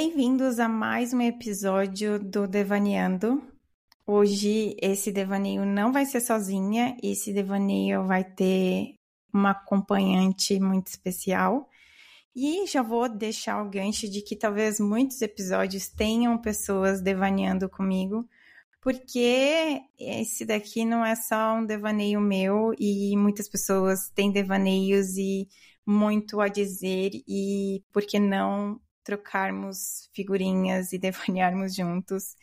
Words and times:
Bem-vindos 0.00 0.60
a 0.60 0.68
mais 0.68 1.12
um 1.12 1.20
episódio 1.20 2.20
do 2.20 2.46
Devaneando. 2.46 3.42
Hoje 4.06 4.76
esse 4.80 5.10
devaneio 5.10 5.66
não 5.66 5.92
vai 5.92 6.06
ser 6.06 6.20
sozinha, 6.20 6.96
esse 7.02 7.32
devaneio 7.32 8.06
vai 8.06 8.22
ter 8.22 8.94
uma 9.34 9.50
acompanhante 9.50 10.60
muito 10.60 10.86
especial. 10.86 11.68
E 12.32 12.64
já 12.68 12.80
vou 12.80 13.08
deixar 13.08 13.60
o 13.60 13.68
gancho 13.68 14.08
de 14.08 14.22
que 14.22 14.36
talvez 14.36 14.78
muitos 14.78 15.20
episódios 15.20 15.88
tenham 15.88 16.38
pessoas 16.38 17.00
devaneando 17.00 17.68
comigo, 17.68 18.24
porque 18.80 19.82
esse 19.98 20.44
daqui 20.44 20.84
não 20.84 21.04
é 21.04 21.16
só 21.16 21.56
um 21.56 21.66
devaneio 21.66 22.20
meu 22.20 22.72
e 22.78 23.16
muitas 23.16 23.48
pessoas 23.48 24.08
têm 24.14 24.30
devaneios 24.30 25.16
e 25.16 25.48
muito 25.84 26.40
a 26.40 26.46
dizer 26.46 27.10
e 27.26 27.82
por 27.92 28.06
que 28.06 28.20
não 28.20 28.80
trocarmos 29.08 30.10
figurinhas 30.12 30.92
e 30.92 30.98
devanearmos 31.00 31.74
juntos. 31.74 32.36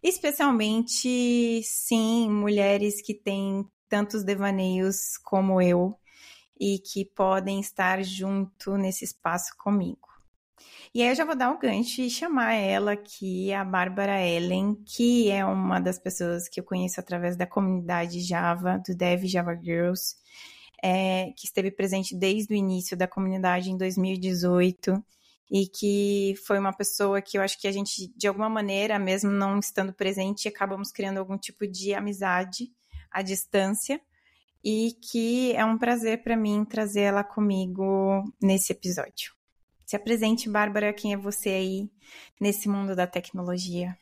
Especialmente, 0.00 1.60
sim, 1.64 2.30
mulheres 2.30 3.02
que 3.02 3.12
têm 3.12 3.66
tantos 3.88 4.22
devaneios 4.22 5.18
como 5.18 5.60
eu 5.60 5.98
e 6.58 6.78
que 6.78 7.04
podem 7.04 7.58
estar 7.58 8.02
junto 8.04 8.76
nesse 8.76 9.04
espaço 9.04 9.52
comigo. 9.58 10.08
E 10.94 11.02
aí 11.02 11.08
eu 11.08 11.14
já 11.14 11.24
vou 11.24 11.34
dar 11.34 11.50
um 11.50 11.58
gancho 11.58 12.02
e 12.02 12.10
chamar 12.10 12.52
ela 12.54 12.92
aqui, 12.92 13.52
a 13.52 13.64
Bárbara 13.64 14.24
Ellen, 14.24 14.76
que 14.86 15.28
é 15.28 15.44
uma 15.44 15.80
das 15.80 15.98
pessoas 15.98 16.48
que 16.48 16.60
eu 16.60 16.64
conheço 16.64 17.00
através 17.00 17.36
da 17.36 17.46
comunidade 17.46 18.20
Java, 18.20 18.80
do 18.86 18.94
Dev 18.94 19.24
Java 19.24 19.58
Girls, 19.60 20.14
é, 20.82 21.32
que 21.36 21.46
esteve 21.46 21.70
presente 21.72 22.14
desde 22.14 22.54
o 22.54 22.56
início 22.56 22.96
da 22.96 23.08
comunidade 23.08 23.70
em 23.70 23.76
2018 23.76 25.04
e 25.50 25.66
que 25.66 26.34
foi 26.46 26.58
uma 26.58 26.72
pessoa 26.72 27.20
que 27.20 27.36
eu 27.36 27.42
acho 27.42 27.60
que 27.60 27.68
a 27.68 27.72
gente, 27.72 28.12
de 28.16 28.26
alguma 28.26 28.48
maneira, 28.48 28.98
mesmo 28.98 29.30
não 29.30 29.58
estando 29.58 29.92
presente, 29.92 30.48
acabamos 30.48 30.90
criando 30.90 31.18
algum 31.18 31.36
tipo 31.36 31.66
de 31.66 31.94
amizade 31.94 32.72
à 33.10 33.22
distância 33.22 34.00
e 34.64 34.92
que 35.10 35.52
é 35.54 35.64
um 35.64 35.76
prazer 35.76 36.22
para 36.22 36.36
mim 36.36 36.64
trazer 36.64 37.02
ela 37.02 37.24
comigo 37.24 38.24
nesse 38.40 38.72
episódio. 38.72 39.32
Se 39.84 39.96
apresente, 39.96 40.48
Bárbara, 40.48 40.92
quem 40.92 41.12
é 41.12 41.16
você 41.16 41.50
aí 41.50 41.90
nesse 42.40 42.68
mundo 42.68 42.96
da 42.96 43.06
tecnologia? 43.06 43.96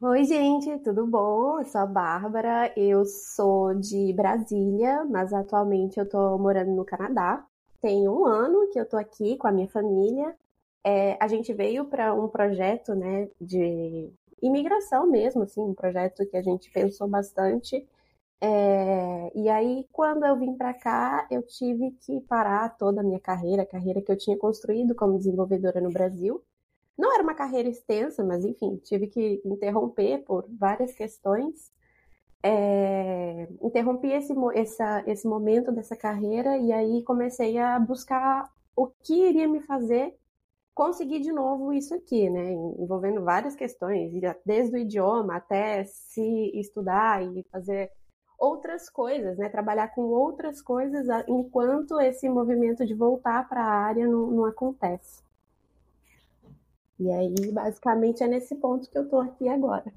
Oi, 0.00 0.24
gente, 0.24 0.76
tudo 0.80 1.06
bom? 1.06 1.60
Eu 1.60 1.64
sou 1.64 1.80
a 1.80 1.86
Bárbara, 1.86 2.72
eu 2.76 3.04
sou 3.04 3.74
de 3.74 4.12
Brasília, 4.12 5.04
mas 5.04 5.32
atualmente 5.32 5.98
eu 5.98 6.08
tô 6.08 6.36
morando 6.36 6.72
no 6.72 6.84
Canadá 6.84 7.46
tem 7.86 8.08
um 8.08 8.26
ano 8.26 8.68
que 8.72 8.80
eu 8.80 8.84
tô 8.84 8.96
aqui 8.96 9.36
com 9.36 9.46
a 9.46 9.52
minha 9.52 9.68
família. 9.68 10.34
É, 10.82 11.16
a 11.20 11.28
gente 11.28 11.52
veio 11.52 11.84
para 11.84 12.12
um 12.12 12.26
projeto, 12.26 12.96
né, 12.96 13.28
de 13.40 14.10
imigração 14.42 15.06
mesmo, 15.06 15.44
assim, 15.44 15.60
um 15.60 15.72
projeto 15.72 16.26
que 16.26 16.36
a 16.36 16.42
gente 16.42 16.68
pensou 16.68 17.06
bastante. 17.06 17.86
É, 18.40 19.30
e 19.36 19.48
aí, 19.48 19.86
quando 19.92 20.26
eu 20.26 20.36
vim 20.36 20.54
para 20.56 20.74
cá, 20.74 21.28
eu 21.30 21.42
tive 21.44 21.92
que 21.92 22.20
parar 22.22 22.76
toda 22.76 23.02
a 23.02 23.04
minha 23.04 23.20
carreira, 23.20 23.62
a 23.62 23.66
carreira 23.66 24.02
que 24.02 24.10
eu 24.10 24.18
tinha 24.18 24.36
construído 24.36 24.92
como 24.92 25.16
desenvolvedora 25.16 25.80
no 25.80 25.90
Brasil. 25.92 26.42
Não 26.98 27.14
era 27.14 27.22
uma 27.22 27.34
carreira 27.34 27.68
extensa, 27.68 28.24
mas 28.24 28.44
enfim, 28.44 28.80
tive 28.82 29.06
que 29.06 29.40
interromper 29.44 30.24
por 30.24 30.44
várias 30.50 30.92
questões 30.92 31.70
é, 32.46 33.48
interrompi 33.60 34.12
esse, 34.12 34.32
essa, 34.54 35.02
esse 35.06 35.26
momento 35.26 35.72
dessa 35.72 35.96
carreira 35.96 36.56
e 36.56 36.72
aí 36.72 37.02
comecei 37.02 37.58
a 37.58 37.78
buscar 37.78 38.48
o 38.76 38.86
que 38.86 39.28
iria 39.28 39.48
me 39.48 39.60
fazer 39.60 40.14
conseguir 40.72 41.20
de 41.20 41.32
novo 41.32 41.72
isso 41.72 41.94
aqui, 41.94 42.28
né? 42.28 42.52
Envolvendo 42.78 43.24
várias 43.24 43.56
questões, 43.56 44.12
desde 44.44 44.76
o 44.76 44.78
idioma 44.78 45.36
até 45.36 45.84
se 45.84 46.52
estudar 46.54 47.24
e 47.24 47.42
fazer 47.50 47.90
outras 48.38 48.90
coisas, 48.90 49.38
né? 49.38 49.48
Trabalhar 49.48 49.88
com 49.88 50.02
outras 50.02 50.60
coisas 50.60 51.06
enquanto 51.26 51.98
esse 51.98 52.28
movimento 52.28 52.84
de 52.86 52.94
voltar 52.94 53.48
para 53.48 53.64
a 53.64 53.86
área 53.86 54.06
não, 54.06 54.26
não 54.26 54.44
acontece. 54.44 55.24
E 57.00 57.10
aí, 57.10 57.52
basicamente, 57.52 58.22
é 58.22 58.28
nesse 58.28 58.54
ponto 58.56 58.88
que 58.88 58.96
eu 58.96 59.04
estou 59.04 59.20
aqui 59.20 59.48
agora. 59.48 59.92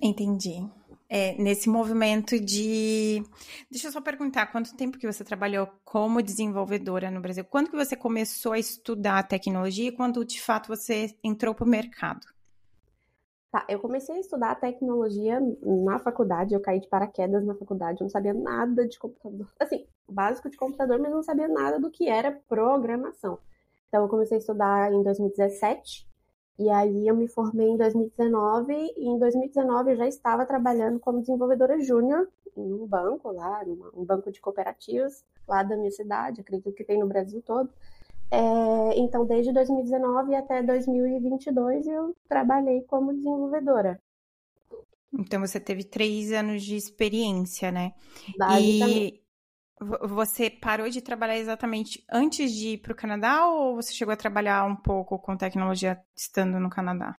Entendi 0.00 0.66
é, 1.08 1.34
nesse 1.40 1.68
movimento 1.68 2.38
de. 2.38 3.22
Deixa 3.70 3.88
eu 3.88 3.92
só 3.92 4.00
perguntar, 4.00 4.46
quanto 4.46 4.76
tempo 4.76 4.98
que 4.98 5.10
você 5.10 5.24
trabalhou 5.24 5.68
como 5.84 6.22
desenvolvedora 6.22 7.10
no 7.10 7.20
Brasil? 7.20 7.44
Quando 7.44 7.70
que 7.70 7.76
você 7.76 7.96
começou 7.96 8.52
a 8.52 8.58
estudar 8.58 9.22
tecnologia 9.28 9.88
e 9.88 9.92
quando 9.92 10.24
de 10.24 10.40
fato 10.40 10.68
você 10.68 11.14
entrou 11.22 11.54
para 11.54 11.64
o 11.64 11.68
mercado? 11.68 12.26
Tá, 13.50 13.64
eu 13.68 13.78
comecei 13.78 14.16
a 14.16 14.20
estudar 14.20 14.54
tecnologia 14.56 15.40
na 15.62 15.98
faculdade, 15.98 16.52
eu 16.52 16.60
caí 16.60 16.80
de 16.80 16.88
paraquedas 16.88 17.44
na 17.44 17.54
faculdade, 17.54 18.00
eu 18.00 18.04
não 18.04 18.10
sabia 18.10 18.34
nada 18.34 18.86
de 18.86 18.98
computador. 18.98 19.48
Assim, 19.58 19.86
básico 20.08 20.50
de 20.50 20.56
computador, 20.56 20.98
mas 20.98 21.12
não 21.12 21.22
sabia 21.22 21.48
nada 21.48 21.78
do 21.78 21.90
que 21.90 22.08
era 22.08 22.32
programação. 22.48 23.38
Então, 23.88 24.02
eu 24.02 24.08
comecei 24.08 24.36
a 24.36 24.40
estudar 24.40 24.92
em 24.92 25.02
2017 25.02 26.06
e 26.58 26.70
aí 26.70 27.06
eu 27.06 27.14
me 27.14 27.28
formei 27.28 27.68
em 27.68 27.76
2019 27.76 28.72
e 28.96 29.06
em 29.06 29.18
2019 29.18 29.92
eu 29.92 29.96
já 29.96 30.08
estava 30.08 30.46
trabalhando 30.46 30.98
como 30.98 31.20
desenvolvedora 31.20 31.80
júnior 31.80 32.28
em 32.56 32.72
um 32.72 32.86
banco 32.86 33.30
lá, 33.30 33.62
um 33.94 34.04
banco 34.04 34.32
de 34.32 34.40
cooperativas 34.40 35.22
lá 35.46 35.62
da 35.62 35.76
minha 35.76 35.90
cidade, 35.90 36.40
acredito 36.40 36.72
que 36.72 36.84
tem 36.84 36.98
no 36.98 37.06
Brasil 37.06 37.42
todo. 37.42 37.70
É, 38.30 38.98
então, 38.98 39.24
desde 39.24 39.52
2019 39.52 40.34
até 40.34 40.62
2022 40.62 41.86
eu 41.86 42.16
trabalhei 42.28 42.82
como 42.82 43.12
desenvolvedora. 43.12 44.00
Então 45.12 45.40
você 45.40 45.60
teve 45.60 45.84
três 45.84 46.32
anos 46.32 46.62
de 46.62 46.76
experiência, 46.76 47.70
né? 47.70 47.92
Basicamente. 48.36 49.14
E 49.14 49.25
você 49.78 50.48
parou 50.48 50.88
de 50.88 51.02
trabalhar 51.02 51.36
exatamente 51.36 52.04
antes 52.10 52.50
de 52.52 52.70
ir 52.70 52.78
para 52.78 52.92
o 52.92 52.96
Canadá 52.96 53.46
ou 53.46 53.76
você 53.76 53.92
chegou 53.92 54.12
a 54.12 54.16
trabalhar 54.16 54.64
um 54.64 54.76
pouco 54.76 55.18
com 55.18 55.36
tecnologia 55.36 56.00
estando 56.16 56.58
no 56.58 56.70
Canadá? 56.70 57.14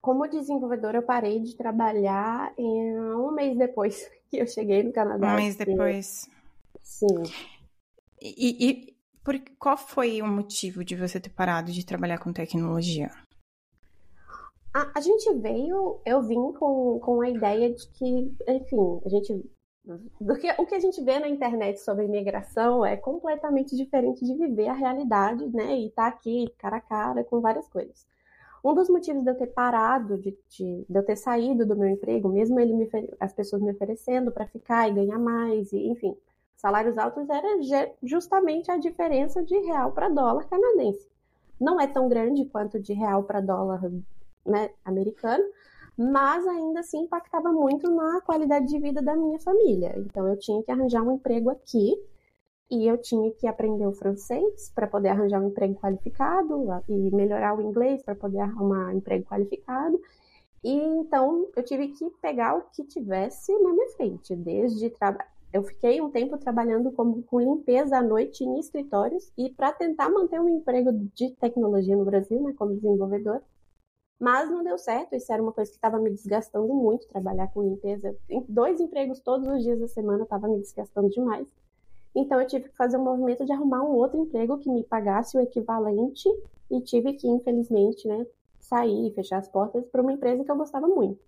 Como 0.00 0.28
desenvolvedora, 0.28 0.98
eu 0.98 1.02
parei 1.02 1.40
de 1.40 1.56
trabalhar 1.56 2.52
em 2.56 2.98
um 2.98 3.32
mês 3.32 3.56
depois 3.56 4.08
que 4.30 4.38
eu 4.38 4.46
cheguei 4.46 4.82
no 4.82 4.92
Canadá. 4.92 5.32
Um 5.32 5.36
mês 5.36 5.56
depois. 5.56 6.28
Sim. 6.82 7.22
E, 8.20 8.70
e 8.70 8.96
por, 9.24 9.38
qual 9.58 9.76
foi 9.76 10.22
o 10.22 10.26
motivo 10.26 10.84
de 10.84 10.94
você 10.94 11.18
ter 11.18 11.30
parado 11.30 11.72
de 11.72 11.84
trabalhar 11.84 12.18
com 12.18 12.32
tecnologia? 12.32 13.10
A, 14.74 14.98
a 14.98 15.00
gente 15.00 15.32
veio, 15.34 16.00
eu 16.06 16.22
vim 16.22 16.52
com, 16.52 16.98
com 17.00 17.20
a 17.20 17.28
ideia 17.28 17.72
de 17.72 17.86
que, 17.90 18.34
enfim, 18.48 19.00
a 19.04 19.08
gente 19.08 19.50
do 19.84 20.36
que 20.36 20.48
o 20.58 20.66
que 20.66 20.74
a 20.74 20.80
gente 20.80 21.02
vê 21.02 21.18
na 21.18 21.28
internet 21.28 21.80
sobre 21.80 22.04
imigração 22.04 22.84
é 22.84 22.96
completamente 22.96 23.76
diferente 23.76 24.24
de 24.24 24.34
viver 24.34 24.68
a 24.68 24.72
realidade, 24.72 25.44
né? 25.48 25.76
E 25.76 25.88
estar 25.88 26.10
tá 26.10 26.16
aqui 26.16 26.52
cara 26.58 26.76
a 26.76 26.80
cara 26.80 27.24
com 27.24 27.40
várias 27.40 27.68
coisas. 27.68 28.06
Um 28.64 28.74
dos 28.74 28.88
motivos 28.88 29.24
de 29.24 29.30
eu 29.30 29.34
ter 29.34 29.48
parado, 29.48 30.16
de, 30.18 30.38
de, 30.48 30.86
de 30.88 30.98
eu 30.98 31.04
ter 31.04 31.16
saído 31.16 31.66
do 31.66 31.76
meu 31.76 31.88
emprego, 31.88 32.28
mesmo 32.28 32.60
ele 32.60 32.72
me, 32.72 32.88
as 33.18 33.32
pessoas 33.32 33.60
me 33.60 33.72
oferecendo 33.72 34.30
para 34.30 34.46
ficar 34.46 34.88
e 34.88 34.92
ganhar 34.92 35.18
mais, 35.18 35.72
e, 35.72 35.88
enfim, 35.88 36.16
salários 36.56 36.96
altos, 36.96 37.28
era 37.28 37.48
justamente 38.04 38.70
a 38.70 38.76
diferença 38.76 39.42
de 39.42 39.58
real 39.58 39.90
para 39.90 40.08
dólar 40.08 40.48
canadense. 40.48 41.08
Não 41.60 41.80
é 41.80 41.88
tão 41.88 42.08
grande 42.08 42.44
quanto 42.44 42.78
de 42.78 42.92
real 42.92 43.24
para 43.24 43.40
dólar 43.40 43.82
né, 44.46 44.70
americano, 44.84 45.44
mas 45.96 46.46
ainda 46.46 46.80
assim 46.80 47.02
impactava 47.02 47.52
muito 47.52 47.90
na 47.90 48.20
qualidade 48.22 48.66
de 48.66 48.78
vida 48.78 49.02
da 49.02 49.14
minha 49.16 49.38
família. 49.38 49.94
Então 49.98 50.26
eu 50.26 50.38
tinha 50.38 50.62
que 50.62 50.70
arranjar 50.70 51.02
um 51.02 51.12
emprego 51.12 51.50
aqui 51.50 51.94
e 52.70 52.86
eu 52.86 52.96
tinha 52.96 53.30
que 53.32 53.46
aprender 53.46 53.86
o 53.86 53.92
francês 53.92 54.72
para 54.74 54.86
poder 54.86 55.08
arranjar 55.08 55.40
um 55.40 55.48
emprego 55.48 55.74
qualificado 55.74 56.66
e 56.88 57.14
melhorar 57.14 57.56
o 57.56 57.60
inglês 57.60 58.02
para 58.02 58.14
poder 58.14 58.40
arrumar 58.40 58.88
um 58.88 58.96
emprego 58.96 59.26
qualificado. 59.26 60.00
E 60.64 60.72
então 60.72 61.48
eu 61.54 61.62
tive 61.62 61.88
que 61.88 62.08
pegar 62.22 62.56
o 62.56 62.62
que 62.72 62.84
tivesse 62.84 63.52
na 63.58 63.72
minha 63.72 63.88
frente, 63.90 64.34
desde 64.34 64.88
trabalho. 64.90 65.28
Eu 65.52 65.62
fiquei 65.64 66.00
um 66.00 66.10
tempo 66.10 66.38
trabalhando 66.38 66.90
como, 66.92 67.22
com 67.24 67.38
limpeza 67.38 67.98
à 67.98 68.02
noite 68.02 68.42
em 68.42 68.58
escritórios 68.58 69.30
e 69.36 69.50
para 69.50 69.70
tentar 69.70 70.08
manter 70.08 70.40
um 70.40 70.48
emprego 70.48 70.90
de 71.14 71.30
tecnologia 71.32 71.94
no 71.94 72.06
Brasil, 72.06 72.40
né, 72.40 72.54
como 72.56 72.74
desenvolvedor. 72.74 73.42
Mas 74.22 74.48
não 74.48 74.62
deu 74.62 74.78
certo, 74.78 75.16
isso 75.16 75.32
era 75.32 75.42
uma 75.42 75.50
coisa 75.50 75.68
que 75.68 75.76
estava 75.76 75.98
me 75.98 76.08
desgastando 76.08 76.72
muito, 76.72 77.08
trabalhar 77.08 77.48
com 77.48 77.60
limpeza. 77.60 78.16
Dois 78.48 78.78
empregos 78.78 79.18
todos 79.18 79.48
os 79.48 79.64
dias 79.64 79.80
da 79.80 79.88
semana 79.88 80.22
estava 80.22 80.46
me 80.46 80.60
desgastando 80.60 81.10
demais. 81.10 81.48
Então 82.14 82.40
eu 82.40 82.46
tive 82.46 82.68
que 82.68 82.76
fazer 82.76 82.98
um 82.98 83.02
movimento 83.02 83.44
de 83.44 83.50
arrumar 83.50 83.82
um 83.82 83.96
outro 83.96 84.20
emprego 84.20 84.58
que 84.58 84.70
me 84.70 84.84
pagasse 84.84 85.36
o 85.36 85.40
equivalente 85.40 86.28
e 86.70 86.80
tive 86.80 87.14
que, 87.14 87.26
infelizmente, 87.26 88.06
né, 88.06 88.24
sair 88.60 89.08
e 89.08 89.12
fechar 89.12 89.38
as 89.38 89.48
portas 89.48 89.84
para 89.86 90.00
uma 90.00 90.12
empresa 90.12 90.44
que 90.44 90.50
eu 90.52 90.56
gostava 90.56 90.86
muito. 90.86 91.20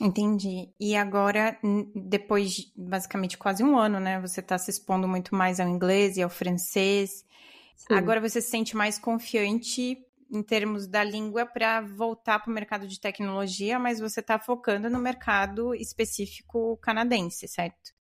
Entendi. 0.00 0.72
E 0.78 0.94
agora, 0.94 1.58
depois 1.96 2.52
de 2.52 2.72
basicamente 2.76 3.36
quase 3.36 3.64
um 3.64 3.76
ano, 3.76 3.98
né, 3.98 4.20
você 4.20 4.38
está 4.38 4.56
se 4.56 4.70
expondo 4.70 5.08
muito 5.08 5.34
mais 5.34 5.58
ao 5.58 5.66
inglês 5.66 6.16
e 6.16 6.22
ao 6.22 6.30
francês. 6.30 7.26
Sim. 7.74 7.94
Agora 7.94 8.20
você 8.20 8.40
se 8.40 8.50
sente 8.50 8.76
mais 8.76 9.00
confiante 9.00 9.98
em 10.32 10.42
termos 10.42 10.86
da 10.86 11.04
língua 11.04 11.44
para 11.44 11.82
voltar 11.82 12.38
para 12.38 12.50
o 12.50 12.54
mercado 12.54 12.88
de 12.88 12.98
tecnologia, 12.98 13.78
mas 13.78 14.00
você 14.00 14.20
está 14.20 14.38
focando 14.38 14.88
no 14.88 14.98
mercado 14.98 15.74
específico 15.74 16.78
canadense, 16.78 17.46
certo? 17.46 17.92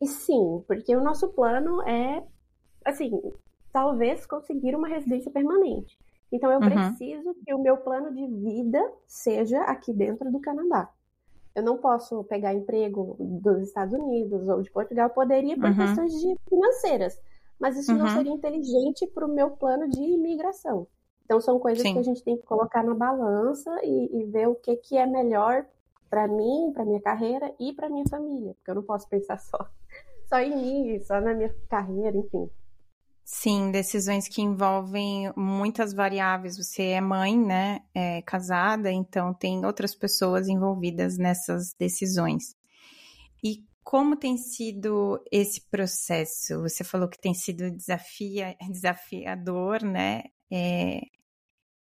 E 0.00 0.06
sim, 0.06 0.62
porque 0.68 0.94
o 0.94 1.02
nosso 1.02 1.28
plano 1.30 1.82
é, 1.82 2.22
assim, 2.84 3.10
talvez 3.72 4.24
conseguir 4.26 4.76
uma 4.76 4.86
residência 4.86 5.30
permanente. 5.30 5.98
Então 6.30 6.50
eu 6.52 6.60
uhum. 6.60 6.70
preciso 6.70 7.34
que 7.44 7.52
o 7.52 7.60
meu 7.60 7.78
plano 7.78 8.14
de 8.14 8.26
vida 8.26 8.80
seja 9.06 9.60
aqui 9.62 9.92
dentro 9.92 10.30
do 10.30 10.40
Canadá. 10.40 10.88
Eu 11.54 11.62
não 11.62 11.78
posso 11.78 12.22
pegar 12.24 12.54
emprego 12.54 13.16
dos 13.18 13.62
Estados 13.62 13.94
Unidos 13.94 14.48
ou 14.48 14.62
de 14.62 14.70
Portugal, 14.70 15.10
poderia 15.10 15.56
por 15.56 15.70
uhum. 15.70 15.76
questões 15.76 16.12
de 16.12 16.36
financeiras, 16.48 17.20
mas 17.58 17.76
isso 17.76 17.92
uhum. 17.92 17.98
não 17.98 18.08
seria 18.08 18.32
inteligente 18.32 19.06
para 19.08 19.26
o 19.26 19.32
meu 19.32 19.50
plano 19.50 19.88
de 19.88 20.00
imigração. 20.00 20.86
Então 21.24 21.40
são 21.40 21.58
coisas 21.58 21.82
Sim. 21.82 21.94
que 21.94 21.98
a 21.98 22.02
gente 22.02 22.22
tem 22.22 22.36
que 22.36 22.44
colocar 22.44 22.82
na 22.82 22.94
balança 22.94 23.70
e, 23.82 24.20
e 24.20 24.24
ver 24.24 24.48
o 24.48 24.54
que, 24.54 24.76
que 24.76 24.96
é 24.96 25.06
melhor 25.06 25.64
para 26.10 26.28
mim, 26.28 26.70
para 26.72 26.84
minha 26.84 27.00
carreira 27.00 27.52
e 27.58 27.72
para 27.72 27.88
minha 27.88 28.04
família, 28.08 28.54
porque 28.54 28.70
eu 28.70 28.74
não 28.76 28.82
posso 28.82 29.08
pensar 29.08 29.38
só 29.38 29.58
só 30.28 30.38
em 30.38 30.56
mim, 30.56 31.00
só 31.00 31.20
na 31.20 31.34
minha 31.34 31.54
carreira, 31.68 32.16
enfim. 32.16 32.50
Sim, 33.24 33.70
decisões 33.70 34.28
que 34.28 34.42
envolvem 34.42 35.32
muitas 35.34 35.94
variáveis. 35.94 36.58
Você 36.58 36.88
é 36.88 37.00
mãe, 37.00 37.38
né? 37.38 37.80
É 37.94 38.20
casada, 38.20 38.92
então 38.92 39.32
tem 39.32 39.64
outras 39.64 39.94
pessoas 39.94 40.46
envolvidas 40.46 41.16
nessas 41.16 41.72
decisões. 41.78 42.54
E 43.42 43.64
como 43.82 44.16
tem 44.16 44.36
sido 44.36 45.22
esse 45.32 45.60
processo? 45.70 46.60
Você 46.62 46.84
falou 46.84 47.08
que 47.08 47.18
tem 47.18 47.32
sido 47.32 47.70
desafia, 47.70 48.56
desafiador, 48.70 49.82
né? 49.82 50.24
É, 50.50 51.00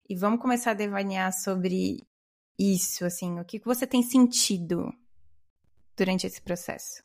e 0.09 0.15
vamos 0.15 0.41
começar 0.41 0.71
a 0.71 0.75
devanear 0.75 1.31
sobre 1.33 2.05
isso, 2.57 3.05
assim, 3.05 3.39
o 3.39 3.45
que 3.45 3.59
você 3.59 3.87
tem 3.87 4.03
sentido 4.03 4.93
durante 5.95 6.27
esse 6.27 6.41
processo? 6.41 7.03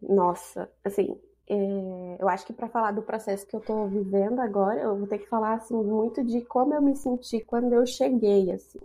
Nossa, 0.00 0.70
assim, 0.84 1.18
é, 1.48 2.16
eu 2.18 2.28
acho 2.28 2.46
que 2.46 2.52
para 2.52 2.68
falar 2.68 2.92
do 2.92 3.02
processo 3.02 3.46
que 3.46 3.54
eu 3.54 3.60
estou 3.60 3.86
vivendo 3.88 4.40
agora, 4.40 4.80
eu 4.80 4.96
vou 4.96 5.06
ter 5.06 5.18
que 5.18 5.28
falar 5.28 5.54
assim 5.54 5.76
muito 5.76 6.24
de 6.24 6.40
como 6.42 6.74
eu 6.74 6.82
me 6.82 6.96
senti 6.96 7.40
quando 7.40 7.72
eu 7.72 7.86
cheguei, 7.86 8.50
assim. 8.50 8.80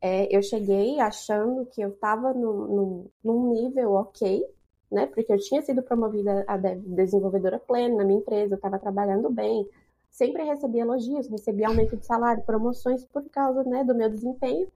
É, 0.00 0.34
eu 0.36 0.42
cheguei 0.42 1.00
achando 1.00 1.66
que 1.66 1.80
eu 1.80 1.90
estava 1.90 2.32
num, 2.34 3.08
num 3.22 3.52
nível 3.52 3.92
ok, 3.92 4.44
né? 4.90 5.06
Porque 5.06 5.32
eu 5.32 5.38
tinha 5.38 5.62
sido 5.62 5.82
promovida 5.82 6.44
a 6.46 6.56
desenvolvedora 6.56 7.58
plena 7.58 7.96
na 7.96 8.04
minha 8.04 8.18
empresa, 8.18 8.54
eu 8.54 8.56
estava 8.56 8.78
trabalhando 8.78 9.30
bem, 9.30 9.68
sempre 10.12 10.44
recebi 10.44 10.78
elogios, 10.78 11.26
recebi 11.28 11.64
aumento 11.64 11.96
de 11.96 12.06
salário, 12.06 12.44
promoções 12.44 13.04
por 13.06 13.28
causa 13.30 13.64
né, 13.64 13.82
do 13.82 13.94
meu 13.94 14.10
desempenho. 14.10 14.70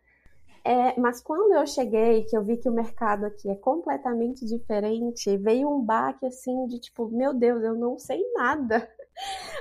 É, 0.64 0.98
mas 0.98 1.20
quando 1.20 1.54
eu 1.54 1.64
cheguei, 1.64 2.24
que 2.24 2.36
eu 2.36 2.42
vi 2.42 2.56
que 2.56 2.68
o 2.68 2.72
mercado 2.72 3.24
aqui 3.26 3.48
é 3.48 3.54
completamente 3.54 4.44
diferente, 4.44 5.36
veio 5.36 5.70
um 5.70 5.80
baque 5.80 6.26
assim 6.26 6.66
de 6.66 6.80
tipo, 6.80 7.06
meu 7.08 7.32
Deus, 7.32 7.62
eu 7.62 7.74
não 7.74 7.98
sei 7.98 8.20
nada. 8.32 8.88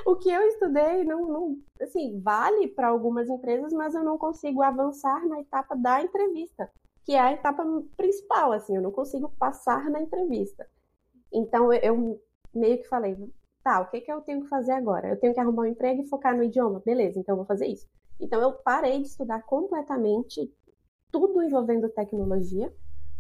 O 0.06 0.18
que 0.18 0.30
eu 0.30 0.42
estudei 0.42 1.06
não, 1.06 1.27
não 1.27 1.57
assim, 1.81 2.19
vale 2.19 2.68
para 2.68 2.89
algumas 2.89 3.30
empresas, 3.30 3.72
mas 3.72 3.95
eu 3.95 4.04
não 4.04 4.18
consigo 4.18 4.62
avançar 4.62 5.25
na 5.25 5.39
etapa 5.39 5.77
da 5.77 6.01
entrevista, 6.01 6.69
que 7.06 7.13
é 7.13 7.19
a 7.22 7.31
etapa 7.31 7.63
principal, 7.95 8.51
assim, 8.51 8.75
eu 8.75 8.81
não 8.81 8.92
consigo 8.92 9.30
passar 9.39 9.89
na 9.89 10.01
entrevista. 10.01 10.68
Então 11.31 11.72
eu, 11.72 12.19
meio 12.54 12.77
que 12.80 12.89
falei, 12.89 13.16
tá, 13.65 13.81
o 13.81 13.88
que, 13.89 14.00
que 14.00 14.12
eu 14.12 14.21
tenho 14.21 14.44
que 14.44 14.47
fazer 14.47 14.73
agora? 14.73 15.09
Eu 15.09 15.19
tenho 15.19 15.33
que 15.33 15.39
arrumar 15.39 15.63
um 15.63 15.65
emprego 15.65 16.03
e 16.03 16.07
focar 16.07 16.38
no 16.38 16.44
idioma, 16.44 16.83
beleza? 16.85 17.19
Então 17.19 17.33
eu 17.33 17.38
vou 17.38 17.45
fazer 17.47 17.65
isso. 17.65 17.88
Então 18.19 18.39
eu 18.39 18.53
parei 18.53 19.01
de 19.01 19.07
estudar 19.07 19.41
completamente 19.41 20.53
tudo 21.12 21.41
envolvendo 21.41 21.89
tecnologia. 21.89 22.71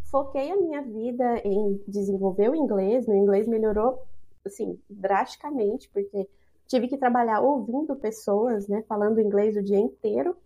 Foquei 0.03 0.51
a 0.51 0.55
minha 0.55 0.83
vida 0.83 1.39
em 1.43 1.81
desenvolver 1.87 2.51
o 2.51 2.55
inglês. 2.55 3.07
Meu 3.07 3.17
inglês 3.17 3.47
melhorou, 3.47 4.03
assim, 4.45 4.79
drasticamente, 4.87 5.89
porque 5.89 6.29
tive 6.67 6.87
que 6.87 6.97
trabalhar 6.97 7.41
ouvindo 7.41 7.95
pessoas, 7.95 8.67
né, 8.67 8.83
falando 8.87 9.19
inglês 9.19 9.57
o 9.57 9.63
dia 9.63 9.79
inteiro 9.79 10.37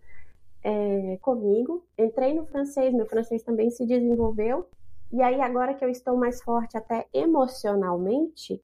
é, 0.64 1.18
comigo. 1.20 1.84
Entrei 1.98 2.32
no 2.32 2.46
francês, 2.46 2.94
meu 2.94 3.04
francês 3.04 3.42
também 3.42 3.70
se 3.70 3.84
desenvolveu. 3.84 4.66
E 5.12 5.20
aí, 5.20 5.42
agora 5.42 5.74
que 5.74 5.84
eu 5.84 5.90
estou 5.90 6.16
mais 6.16 6.42
forte 6.42 6.78
até 6.78 7.06
emocionalmente, 7.12 8.62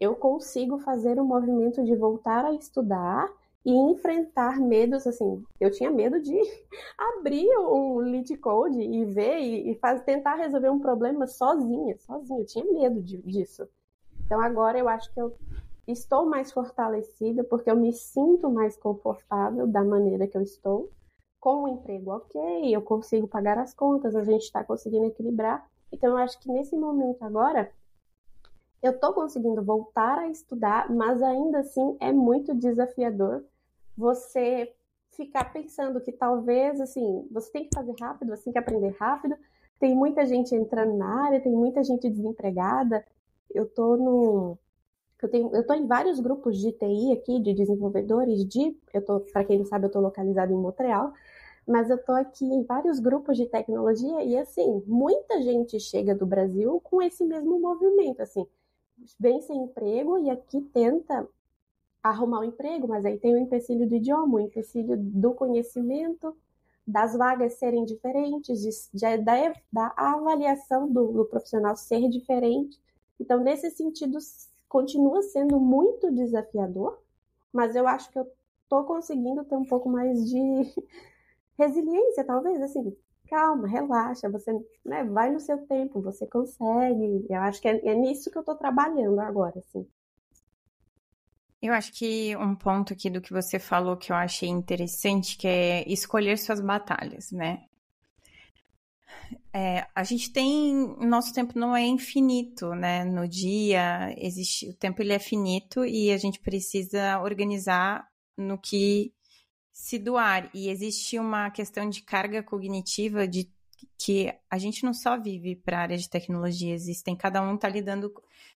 eu 0.00 0.14
consigo 0.14 0.78
fazer 0.78 1.18
o 1.18 1.24
movimento 1.24 1.82
de 1.84 1.94
voltar 1.94 2.44
a 2.44 2.52
estudar 2.52 3.28
e 3.64 3.72
enfrentar 3.72 4.60
medos, 4.60 5.06
assim, 5.06 5.42
eu 5.58 5.72
tinha 5.72 5.90
medo 5.90 6.20
de 6.20 6.38
abrir 7.18 7.48
um 7.58 7.98
lead 7.98 8.36
code 8.36 8.80
e 8.80 9.04
ver 9.04 9.40
e, 9.40 9.72
e 9.72 9.74
faz, 9.74 10.02
tentar 10.02 10.36
resolver 10.36 10.70
um 10.70 10.78
problema 10.78 11.26
sozinha, 11.26 11.96
sozinha, 11.98 12.40
eu 12.40 12.46
tinha 12.46 12.64
medo 12.64 13.02
de, 13.02 13.18
disso. 13.22 13.68
Então 14.24 14.40
agora 14.40 14.78
eu 14.78 14.88
acho 14.88 15.12
que 15.12 15.20
eu 15.20 15.36
estou 15.86 16.26
mais 16.26 16.52
fortalecida 16.52 17.42
porque 17.42 17.70
eu 17.70 17.76
me 17.76 17.92
sinto 17.92 18.48
mais 18.50 18.76
confortável 18.76 19.66
da 19.66 19.82
maneira 19.82 20.28
que 20.28 20.36
eu 20.36 20.42
estou, 20.42 20.90
com 21.40 21.64
o 21.64 21.68
emprego 21.68 22.12
ok, 22.12 22.40
eu 22.74 22.82
consigo 22.82 23.26
pagar 23.26 23.58
as 23.58 23.74
contas, 23.74 24.14
a 24.14 24.22
gente 24.24 24.42
está 24.42 24.62
conseguindo 24.62 25.06
equilibrar. 25.06 25.68
Então 25.92 26.10
eu 26.10 26.16
acho 26.18 26.38
que 26.40 26.50
nesse 26.50 26.76
momento 26.76 27.22
agora 27.24 27.70
eu 28.82 28.92
estou 28.92 29.12
conseguindo 29.12 29.62
voltar 29.62 30.18
a 30.18 30.28
estudar, 30.28 30.90
mas 30.92 31.22
ainda 31.22 31.60
assim 31.60 31.96
é 32.00 32.12
muito 32.12 32.54
desafiador 32.54 33.44
você 33.96 34.72
ficar 35.10 35.52
pensando 35.52 36.00
que 36.00 36.12
talvez, 36.12 36.80
assim, 36.80 37.26
você 37.30 37.50
tem 37.50 37.64
que 37.64 37.74
fazer 37.74 37.94
rápido, 38.00 38.36
você 38.36 38.44
tem 38.44 38.52
que 38.52 38.58
aprender 38.58 38.94
rápido. 38.98 39.36
Tem 39.78 39.94
muita 39.94 40.26
gente 40.26 40.54
entrando 40.54 40.96
na 40.96 41.26
área, 41.26 41.40
tem 41.40 41.52
muita 41.52 41.82
gente 41.82 42.08
desempregada. 42.08 43.04
Eu 43.54 43.66
tô 43.66 43.96
no 43.96 44.58
eu 45.22 45.30
tenho, 45.30 45.54
eu 45.54 45.66
tô 45.66 45.74
em 45.74 45.86
vários 45.86 46.20
grupos 46.20 46.58
de 46.58 46.72
TI 46.72 47.12
aqui, 47.12 47.40
de 47.40 47.54
desenvolvedores 47.54 48.44
de, 48.44 48.76
eu 48.92 49.02
tô, 49.02 49.20
para 49.20 49.44
quem 49.44 49.58
não 49.58 49.64
sabe, 49.64 49.86
eu 49.86 49.90
tô 49.90 50.00
localizado 50.00 50.52
em 50.52 50.56
Montreal, 50.56 51.12
mas 51.66 51.90
eu 51.90 51.98
tô 51.98 52.12
aqui 52.12 52.44
em 52.44 52.62
vários 52.62 53.00
grupos 53.00 53.36
de 53.36 53.46
tecnologia 53.46 54.22
e 54.22 54.36
assim, 54.36 54.82
muita 54.86 55.40
gente 55.42 55.80
chega 55.80 56.14
do 56.14 56.26
Brasil 56.26 56.80
com 56.84 57.02
esse 57.02 57.24
mesmo 57.24 57.58
movimento, 57.58 58.20
assim, 58.20 58.46
vem 59.18 59.40
sem 59.40 59.64
emprego 59.64 60.18
e 60.18 60.30
aqui 60.30 60.60
tenta 60.72 61.28
arrumar 62.02 62.40
um 62.40 62.44
emprego, 62.44 62.86
mas 62.88 63.04
aí 63.04 63.18
tem 63.18 63.34
o 63.34 63.38
empecilho 63.38 63.88
do 63.88 63.94
idioma, 63.96 64.36
o 64.36 64.40
empecilho 64.40 64.96
do 64.96 65.34
conhecimento, 65.34 66.36
das 66.86 67.16
vagas 67.16 67.54
serem 67.54 67.84
diferentes, 67.84 68.60
de, 68.60 68.70
de, 68.94 69.18
da, 69.18 69.52
da 69.72 69.92
avaliação 69.96 70.90
do, 70.90 71.12
do 71.12 71.24
profissional 71.24 71.76
ser 71.76 72.08
diferente. 72.08 72.80
Então, 73.18 73.40
nesse 73.40 73.70
sentido, 73.70 74.18
continua 74.68 75.22
sendo 75.22 75.58
muito 75.58 76.12
desafiador, 76.12 77.00
mas 77.52 77.74
eu 77.74 77.88
acho 77.88 78.10
que 78.12 78.18
eu 78.18 78.26
estou 78.62 78.84
conseguindo 78.84 79.44
ter 79.44 79.56
um 79.56 79.64
pouco 79.64 79.88
mais 79.88 80.28
de 80.28 80.38
resiliência, 81.58 82.24
talvez, 82.24 82.62
assim, 82.62 82.96
calma, 83.28 83.68
relaxa, 83.68 84.28
você 84.28 84.52
né, 84.84 85.04
vai 85.04 85.30
no 85.30 85.40
seu 85.40 85.58
tempo, 85.66 86.00
você 86.00 86.26
consegue. 86.26 87.26
Eu 87.28 87.40
acho 87.40 87.60
que 87.60 87.68
é, 87.68 87.86
é 87.86 87.94
nisso 87.94 88.30
que 88.30 88.38
eu 88.38 88.40
estou 88.40 88.54
trabalhando 88.54 89.20
agora, 89.20 89.58
assim. 89.58 89.86
Eu 91.60 91.72
acho 91.72 91.92
que 91.92 92.36
um 92.36 92.54
ponto 92.54 92.92
aqui 92.92 93.10
do 93.10 93.20
que 93.20 93.32
você 93.32 93.58
falou 93.58 93.96
que 93.96 94.12
eu 94.12 94.16
achei 94.16 94.48
interessante, 94.48 95.36
que 95.36 95.48
é 95.48 95.88
escolher 95.90 96.38
suas 96.38 96.60
batalhas, 96.60 97.32
né? 97.32 97.64
É, 99.52 99.86
a 99.94 100.04
gente 100.04 100.32
tem, 100.32 100.74
nosso 100.98 101.32
tempo 101.32 101.58
não 101.58 101.74
é 101.74 101.82
infinito, 101.82 102.74
né? 102.74 103.04
No 103.04 103.26
dia 103.26 104.14
existe, 104.18 104.68
o 104.68 104.74
tempo 104.74 105.00
ele 105.00 105.14
é 105.14 105.18
finito 105.18 105.84
e 105.84 106.10
a 106.12 106.18
gente 106.18 106.40
precisa 106.40 107.20
organizar 107.20 108.06
no 108.36 108.58
que 108.58 109.14
se 109.76 109.98
doar. 109.98 110.50
E 110.54 110.70
existe 110.70 111.18
uma 111.18 111.50
questão 111.50 111.86
de 111.86 112.00
carga 112.00 112.42
cognitiva 112.42 113.28
de 113.28 113.52
que 113.98 114.32
a 114.50 114.56
gente 114.56 114.82
não 114.82 114.94
só 114.94 115.20
vive 115.20 115.54
para 115.54 115.76
a 115.76 115.82
área 115.82 115.98
de 115.98 116.08
tecnologia, 116.08 116.72
existem, 116.72 117.14
cada 117.14 117.42
um 117.42 117.56
está 117.56 117.68
lidando, 117.68 118.10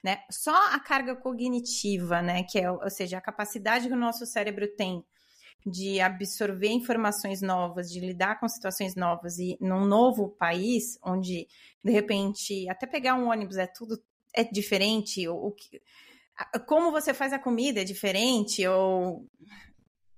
né? 0.04 0.18
Só 0.30 0.54
a 0.74 0.78
carga 0.78 1.16
cognitiva, 1.16 2.20
né? 2.20 2.42
Que 2.42 2.58
é, 2.58 2.70
ou 2.70 2.90
seja, 2.90 3.16
a 3.16 3.22
capacidade 3.22 3.88
que 3.88 3.94
o 3.94 3.98
nosso 3.98 4.26
cérebro 4.26 4.68
tem 4.76 5.02
de 5.64 6.00
absorver 6.00 6.68
informações 6.68 7.40
novas, 7.40 7.90
de 7.90 7.98
lidar 7.98 8.38
com 8.38 8.46
situações 8.46 8.94
novas 8.94 9.38
e 9.38 9.56
num 9.58 9.86
novo 9.86 10.28
país, 10.28 10.98
onde 11.02 11.48
de 11.82 11.92
repente 11.92 12.68
até 12.68 12.86
pegar 12.86 13.14
um 13.14 13.30
ônibus 13.30 13.56
é 13.56 13.66
tudo 13.66 13.98
é 14.34 14.44
diferente, 14.44 15.26
ou, 15.26 15.56
como 16.66 16.90
você 16.90 17.14
faz 17.14 17.32
a 17.32 17.38
comida 17.38 17.80
é 17.80 17.84
diferente, 17.84 18.66
ou 18.66 19.26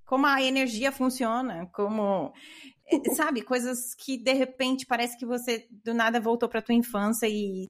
como 0.09 0.27
a 0.27 0.43
energia 0.43 0.91
funciona, 0.91 1.67
como 1.67 2.33
sabe, 3.15 3.43
coisas 3.43 3.95
que 3.95 4.17
de 4.17 4.33
repente 4.33 4.87
parece 4.87 5.19
que 5.19 5.27
você 5.27 5.69
do 5.85 5.93
nada 5.93 6.19
voltou 6.19 6.49
para 6.49 6.63
tua 6.63 6.75
infância 6.75 7.29
e 7.29 7.69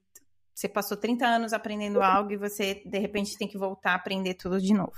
você 0.55 0.69
passou 0.69 0.97
30 0.97 1.27
anos 1.27 1.53
aprendendo 1.53 2.01
algo 2.01 2.31
e 2.31 2.37
você 2.37 2.81
de 2.87 2.99
repente 2.99 3.37
tem 3.37 3.49
que 3.49 3.59
voltar 3.59 3.91
a 3.91 3.97
aprender 3.97 4.35
tudo 4.35 4.61
de 4.61 4.73
novo. 4.73 4.97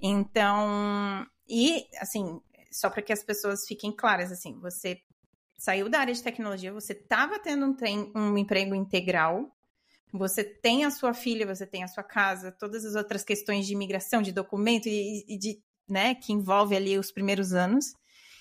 Então, 0.00 1.24
e 1.48 1.86
assim, 2.00 2.40
só 2.72 2.90
para 2.90 3.02
que 3.02 3.12
as 3.12 3.22
pessoas 3.22 3.64
fiquem 3.64 3.94
claras, 3.94 4.32
assim, 4.32 4.58
você 4.58 4.98
saiu 5.56 5.88
da 5.88 6.00
área 6.00 6.14
de 6.14 6.22
tecnologia, 6.22 6.72
você 6.72 6.92
estava 6.92 7.38
tendo 7.38 7.66
um, 7.66 8.20
um 8.20 8.36
emprego 8.36 8.74
integral, 8.74 9.48
você 10.12 10.42
tem 10.42 10.84
a 10.84 10.90
sua 10.90 11.14
filha, 11.14 11.46
você 11.46 11.66
tem 11.66 11.84
a 11.84 11.88
sua 11.88 12.02
casa, 12.02 12.50
todas 12.50 12.84
as 12.84 12.96
outras 12.96 13.22
questões 13.22 13.64
de 13.64 13.74
imigração, 13.74 14.22
de 14.22 14.32
documento 14.32 14.88
e, 14.88 15.24
e 15.28 15.38
de, 15.38 15.62
né, 15.88 16.14
que 16.14 16.32
envolve 16.32 16.76
ali 16.76 16.98
os 16.98 17.10
primeiros 17.10 17.52
anos. 17.52 17.94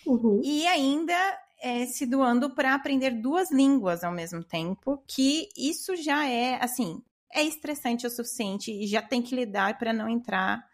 Uhum. 0.05 0.41
E 0.43 0.65
ainda 0.67 1.13
é, 1.61 1.85
se 1.85 2.05
doando 2.05 2.53
para 2.53 2.73
aprender 2.73 3.11
duas 3.21 3.51
línguas 3.51 4.03
ao 4.03 4.11
mesmo 4.11 4.43
tempo, 4.43 5.03
que 5.07 5.49
isso 5.57 5.95
já 5.95 6.27
é, 6.27 6.55
assim, 6.63 7.01
é 7.33 7.43
estressante 7.43 8.07
o 8.07 8.09
suficiente 8.09 8.71
e 8.71 8.87
já 8.87 9.01
tem 9.01 9.21
que 9.21 9.35
lidar 9.35 9.77
para 9.77 9.93
não 9.93 10.07
entrar 10.07 10.65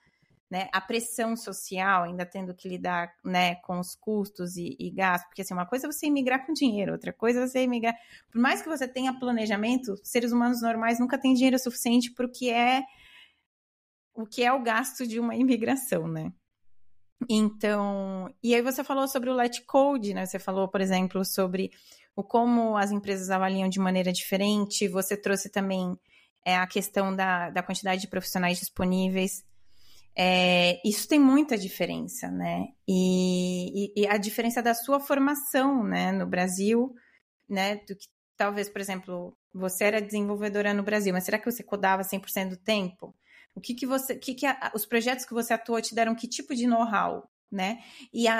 né, 0.53 0.69
a 0.71 0.79
pressão 0.79 1.35
social, 1.35 2.03
ainda 2.03 2.27
tendo 2.27 2.53
que 2.53 2.69
lidar 2.69 3.11
né, 3.25 3.55
com 3.55 3.79
os 3.79 3.95
custos 3.95 4.55
e, 4.55 4.75
e 4.79 4.91
gastos, 4.91 5.27
porque 5.29 5.41
assim, 5.41 5.53
uma 5.53 5.65
coisa 5.65 5.87
é 5.87 5.91
você 5.91 6.05
imigrar 6.05 6.45
com 6.45 6.53
dinheiro, 6.53 6.91
outra 6.91 7.11
coisa 7.11 7.39
é 7.39 7.47
você 7.47 7.63
imigrar. 7.63 7.95
Por 8.31 8.39
mais 8.39 8.61
que 8.61 8.69
você 8.69 8.87
tenha 8.87 9.17
planejamento, 9.17 9.95
seres 10.03 10.31
humanos 10.31 10.61
normais 10.61 10.99
nunca 10.99 11.17
têm 11.17 11.33
dinheiro 11.33 11.57
suficiente 11.57 12.11
para 12.11 12.27
o 12.27 12.29
que 12.29 12.51
é 12.51 12.83
o 14.13 14.27
que 14.27 14.43
é 14.43 14.53
o 14.53 14.61
gasto 14.61 15.07
de 15.07 15.19
uma 15.19 15.35
imigração, 15.35 16.07
né? 16.07 16.31
Então, 17.29 18.33
e 18.41 18.53
aí 18.55 18.61
você 18.61 18.83
falou 18.83 19.07
sobre 19.07 19.29
o 19.29 19.33
Let 19.33 19.61
Code, 19.65 20.13
né? 20.13 20.25
Você 20.25 20.39
falou, 20.39 20.67
por 20.67 20.81
exemplo, 20.81 21.23
sobre 21.25 21.71
o 22.15 22.23
como 22.23 22.77
as 22.77 22.91
empresas 22.91 23.29
avaliam 23.29 23.69
de 23.69 23.79
maneira 23.79 24.11
diferente. 24.11 24.87
Você 24.87 25.17
trouxe 25.17 25.49
também 25.49 25.97
é, 26.45 26.55
a 26.55 26.67
questão 26.67 27.15
da, 27.15 27.49
da 27.49 27.63
quantidade 27.63 28.01
de 28.01 28.07
profissionais 28.07 28.59
disponíveis. 28.59 29.43
É, 30.15 30.79
isso 30.87 31.07
tem 31.07 31.19
muita 31.19 31.57
diferença, 31.57 32.29
né? 32.29 32.67
E, 32.87 33.87
e, 33.95 34.03
e, 34.03 34.07
a 34.07 34.17
diferença 34.17 34.61
da 34.61 34.73
sua 34.75 34.99
formação, 34.99 35.83
né, 35.83 36.11
no 36.11 36.27
Brasil, 36.27 36.93
né, 37.49 37.77
do 37.77 37.95
que 37.95 38.07
talvez, 38.37 38.69
por 38.69 38.79
exemplo, 38.79 39.35
você 39.53 39.85
era 39.85 40.01
desenvolvedora 40.01 40.73
no 40.73 40.83
Brasil, 40.83 41.13
mas 41.13 41.23
será 41.23 41.39
que 41.39 41.49
você 41.49 41.63
codava 41.63 42.03
100% 42.03 42.49
do 42.49 42.57
tempo? 42.57 43.15
O 43.55 43.61
que 43.61 43.73
que 43.73 43.85
você, 43.85 44.15
que 44.15 44.33
que 44.33 44.45
a, 44.45 44.71
os 44.73 44.85
projetos 44.85 45.25
que 45.25 45.33
você 45.33 45.53
atuou 45.53 45.81
te 45.81 45.93
deram 45.93 46.15
que 46.15 46.27
tipo 46.27 46.55
de 46.55 46.67
know-how, 46.67 47.29
né? 47.51 47.79
E 48.11 48.27
a, 48.27 48.39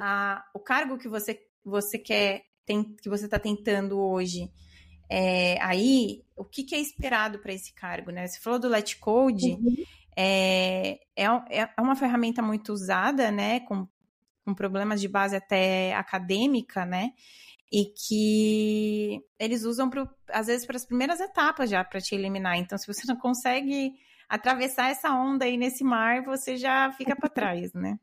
a, 0.00 0.44
o 0.54 0.60
cargo 0.60 0.98
que 0.98 1.08
você 1.08 1.40
você 1.64 1.98
quer 1.98 2.44
tem, 2.64 2.94
que 3.02 3.08
você 3.08 3.24
está 3.24 3.38
tentando 3.38 3.98
hoje, 3.98 4.50
é, 5.10 5.60
aí 5.62 6.22
o 6.36 6.44
que, 6.44 6.62
que 6.62 6.74
é 6.74 6.80
esperado 6.80 7.38
para 7.40 7.52
esse 7.52 7.72
cargo, 7.74 8.10
né? 8.10 8.26
Você 8.26 8.38
falou 8.40 8.58
do 8.58 8.68
Let 8.68 8.96
Code. 8.98 9.52
Uhum 9.52 9.84
é, 10.20 10.98
é, 11.14 11.26
é, 11.48 11.70
é 11.76 11.80
uma 11.80 11.94
ferramenta 11.94 12.42
muito 12.42 12.72
usada, 12.72 13.30
né, 13.30 13.60
com, 13.60 13.86
com 14.44 14.52
problemas 14.52 15.00
de 15.00 15.06
base 15.06 15.36
até 15.36 15.94
acadêmica, 15.94 16.84
né, 16.84 17.12
e 17.70 17.84
que 17.84 19.20
eles 19.38 19.62
usam, 19.62 19.88
pro, 19.88 20.10
às 20.28 20.48
vezes, 20.48 20.66
para 20.66 20.74
as 20.74 20.84
primeiras 20.84 21.20
etapas 21.20 21.70
já, 21.70 21.84
para 21.84 22.00
te 22.00 22.16
eliminar. 22.16 22.58
Então, 22.58 22.76
se 22.76 22.86
você 22.88 23.06
não 23.06 23.14
consegue 23.14 23.92
atravessar 24.28 24.90
essa 24.90 25.12
onda 25.12 25.44
aí 25.44 25.56
nesse 25.56 25.82
mar, 25.82 26.22
você 26.22 26.56
já 26.56 26.92
fica 26.92 27.16
para 27.16 27.28
trás, 27.28 27.72
né? 27.72 27.98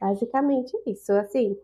Basicamente 0.00 0.76
isso. 0.86 1.12
Assim, 1.12 1.56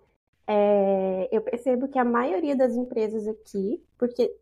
é, 0.47 1.29
eu 1.31 1.40
percebo 1.43 1.88
que 1.88 1.99
a 1.99 2.05
maioria 2.05 2.57
das 2.57 2.75
empresas 2.75 3.26
aqui, 3.29 3.83
porque 3.99 4.35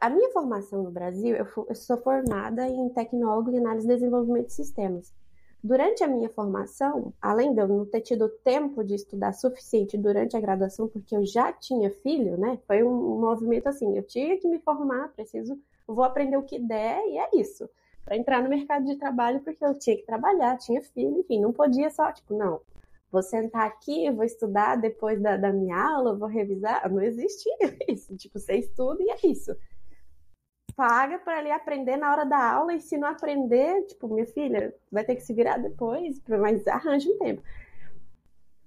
a 0.00 0.10
minha 0.10 0.30
formação 0.30 0.82
no 0.82 0.90
Brasil, 0.90 1.34
eu, 1.36 1.46
eu 1.68 1.74
sou 1.74 1.96
formada 1.98 2.66
em 2.66 2.88
tecnólogo 2.90 3.50
e 3.50 3.58
análise 3.58 3.86
e 3.86 3.94
desenvolvimento 3.94 4.46
de 4.46 4.52
sistemas. 4.52 5.12
Durante 5.62 6.04
a 6.04 6.06
minha 6.06 6.28
formação, 6.28 7.12
além 7.20 7.52
de 7.52 7.60
eu 7.60 7.66
não 7.66 7.84
ter 7.84 8.00
tido 8.00 8.28
tempo 8.28 8.84
de 8.84 8.94
estudar 8.94 9.32
suficiente 9.32 9.98
durante 9.98 10.36
a 10.36 10.40
graduação, 10.40 10.86
porque 10.86 11.16
eu 11.16 11.24
já 11.24 11.52
tinha 11.52 11.90
filho, 11.90 12.38
né? 12.38 12.58
Foi 12.66 12.84
um 12.84 13.18
movimento 13.18 13.66
assim, 13.66 13.96
eu 13.96 14.02
tinha 14.02 14.38
que 14.38 14.46
me 14.46 14.60
formar, 14.60 15.08
preciso, 15.08 15.58
vou 15.86 16.04
aprender 16.04 16.36
o 16.36 16.42
que 16.42 16.58
der 16.58 17.00
e 17.08 17.18
é 17.18 17.30
isso. 17.34 17.68
Para 18.06 18.16
entrar 18.16 18.42
no 18.42 18.48
mercado 18.48 18.86
de 18.86 18.96
trabalho, 18.96 19.40
porque 19.40 19.62
eu 19.62 19.78
tinha 19.78 19.96
que 19.96 20.06
trabalhar, 20.06 20.56
tinha 20.56 20.80
filho, 20.80 21.20
enfim, 21.20 21.40
não 21.40 21.52
podia 21.52 21.90
só, 21.90 22.10
tipo, 22.10 22.34
não, 22.34 22.62
vou 23.12 23.22
sentar 23.22 23.66
aqui, 23.66 24.10
vou 24.10 24.24
estudar 24.24 24.76
depois 24.76 25.20
da, 25.20 25.36
da 25.36 25.52
minha 25.52 25.76
aula, 25.76 26.16
vou 26.16 26.28
revisar. 26.28 26.90
Não 26.90 27.02
existia 27.02 27.52
isso. 27.86 28.16
Tipo, 28.16 28.38
você 28.38 28.54
estuda 28.54 29.02
e 29.02 29.10
é 29.10 29.18
isso 29.26 29.54
paga 30.76 31.18
para 31.18 31.40
ele 31.40 31.50
aprender 31.50 31.96
na 31.96 32.12
hora 32.12 32.26
da 32.26 32.52
aula 32.52 32.74
e 32.74 32.80
se 32.80 32.98
não 32.98 33.08
aprender, 33.08 33.82
tipo, 33.86 34.06
minha 34.08 34.26
filha, 34.26 34.74
vai 34.92 35.02
ter 35.02 35.16
que 35.16 35.22
se 35.22 35.32
virar 35.32 35.56
depois, 35.56 36.20
mas 36.28 36.66
arranje 36.68 37.10
um 37.10 37.18
tempo. 37.18 37.42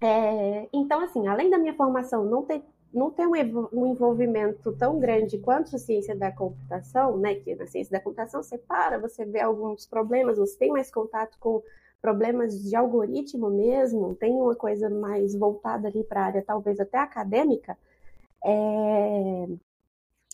É, 0.01 0.67
então, 0.73 1.01
assim, 1.01 1.27
além 1.27 1.49
da 1.49 1.59
minha 1.59 1.75
formação 1.75 2.25
não 2.25 2.43
ter, 2.43 2.63
não 2.93 3.11
ter 3.11 3.27
um, 3.27 3.33
um, 3.71 3.85
envolvimento 3.85 4.71
tão 4.73 4.99
grande 4.99 5.37
quanto 5.37 5.75
a 5.75 5.79
ciência 5.79 6.15
da 6.15 6.31
computação, 6.31 7.17
né, 7.17 7.35
que 7.35 7.55
na 7.55 7.67
ciência 7.67 7.91
da 7.91 8.03
computação 8.03 8.41
você 8.41 8.57
para, 8.57 8.97
você 8.97 9.25
vê 9.25 9.41
alguns 9.41 9.85
problemas, 9.85 10.37
você 10.37 10.57
tem 10.57 10.71
mais 10.71 10.91
contato 10.91 11.37
com 11.39 11.61
problemas 12.01 12.63
de 12.63 12.75
algoritmo 12.75 13.49
mesmo, 13.49 14.15
tem 14.15 14.33
uma 14.33 14.55
coisa 14.55 14.89
mais 14.89 15.35
voltada 15.35 15.87
ali 15.87 16.03
para 16.03 16.21
a 16.21 16.25
área 16.25 16.43
talvez 16.45 16.79
até 16.79 16.97
acadêmica, 16.97 17.77
é, 18.43 19.47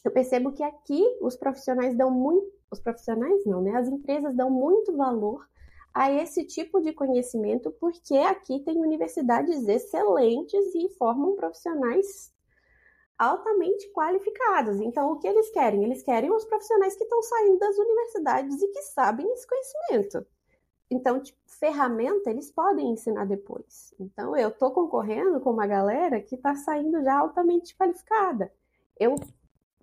eu 0.03 0.11
percebo 0.11 0.51
que 0.51 0.63
aqui 0.63 1.03
os 1.19 1.35
profissionais 1.35 1.95
dão 1.97 2.11
muito, 2.11 2.47
os 2.69 2.79
profissionais 2.79 3.43
não, 3.45 3.61
né? 3.61 3.75
As 3.75 3.87
empresas 3.87 4.35
dão 4.35 4.51
muito 4.51 4.95
valor 4.95 5.43
a 5.91 6.11
esse 6.11 6.43
tipo 6.43 6.79
de 6.79 6.93
conhecimento, 6.93 7.71
porque 7.79 8.15
aqui 8.15 8.59
tem 8.59 8.77
universidades 8.77 9.67
excelentes 9.67 10.75
e 10.75 10.89
formam 10.89 11.35
profissionais 11.35 12.34
altamente 13.17 13.89
qualificados. 13.89 14.79
Então, 14.81 15.11
o 15.11 15.19
que 15.19 15.27
eles 15.27 15.49
querem? 15.51 15.83
Eles 15.83 16.03
querem 16.03 16.31
os 16.31 16.45
profissionais 16.45 16.95
que 16.95 17.03
estão 17.03 17.21
saindo 17.21 17.59
das 17.59 17.77
universidades 17.77 18.61
e 18.61 18.67
que 18.67 18.81
sabem 18.81 19.31
esse 19.31 19.47
conhecimento. 19.47 20.25
Então, 20.89 21.19
tipo, 21.19 21.39
ferramenta 21.47 22.29
eles 22.29 22.51
podem 22.51 22.91
ensinar 22.91 23.25
depois. 23.25 23.93
Então, 23.99 24.35
eu 24.35 24.49
estou 24.49 24.71
concorrendo 24.71 25.39
com 25.39 25.51
uma 25.51 25.65
galera 25.65 26.21
que 26.21 26.35
está 26.35 26.55
saindo 26.55 27.03
já 27.03 27.17
altamente 27.17 27.75
qualificada. 27.75 28.51
Eu 28.99 29.15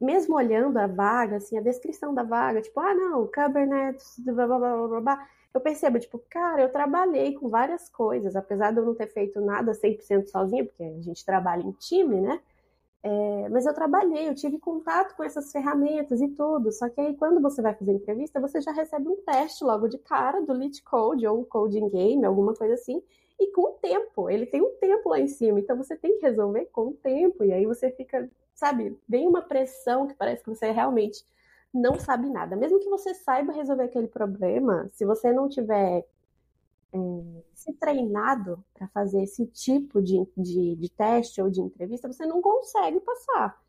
mesmo 0.00 0.36
olhando 0.36 0.76
a 0.78 0.86
vaga, 0.86 1.36
assim, 1.36 1.56
a 1.56 1.60
descrição 1.60 2.12
da 2.12 2.22
vaga, 2.22 2.60
tipo, 2.60 2.78
ah, 2.80 2.94
não, 2.94 3.26
Kubernetes, 3.26 4.18
blá, 4.18 4.46
blá, 4.46 4.58
blá, 4.58 4.88
blá, 4.88 5.00
blá, 5.00 5.28
eu 5.54 5.60
percebo, 5.60 5.98
tipo, 5.98 6.18
cara, 6.30 6.62
eu 6.62 6.72
trabalhei 6.72 7.34
com 7.34 7.48
várias 7.48 7.88
coisas, 7.88 8.34
apesar 8.34 8.72
de 8.72 8.78
eu 8.78 8.86
não 8.86 8.94
ter 8.94 9.06
feito 9.08 9.40
nada 9.40 9.72
100% 9.72 10.26
sozinha, 10.26 10.64
porque 10.64 10.82
a 10.82 11.00
gente 11.00 11.24
trabalha 11.24 11.62
em 11.62 11.72
time, 11.72 12.20
né? 12.20 12.40
É, 13.04 13.48
mas 13.48 13.66
eu 13.66 13.74
trabalhei, 13.74 14.28
eu 14.28 14.34
tive 14.34 14.58
contato 14.58 15.16
com 15.16 15.24
essas 15.24 15.50
ferramentas 15.50 16.20
e 16.20 16.28
tudo. 16.28 16.70
Só 16.70 16.88
que 16.88 17.00
aí, 17.00 17.16
quando 17.16 17.40
você 17.40 17.60
vai 17.60 17.74
fazer 17.74 17.92
entrevista, 17.92 18.40
você 18.40 18.60
já 18.60 18.72
recebe 18.72 19.08
um 19.08 19.16
teste 19.16 19.64
logo 19.64 19.88
de 19.88 19.98
cara 19.98 20.40
do 20.40 20.52
Lead 20.52 20.82
Code 20.82 21.26
ou 21.26 21.44
Coding 21.44 21.88
Game, 21.88 22.24
alguma 22.24 22.54
coisa 22.54 22.74
assim, 22.74 23.02
e 23.40 23.50
com 23.52 23.62
o 23.62 23.72
tempo. 23.72 24.30
Ele 24.30 24.46
tem 24.46 24.62
um 24.62 24.74
tempo 24.80 25.08
lá 25.08 25.18
em 25.18 25.26
cima, 25.26 25.58
então 25.58 25.76
você 25.76 25.96
tem 25.96 26.18
que 26.18 26.26
resolver 26.26 26.66
com 26.72 26.88
o 26.88 26.94
tempo. 26.94 27.42
E 27.44 27.52
aí 27.52 27.66
você 27.66 27.90
fica 27.90 28.30
sabe, 28.54 28.96
vem 29.08 29.26
uma 29.26 29.42
pressão 29.42 30.06
que 30.06 30.14
parece 30.14 30.44
que 30.44 30.50
você 30.50 30.70
realmente 30.70 31.24
não 31.74 31.98
sabe 31.98 32.28
nada. 32.28 32.54
Mesmo 32.54 32.78
que 32.78 32.88
você 32.88 33.14
saiba 33.14 33.52
resolver 33.52 33.84
aquele 33.84 34.06
problema, 34.06 34.88
se 34.92 35.04
você 35.04 35.32
não 35.32 35.48
tiver 35.48 36.06
é, 36.92 37.42
se 37.54 37.72
treinado 37.74 38.62
para 38.74 38.88
fazer 38.88 39.22
esse 39.22 39.46
tipo 39.46 40.02
de, 40.02 40.26
de, 40.36 40.76
de 40.76 40.88
teste 40.90 41.40
ou 41.40 41.50
de 41.50 41.60
entrevista, 41.60 42.12
você 42.12 42.26
não 42.26 42.42
consegue 42.42 43.00
passar. 43.00 43.60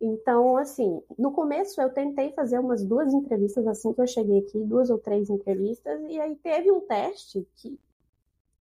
Então, 0.00 0.56
assim, 0.56 1.00
no 1.16 1.30
começo 1.30 1.80
eu 1.80 1.88
tentei 1.90 2.32
fazer 2.32 2.58
umas 2.58 2.84
duas 2.84 3.14
entrevistas 3.14 3.66
assim 3.66 3.92
que 3.92 4.00
eu 4.00 4.06
cheguei 4.06 4.40
aqui, 4.40 4.58
duas 4.64 4.90
ou 4.90 4.98
três 4.98 5.30
entrevistas, 5.30 6.00
e 6.08 6.20
aí 6.20 6.34
teve 6.36 6.72
um 6.72 6.80
teste 6.80 7.46
que 7.54 7.78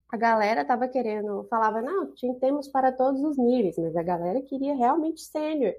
a 0.10 0.18
galera 0.18 0.66
tava 0.66 0.88
querendo, 0.88 1.46
falava, 1.50 1.82
não, 1.82 2.12
temos 2.40 2.68
para 2.68 2.92
todos 2.92 3.22
os 3.22 3.38
níveis, 3.38 3.78
mas 3.78 3.96
a 3.96 4.02
galera 4.02 4.42
queria 4.42 4.74
realmente 4.74 5.22
sênior. 5.22 5.76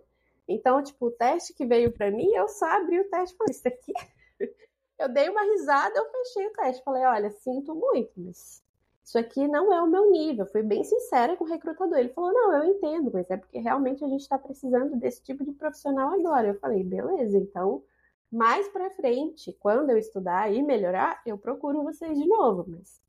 Então, 0.46 0.82
tipo, 0.82 1.06
o 1.06 1.10
teste 1.10 1.52
que 1.54 1.66
veio 1.66 1.90
para 1.90 2.10
mim, 2.10 2.30
eu 2.34 2.48
só 2.48 2.66
abri 2.66 3.00
o 3.00 3.08
teste 3.10 3.34
e 3.34 3.38
falei, 3.38 3.50
isso 3.50 3.68
aqui. 3.68 3.92
Eu 4.98 5.08
dei 5.08 5.28
uma 5.28 5.42
risada, 5.42 5.98
eu 5.98 6.10
fechei 6.10 6.46
o 6.46 6.52
teste. 6.52 6.82
Falei, 6.82 7.04
olha, 7.04 7.30
sinto 7.30 7.74
muito, 7.74 8.12
mas 8.16 8.62
isso 9.04 9.18
aqui 9.18 9.46
não 9.48 9.72
é 9.72 9.82
o 9.82 9.86
meu 9.86 10.10
nível. 10.10 10.46
Fui 10.46 10.62
bem 10.62 10.84
sincera 10.84 11.36
com 11.36 11.44
o 11.44 11.48
recrutador. 11.48 11.98
Ele 11.98 12.10
falou, 12.10 12.32
não, 12.32 12.52
eu 12.52 12.64
entendo, 12.64 13.10
mas 13.12 13.30
é 13.30 13.36
porque 13.36 13.58
realmente 13.58 14.04
a 14.04 14.08
gente 14.08 14.20
está 14.20 14.38
precisando 14.38 14.96
desse 14.96 15.22
tipo 15.22 15.44
de 15.44 15.52
profissional 15.52 16.12
agora. 16.12 16.48
Eu 16.48 16.58
falei, 16.58 16.82
beleza, 16.82 17.38
então 17.38 17.82
mais 18.30 18.68
para 18.68 18.90
frente, 18.90 19.56
quando 19.58 19.90
eu 19.90 19.96
estudar 19.96 20.52
e 20.52 20.62
melhorar, 20.62 21.22
eu 21.24 21.38
procuro 21.38 21.82
vocês 21.82 22.18
de 22.18 22.26
novo, 22.26 22.64
mas 22.68 23.00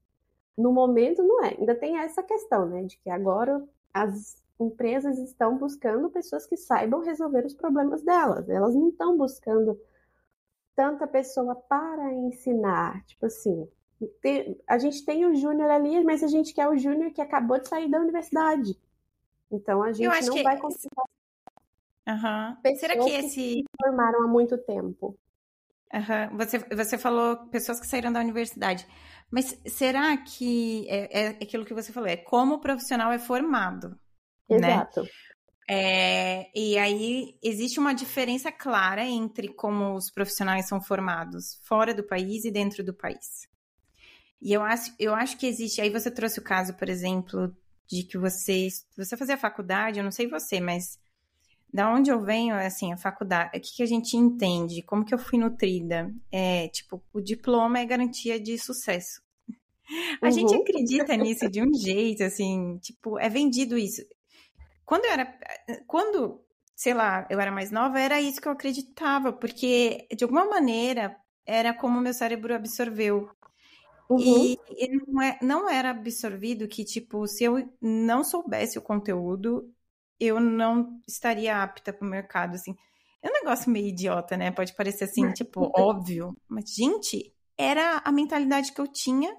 no 0.58 0.72
momento, 0.72 1.24
não 1.24 1.44
é. 1.44 1.56
Ainda 1.58 1.76
tem 1.76 1.98
essa 1.98 2.24
questão, 2.24 2.66
né, 2.68 2.84
de 2.84 2.98
que 2.98 3.10
agora 3.10 3.62
as 3.94 4.42
empresas 4.60 5.18
estão 5.18 5.58
buscando 5.58 6.10
pessoas 6.10 6.46
que 6.46 6.58
saibam 6.58 7.02
resolver 7.02 7.46
os 7.46 7.54
problemas 7.54 8.02
delas. 8.02 8.50
Elas 8.50 8.76
não 8.76 8.90
estão 8.90 9.18
buscando 9.18 9.80
tanta 10.80 11.06
pessoa 11.06 11.56
para 11.56 12.14
ensinar. 12.14 13.04
Tipo 13.06 13.26
assim, 13.26 13.68
a 14.66 14.78
gente 14.78 15.04
tem 15.04 15.26
o 15.26 15.36
júnior 15.36 15.70
ali, 15.70 16.02
mas 16.06 16.24
a 16.24 16.28
gente 16.28 16.54
quer 16.54 16.70
o 16.70 16.78
júnior 16.78 17.12
que 17.12 17.20
acabou 17.20 17.60
de 17.60 17.68
sair 17.68 17.90
da 17.90 18.00
universidade. 18.00 18.80
Então 19.52 19.84
a 19.84 19.92
gente 19.92 20.08
não 20.08 20.36
que... 20.36 20.42
vai 20.42 20.58
conseguir. 20.58 20.96
Uhum. 22.08 22.78
Será 22.78 22.94
que 22.94 23.10
esse. 23.10 23.28
Que 23.28 23.30
se 23.30 23.64
formaram 23.84 24.24
há 24.24 24.28
muito 24.28 24.58
tempo. 24.58 25.20
Uhum. 25.94 26.38
Você, 26.38 26.60
você 26.60 26.98
falou 26.98 27.36
pessoas 27.48 27.82
que 27.82 27.88
saíram 27.88 28.14
da 28.14 28.22
universidade. 28.22 28.88
Mas 29.30 29.60
será 29.66 30.16
que 30.16 30.88
é, 30.90 31.24
é 31.24 31.28
aquilo 31.30 31.66
que 31.66 31.74
você 31.74 31.92
falou? 31.92 32.08
É 32.08 32.16
como 32.16 32.56
o 32.56 32.62
profissional 32.62 33.12
é 33.12 33.20
formado. 33.20 34.00
Né? 34.50 34.58
Exato. 34.58 35.04
Né? 35.04 35.10
É, 35.72 36.50
e 36.58 36.80
aí 36.80 37.38
existe 37.44 37.80
uma 37.80 37.94
diferença 37.94 38.52
clara 38.52 39.06
entre 39.06 39.50
como 39.50 39.94
os 39.94 40.10
profissionais 40.10 40.68
são 40.68 40.82
formados 40.82 41.60
fora 41.64 41.94
do 41.94 42.04
país 42.04 42.44
e 42.44 42.50
dentro 42.50 42.84
do 42.84 42.92
país. 42.92 43.48
E 44.42 44.52
eu 44.52 44.64
acho, 44.64 44.92
eu 44.98 45.14
acho 45.14 45.38
que 45.38 45.46
existe. 45.46 45.80
Aí 45.80 45.92
você 45.92 46.10
trouxe 46.10 46.40
o 46.40 46.44
caso, 46.44 46.74
por 46.74 46.90
exemplo, 46.90 47.56
de 47.88 48.04
que 48.04 48.18
você, 48.18 48.68
você 48.98 49.16
fazia 49.16 49.38
faculdade, 49.38 50.00
eu 50.00 50.04
não 50.04 50.12
sei 50.12 50.28
você, 50.28 50.60
mas 50.60 50.98
da 51.72 51.94
onde 51.94 52.10
eu 52.10 52.20
venho, 52.20 52.56
assim, 52.56 52.92
a 52.92 52.98
faculdade, 52.98 53.56
o 53.56 53.62
que, 53.62 53.76
que 53.76 53.84
a 53.84 53.86
gente 53.86 54.18
entende? 54.18 54.82
Como 54.82 55.06
que 55.06 55.14
eu 55.14 55.20
fui 55.20 55.38
nutrida? 55.38 56.12
É, 56.32 56.68
tipo, 56.70 57.04
o 57.14 57.22
diploma 57.22 57.78
é 57.78 57.86
garantia 57.86 58.40
de 58.40 58.58
sucesso. 58.58 59.22
A 60.22 60.26
uhum. 60.26 60.32
gente 60.32 60.56
acredita 60.56 61.16
nisso 61.16 61.50
de 61.50 61.62
um 61.62 61.74
jeito, 61.74 62.24
assim, 62.24 62.78
tipo, 62.80 63.20
é 63.20 63.30
vendido 63.30 63.78
isso. 63.78 64.04
Quando 64.90 65.06
eu 65.06 65.12
era. 65.12 65.40
Quando, 65.86 66.44
sei 66.76 66.96
lá, 66.96 67.28
eu 67.30 67.40
era 67.40 67.52
mais 67.52 67.70
nova, 67.70 68.00
era 68.00 68.20
isso 68.20 68.42
que 68.42 68.48
eu 68.48 68.54
acreditava, 68.54 69.32
porque 69.32 70.08
de 70.18 70.24
alguma 70.24 70.46
maneira 70.46 71.16
era 71.46 71.76
como 71.76 72.02
meu 72.02 72.12
cérebro 72.12 72.56
absorveu. 72.56 73.30
Uhum. 74.10 74.20
E, 74.20 74.60
e 74.72 75.06
não, 75.06 75.22
é, 75.22 75.38
não 75.44 75.70
era 75.70 75.92
absorvido 75.92 76.68
que, 76.68 76.84
tipo, 76.84 77.28
se 77.28 77.44
eu 77.44 77.72
não 77.80 78.24
soubesse 78.24 78.80
o 78.80 78.82
conteúdo, 78.82 79.72
eu 80.20 80.40
não 80.40 81.00
estaria 81.08 81.62
apta 81.62 81.94
para 81.94 82.08
o 82.08 82.10
mercado, 82.10 82.56
assim. 82.56 82.76
É 83.22 83.30
um 83.30 83.34
negócio 83.34 83.70
meio 83.70 83.90
idiota, 83.90 84.36
né? 84.36 84.50
Pode 84.50 84.74
parecer 84.74 85.04
assim, 85.04 85.32
tipo, 85.34 85.72
óbvio. 85.80 86.36
Mas, 86.48 86.74
gente, 86.74 87.32
era 87.56 88.02
a 88.04 88.12
mentalidade 88.12 88.72
que 88.72 88.82
eu 88.82 88.88
tinha 88.88 89.32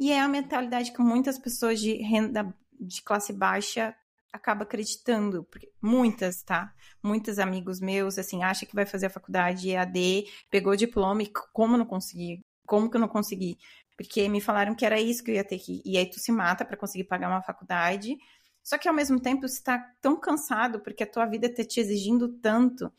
e 0.00 0.10
é 0.10 0.20
a 0.20 0.28
mentalidade 0.28 0.90
que 0.90 1.02
muitas 1.02 1.38
pessoas 1.38 1.78
de 1.78 1.96
renda 1.96 2.56
de 2.80 3.02
classe 3.02 3.34
baixa 3.34 3.94
acaba 4.32 4.64
acreditando, 4.64 5.44
porque 5.44 5.70
muitas, 5.80 6.42
tá? 6.42 6.72
Muitos 7.02 7.38
amigos 7.38 7.80
meus, 7.80 8.18
assim, 8.18 8.42
acham 8.42 8.68
que 8.68 8.74
vai 8.74 8.86
fazer 8.86 9.06
a 9.06 9.10
faculdade 9.10 9.70
EAD, 9.70 10.24
pegou 10.50 10.72
o 10.72 10.76
diploma 10.76 11.22
e 11.22 11.30
como 11.52 11.76
não 11.76 11.86
consegui? 11.86 12.40
Como 12.66 12.90
que 12.90 12.96
eu 12.96 13.00
não 13.00 13.08
consegui? 13.08 13.56
Porque 13.96 14.28
me 14.28 14.40
falaram 14.40 14.74
que 14.74 14.84
era 14.84 15.00
isso 15.00 15.24
que 15.24 15.30
eu 15.30 15.34
ia 15.36 15.44
ter 15.44 15.58
que. 15.58 15.80
E 15.84 15.96
aí 15.96 16.08
tu 16.08 16.20
se 16.20 16.30
mata 16.30 16.64
para 16.64 16.76
conseguir 16.76 17.04
pagar 17.04 17.28
uma 17.28 17.42
faculdade. 17.42 18.16
Só 18.62 18.76
que 18.76 18.88
ao 18.88 18.94
mesmo 18.94 19.20
tempo 19.20 19.46
você 19.46 19.58
está 19.58 19.78
tão 20.02 20.18
cansado 20.18 20.80
porque 20.80 21.04
a 21.04 21.10
tua 21.10 21.24
vida 21.24 21.46
está 21.46 21.64
te 21.64 21.80
exigindo 21.80 22.28
tanto. 22.40 22.92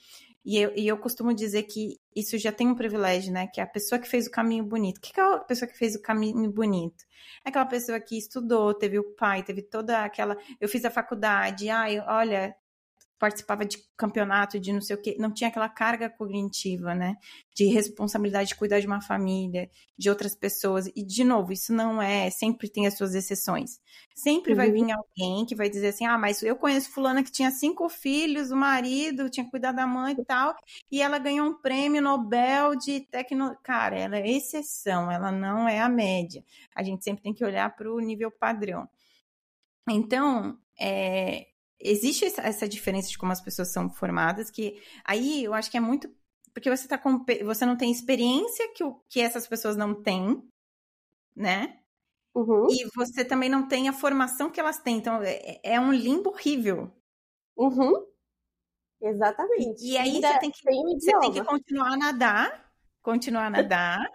E 0.49 0.57
eu, 0.57 0.71
e 0.77 0.87
eu 0.87 0.97
costumo 0.97 1.33
dizer 1.33 1.63
que 1.63 1.99
isso 2.15 2.37
já 2.37 2.53
tem 2.53 2.69
um 2.69 2.73
privilégio, 2.73 3.33
né? 3.33 3.47
Que 3.47 3.59
é 3.59 3.63
a 3.65 3.67
pessoa 3.67 3.99
que 3.99 4.07
fez 4.07 4.27
o 4.27 4.31
caminho 4.31 4.63
bonito. 4.63 4.95
O 4.95 5.01
que 5.01 5.19
é 5.19 5.21
a 5.21 5.39
pessoa 5.39 5.69
que 5.69 5.77
fez 5.77 5.93
o 5.93 6.01
caminho 6.01 6.49
bonito? 6.49 7.03
É 7.45 7.49
aquela 7.49 7.65
pessoa 7.65 7.99
que 7.99 8.17
estudou, 8.17 8.73
teve 8.73 8.97
o 8.97 9.03
pai, 9.15 9.43
teve 9.43 9.61
toda 9.61 10.05
aquela. 10.05 10.37
Eu 10.61 10.69
fiz 10.69 10.85
a 10.85 10.89
faculdade, 10.89 11.69
ai, 11.69 11.99
olha, 11.99 12.55
participava 13.19 13.65
de 13.65 13.79
campeonato, 13.95 14.59
de 14.59 14.71
não 14.71 14.81
sei 14.81 14.95
o 14.95 15.01
quê, 15.01 15.15
não 15.19 15.31
tinha 15.31 15.49
aquela 15.49 15.67
carga 15.67 16.09
cognitiva, 16.09 16.93
né? 16.93 17.15
De 17.55 17.65
responsabilidade 17.65 18.49
de 18.49 18.55
cuidar 18.55 18.79
de 18.79 18.87
uma 18.87 19.01
família, 19.01 19.69
de 19.97 20.09
outras 20.09 20.35
pessoas. 20.35 20.87
E, 20.95 21.03
de 21.03 21.23
novo, 21.23 21.51
isso 21.51 21.73
não 21.73 22.01
é, 22.01 22.29
sempre 22.29 22.69
tem 22.69 22.85
as 22.85 22.95
suas 22.95 23.15
exceções. 23.15 23.79
Sempre 24.15 24.51
uhum. 24.51 24.57
vai 24.57 24.71
vir 24.71 24.91
alguém 24.91 25.45
que 25.45 25.55
vai 25.55 25.69
dizer 25.69 25.87
assim: 25.87 26.05
ah, 26.05 26.17
mas 26.17 26.43
eu 26.43 26.55
conheço 26.55 26.91
fulana 26.91 27.23
que 27.23 27.31
tinha 27.31 27.49
cinco 27.49 27.89
filhos, 27.89 28.51
o 28.51 28.55
marido 28.55 29.29
tinha 29.29 29.49
cuidado 29.49 29.77
da 29.77 29.87
mãe 29.87 30.15
e 30.17 30.25
tal, 30.25 30.55
e 30.91 31.01
ela 31.01 31.17
ganhou 31.17 31.47
um 31.47 31.59
prêmio 31.59 32.01
Nobel 32.01 32.75
de 32.75 33.01
tecno. 33.01 33.57
Cara, 33.63 33.97
ela 33.97 34.17
é 34.17 34.29
exceção, 34.29 35.11
ela 35.11 35.31
não 35.31 35.67
é 35.67 35.79
a 35.79 35.89
média. 35.89 36.43
A 36.75 36.83
gente 36.83 37.03
sempre 37.03 37.23
tem 37.23 37.33
que 37.33 37.43
olhar 37.43 37.75
para 37.75 37.91
o 37.91 37.99
nível 37.99 38.31
padrão. 38.31 38.87
Então, 39.89 40.57
é, 40.79 41.47
existe 41.79 42.25
essa 42.25 42.67
diferença 42.67 43.09
de 43.09 43.17
como 43.17 43.31
as 43.31 43.41
pessoas 43.41 43.71
são 43.71 43.89
formadas, 43.89 44.49
que 44.49 44.81
aí 45.03 45.43
eu 45.43 45.53
acho 45.53 45.69
que 45.69 45.77
é 45.77 45.81
muito 45.81 46.09
porque 46.57 46.75
você 46.75 46.87
tá 46.87 46.97
com, 46.97 47.23
você 47.45 47.67
não 47.67 47.77
tem 47.77 47.91
experiência 47.91 48.73
que, 48.73 48.83
o, 48.83 48.95
que 49.07 49.21
essas 49.21 49.47
pessoas 49.47 49.77
não 49.77 49.93
têm, 49.93 50.41
né? 51.35 51.79
Uhum. 52.33 52.65
E 52.71 52.89
você 52.95 53.23
também 53.23 53.47
não 53.47 53.67
tem 53.67 53.87
a 53.87 53.93
formação 53.93 54.49
que 54.49 54.59
elas 54.59 54.79
têm. 54.79 54.97
Então, 54.97 55.21
é, 55.21 55.59
é 55.61 55.79
um 55.79 55.93
limbo 55.93 56.31
horrível. 56.31 56.91
Uhum. 57.55 58.07
Exatamente. 58.99 59.83
E, 59.83 59.91
e 59.91 59.97
aí 59.99 60.19
você 60.19 60.39
tem, 60.39 60.49
que, 60.49 60.63
tem 60.63 60.79
um 60.79 60.99
você 60.99 61.19
tem 61.19 61.31
que 61.31 61.43
continuar 61.43 61.93
a 61.93 61.97
nadar, 61.97 62.71
continuar 63.03 63.45
a 63.45 63.49
nadar. 63.51 64.11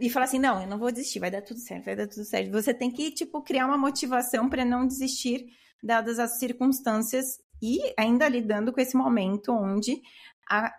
e 0.00 0.08
falar 0.08 0.26
assim, 0.26 0.38
não, 0.38 0.62
eu 0.62 0.68
não 0.68 0.78
vou 0.78 0.92
desistir, 0.92 1.18
vai 1.18 1.30
dar 1.30 1.42
tudo 1.42 1.58
certo, 1.58 1.86
vai 1.86 1.96
dar 1.96 2.06
tudo 2.06 2.24
certo. 2.24 2.52
Você 2.52 2.72
tem 2.72 2.88
que, 2.88 3.10
tipo, 3.10 3.42
criar 3.42 3.66
uma 3.66 3.76
motivação 3.76 4.48
para 4.48 4.64
não 4.64 4.86
desistir 4.86 5.46
dadas 5.82 6.18
as 6.18 6.38
circunstâncias 6.38 7.40
e 7.62 7.78
ainda 7.98 8.28
lidando 8.28 8.72
com 8.72 8.80
esse 8.80 8.96
momento 8.96 9.52
onde 9.52 10.00
a, 10.48 10.72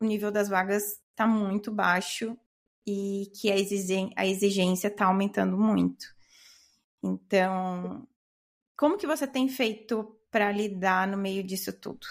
o 0.00 0.04
nível 0.04 0.30
das 0.30 0.48
vagas 0.48 1.00
está 1.10 1.26
muito 1.26 1.72
baixo 1.72 2.36
e 2.86 3.30
que 3.38 3.50
a, 3.50 3.54
a 4.16 4.26
exigência 4.26 4.88
está 4.88 5.06
aumentando 5.06 5.58
muito. 5.58 6.06
Então, 7.02 8.06
como 8.76 8.96
que 8.96 9.06
você 9.06 9.26
tem 9.26 9.48
feito 9.48 10.16
para 10.30 10.52
lidar 10.52 11.06
no 11.06 11.16
meio 11.16 11.42
disso 11.42 11.72
tudo? 11.72 12.06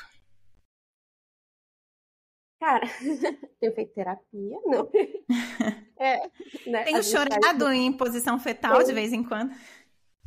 Cara, 2.60 2.88
tenho 3.60 3.74
feito 3.74 3.94
terapia, 3.94 4.58
não. 4.66 4.90
É, 6.00 6.30
né, 6.68 6.84
Tenho 6.84 7.02
chorado 7.02 7.72
em 7.72 7.92
posição 7.92 8.38
fetal 8.38 8.84
de 8.84 8.94
vez 8.94 9.12
em 9.12 9.24
quando. 9.24 9.52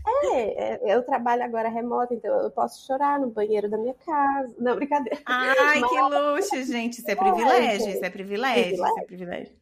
É, 0.06 0.74
é, 0.74 0.94
eu 0.94 1.02
trabalho 1.02 1.42
agora 1.42 1.68
remoto, 1.68 2.14
então 2.14 2.34
eu 2.42 2.50
posso 2.50 2.86
chorar 2.86 3.18
no 3.18 3.28
banheiro 3.28 3.68
da 3.68 3.76
minha 3.76 3.94
casa. 3.94 4.54
Não, 4.58 4.74
brincadeira. 4.74 5.20
Ai, 5.26 5.80
Mas... 5.80 5.90
que 5.90 6.00
luxo, 6.00 6.72
gente. 6.72 6.98
Isso 6.98 7.10
é 7.10 7.14
privilégio, 7.14 7.88
isso 7.88 8.04
é 8.04 8.10
privilégio, 8.10 8.74
isso 8.74 8.98
é 8.98 9.04
privilégio. 9.04 9.56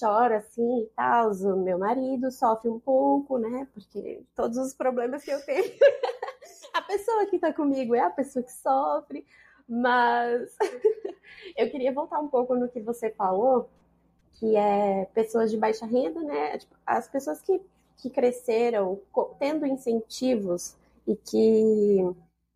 Chora 0.00 0.38
assim 0.38 0.82
e 0.82 0.86
tal. 0.96 1.32
O 1.32 1.56
meu 1.56 1.78
marido 1.78 2.30
sofre 2.30 2.70
um 2.70 2.78
pouco, 2.78 3.38
né? 3.38 3.66
Porque 3.74 4.22
todos 4.34 4.56
os 4.58 4.74
problemas 4.74 5.22
que 5.22 5.30
eu 5.30 5.44
tenho. 5.44 5.64
a 6.72 6.82
pessoa 6.82 7.26
que 7.26 7.38
tá 7.38 7.52
comigo 7.52 7.94
é 7.94 8.00
a 8.00 8.10
pessoa 8.10 8.42
que 8.42 8.52
sofre. 8.52 9.26
Mas 9.68 10.56
eu 11.56 11.70
queria 11.70 11.92
voltar 11.92 12.20
um 12.20 12.28
pouco 12.28 12.54
no 12.54 12.68
que 12.68 12.80
você 12.80 13.10
falou, 13.10 13.68
que 14.34 14.56
é 14.56 15.06
pessoas 15.14 15.50
de 15.50 15.56
baixa 15.56 15.86
renda, 15.86 16.22
né? 16.22 16.58
Tipo, 16.58 16.76
as 16.86 17.08
pessoas 17.08 17.40
que 17.40 17.60
que 17.96 18.10
cresceram 18.10 19.00
tendo 19.38 19.66
incentivos 19.66 20.76
e 21.06 21.16
que 21.16 21.98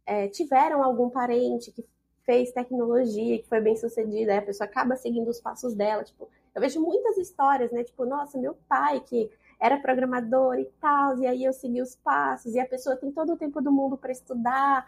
é, 0.06 0.28
tiveram 0.28 0.82
algum 0.82 1.10
parente 1.10 1.70
que 1.70 1.84
fez 2.24 2.52
tecnologia, 2.52 3.38
que 3.38 3.48
foi 3.48 3.60
bem 3.60 3.76
sucedida, 3.76 4.36
a 4.36 4.42
pessoa 4.42 4.68
acaba 4.68 4.96
seguindo 4.96 5.28
os 5.28 5.40
passos 5.40 5.74
dela. 5.74 6.04
Tipo, 6.04 6.28
eu 6.54 6.60
vejo 6.60 6.80
muitas 6.80 7.16
histórias, 7.16 7.70
né? 7.72 7.84
Tipo, 7.84 8.04
nossa, 8.04 8.36
meu 8.38 8.54
pai 8.68 9.00
que 9.00 9.30
era 9.60 9.78
programador 9.78 10.58
e 10.58 10.66
tal, 10.80 11.18
e 11.18 11.26
aí 11.26 11.44
eu 11.44 11.52
segui 11.52 11.82
os 11.82 11.96
passos, 11.96 12.54
e 12.54 12.60
a 12.60 12.66
pessoa 12.66 12.96
tem 12.96 13.10
todo 13.10 13.32
o 13.32 13.36
tempo 13.36 13.60
do 13.60 13.72
mundo 13.72 13.96
para 13.96 14.12
estudar, 14.12 14.86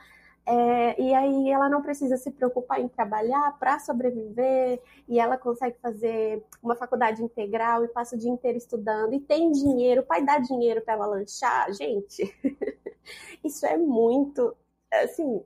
é, 0.50 1.00
e 1.00 1.14
aí 1.14 1.50
ela 1.50 1.68
não 1.68 1.80
precisa 1.80 2.16
se 2.16 2.28
preocupar 2.32 2.80
em 2.80 2.88
trabalhar 2.88 3.56
para 3.58 3.78
sobreviver, 3.78 4.82
e 5.08 5.20
ela 5.20 5.38
consegue 5.38 5.78
fazer 5.78 6.44
uma 6.60 6.74
faculdade 6.74 7.22
integral 7.22 7.84
e 7.84 7.88
passa 7.88 8.16
o 8.16 8.18
dia 8.18 8.30
inteiro 8.30 8.58
estudando, 8.58 9.14
e 9.14 9.20
tem 9.20 9.52
dinheiro, 9.52 10.00
o 10.00 10.06
pai 10.06 10.24
dá 10.24 10.38
dinheiro 10.38 10.82
para 10.82 10.94
ela 10.94 11.06
lanchar. 11.06 11.72
Gente, 11.72 12.24
isso 13.44 13.64
é 13.64 13.76
muito, 13.76 14.56
assim, 14.92 15.40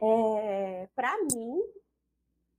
é, 0.00 0.88
para 0.96 1.14
mim, 1.34 1.60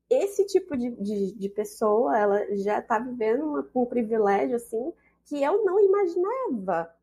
esse 0.10 0.46
tipo 0.46 0.78
de, 0.78 0.92
de, 0.92 1.34
de, 1.36 1.50
pessoa, 1.50 2.18
ela 2.18 2.56
já 2.58 2.80
está 2.80 3.00
vivendo 3.00 3.46
uma, 3.46 3.68
um 3.74 3.86
privilégio, 3.86 4.56
assim, 4.58 4.94
que 5.26 5.42
eu 5.42 5.66
não 5.66 5.80
imaginava 5.80 6.94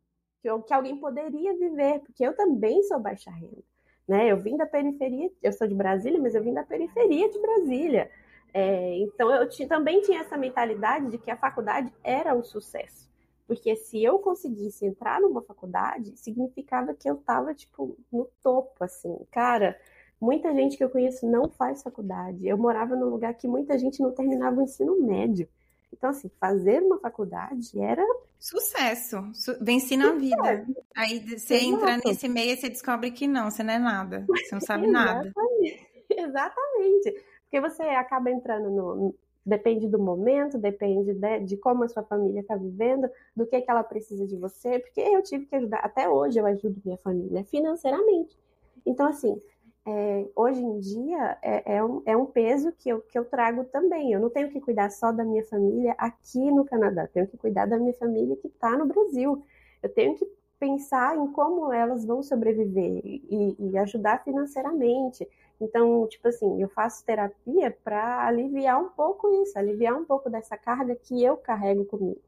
que, 0.41 0.49
que 0.63 0.75
alguém 0.75 0.97
poderia 0.99 1.57
viver, 1.57 2.01
porque 2.01 2.25
eu 2.25 2.37
também 2.37 2.83
sou 2.85 3.01
baixa 3.01 3.31
renda. 3.33 3.65
Né? 4.07 4.31
Eu 4.31 4.37
vim 4.37 4.57
da 4.57 4.67
periferia, 4.67 5.31
eu 5.43 5.53
sou 5.53 5.67
de 5.67 5.75
Brasília, 5.75 6.21
mas 6.21 6.35
eu 6.35 6.43
vim 6.43 6.53
da 6.53 6.63
periferia 6.63 7.29
de 7.29 7.41
Brasília. 7.41 8.11
É, 8.55 8.99
então 8.99 9.31
eu 9.31 9.49
também 9.69 10.01
tinha 10.01 10.21
essa 10.21 10.37
mentalidade 10.37 11.11
de 11.11 11.19
que 11.19 11.31
a 11.31 11.37
faculdade 11.37 11.93
era 12.03 12.35
um 12.35 12.45
sucesso. 12.45 13.07
Porque 13.47 13.77
se 13.77 14.03
eu 14.03 14.19
conseguisse 14.19 14.85
entrar 14.85 15.21
numa 15.21 15.43
faculdade, 15.43 16.17
significava 16.17 16.95
que 16.95 17.09
eu 17.09 17.15
estava 17.15 17.55
tipo, 17.55 17.97
no 18.11 18.29
topo, 18.43 18.83
assim. 18.83 19.17
Cara, 19.31 19.79
muita 20.21 20.53
gente 20.53 20.77
que 20.77 20.83
eu 20.83 20.91
conheço 20.91 21.31
não 21.31 21.49
faz 21.49 21.83
faculdade. 21.83 22.47
Eu 22.47 22.59
morava 22.59 22.97
num 22.97 23.09
lugar 23.09 23.35
que 23.35 23.47
muita 23.47 23.79
gente 23.79 24.01
não 24.01 24.13
terminava 24.13 24.59
o 24.59 24.63
ensino 24.63 25.01
médio. 25.01 25.49
Então, 25.97 26.11
assim, 26.11 26.31
fazer 26.39 26.83
uma 26.83 26.99
faculdade 26.99 27.81
era. 27.81 28.05
Sucesso. 28.39 29.17
Venci 29.61 29.97
na 29.97 30.13
vida. 30.13 30.67
Aí 30.95 31.21
você 31.21 31.55
Exato. 31.55 31.75
entra 31.75 31.97
nesse 32.05 32.29
meio 32.29 32.53
e 32.53 32.57
você 32.57 32.69
descobre 32.69 33.11
que 33.11 33.27
não, 33.27 33.51
você 33.51 33.63
não 33.63 33.73
é 33.73 33.79
nada. 33.79 34.27
Você 34.29 34.55
não 34.55 34.61
sabe 34.61 34.87
nada. 34.89 35.33
Exatamente. 36.11 37.25
Porque 37.43 37.61
você 37.61 37.83
acaba 37.83 38.31
entrando 38.31 38.71
no. 38.71 39.15
Depende 39.45 39.87
do 39.87 39.99
momento, 40.01 40.59
depende 40.59 41.15
de, 41.15 41.41
de 41.45 41.57
como 41.57 41.85
a 41.85 41.89
sua 41.89 42.03
família 42.03 42.41
está 42.41 42.57
vivendo, 42.57 43.09
do 43.35 43.47
que, 43.47 43.61
que 43.61 43.71
ela 43.71 43.85
precisa 43.85 44.27
de 44.27 44.37
você, 44.37 44.81
porque 44.81 45.01
eu 45.01 45.23
tive 45.23 45.47
que 45.47 45.55
ajudar, 45.55 45.79
até 45.85 46.09
hoje 46.09 46.41
eu 46.41 46.47
ajudo 46.47 46.83
minha 46.85 46.99
família 46.99 47.45
financeiramente. 47.45 48.37
Então, 48.85 49.07
assim, 49.07 49.41
é, 49.87 50.29
hoje 50.35 50.61
em 50.61 50.81
dia 50.81 51.39
é, 51.43 51.77
é, 51.77 51.85
um, 51.85 52.03
é 52.05 52.17
um 52.17 52.27
peso 52.27 52.73
que 52.73 52.89
eu, 52.89 53.01
que 53.03 53.19
eu 53.19 53.25
trago 53.25 53.65
também. 53.65 54.13
Eu 54.13 54.21
não 54.21 54.31
tenho 54.31 54.51
que 54.51 54.61
cuidar 54.61 54.91
só 54.91 55.13
da 55.13 55.25
minha 55.25 55.45
família 55.45 55.95
aqui 55.99 56.51
no 56.51 56.65
Canadá, 56.65 57.07
tenho 57.07 57.27
que 57.29 57.37
cuidar 57.37 57.67
da 57.67 57.79
minha 57.79 57.95
família 57.95 58.37
que 58.37 58.49
está 58.49 58.77
no 58.77 58.87
Brasil. 58.87 59.43
Eu 59.83 59.89
tenho 59.89 60.17
que 60.17 60.27
pensar 60.59 61.17
em 61.17 61.31
como 61.33 61.73
elas 61.73 62.05
vão 62.05 62.23
sobreviver 62.23 63.01
e, 63.05 63.57
e 63.59 63.79
ajudar 63.79 64.25
financeiramente. 64.25 65.29
Então, 65.61 66.07
tipo 66.09 66.29
assim, 66.29 66.61
eu 66.61 66.69
faço 66.69 67.05
terapia 67.05 67.71
para 67.85 68.27
aliviar 68.27 68.83
um 68.83 68.89
pouco 68.91 69.29
isso, 69.43 69.59
aliviar 69.59 69.95
um 69.97 70.05
pouco 70.05 70.29
dessa 70.29 70.57
carga 70.57 70.95
que 70.97 71.23
eu 71.23 71.37
carrego 71.37 71.85
comigo. 71.85 72.21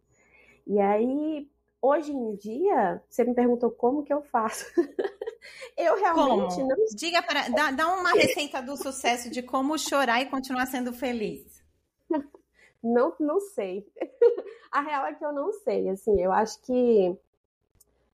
E 0.66 0.80
aí, 0.80 1.48
hoje 1.82 2.12
em 2.12 2.34
dia, 2.36 3.02
você 3.08 3.24
me 3.24 3.34
perguntou 3.34 3.70
como 3.70 4.02
que 4.04 4.12
eu 4.12 4.22
faço. 4.22 4.66
eu 5.76 5.96
realmente 5.96 6.56
como? 6.56 6.68
não. 6.68 6.76
Diga 6.94 7.22
para. 7.22 7.48
Dá, 7.48 7.70
dá 7.70 7.88
uma 7.88 8.12
receita 8.16 8.60
do 8.60 8.76
sucesso 8.76 9.30
de 9.30 9.42
como 9.42 9.78
chorar 9.78 10.20
e 10.20 10.26
continuar 10.26 10.66
sendo 10.66 10.92
feliz. 10.92 11.62
Não, 12.82 13.14
não 13.18 13.40
sei. 13.40 13.86
A 14.70 14.80
real 14.80 15.06
é 15.06 15.14
que 15.14 15.24
eu 15.24 15.32
não 15.32 15.52
sei. 15.52 15.88
Assim, 15.88 16.20
eu 16.20 16.32
acho 16.32 16.60
que. 16.62 17.16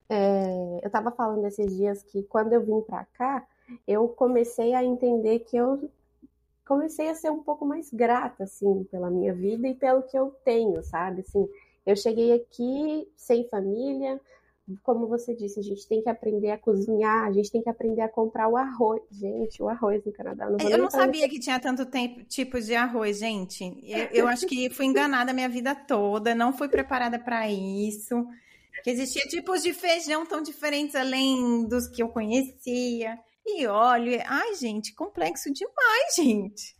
É, 0.07 0.79
eu 0.83 0.87
estava 0.87 1.11
falando 1.11 1.45
esses 1.45 1.75
dias 1.75 2.03
que 2.03 2.23
quando 2.23 2.53
eu 2.53 2.61
vim 2.61 2.81
para 2.81 3.05
cá, 3.05 3.47
eu 3.87 4.07
comecei 4.07 4.73
a 4.73 4.83
entender 4.83 5.39
que 5.39 5.57
eu 5.57 5.89
comecei 6.65 7.09
a 7.09 7.15
ser 7.15 7.31
um 7.31 7.43
pouco 7.43 7.65
mais 7.65 7.91
grata, 7.91 8.43
assim, 8.43 8.83
pela 8.85 9.09
minha 9.09 9.33
vida 9.33 9.67
e 9.67 9.75
pelo 9.75 10.03
que 10.03 10.17
eu 10.17 10.31
tenho, 10.43 10.83
sabe? 10.83 11.21
Assim, 11.21 11.47
eu 11.85 11.95
cheguei 11.95 12.33
aqui 12.33 13.07
sem 13.15 13.47
família, 13.47 14.19
como 14.81 15.07
você 15.07 15.35
disse, 15.35 15.59
a 15.59 15.63
gente 15.63 15.87
tem 15.87 16.01
que 16.01 16.09
aprender 16.09 16.49
a 16.49 16.57
cozinhar, 16.57 17.27
a 17.27 17.31
gente 17.31 17.51
tem 17.51 17.61
que 17.61 17.69
aprender 17.69 18.01
a 18.01 18.09
comprar 18.09 18.47
o 18.47 18.57
arroz. 18.57 19.01
Gente, 19.11 19.61
o 19.61 19.69
arroz 19.69 20.03
no 20.03 20.11
Canadá. 20.11 20.49
Não 20.49 20.57
eu 20.69 20.77
não 20.77 20.89
sabia 20.89 21.29
que 21.29 21.39
tinha 21.39 21.59
tanto 21.59 21.85
tempo, 21.85 22.23
tipos 22.23 22.65
de 22.65 22.73
arroz, 22.73 23.19
gente. 23.19 23.63
Eu, 23.83 24.07
eu 24.11 24.27
acho 24.27 24.47
que 24.47 24.69
fui 24.71 24.85
enganada 24.85 25.31
a 25.31 25.33
minha 25.33 25.49
vida 25.49 25.75
toda, 25.75 26.33
não 26.33 26.51
fui 26.51 26.67
preparada 26.67 27.19
para 27.19 27.49
isso. 27.49 28.25
Que 28.83 28.89
existia 28.89 29.23
tipos 29.27 29.61
de 29.61 29.71
feijão 29.73 30.25
tão 30.25 30.41
diferentes 30.41 30.95
além 30.95 31.67
dos 31.67 31.87
que 31.87 32.01
eu 32.01 32.09
conhecia. 32.09 33.19
E 33.45 33.67
óleo. 33.67 34.19
Ai, 34.25 34.55
gente, 34.55 34.95
complexo 34.95 35.53
demais, 35.53 36.15
gente. 36.17 36.75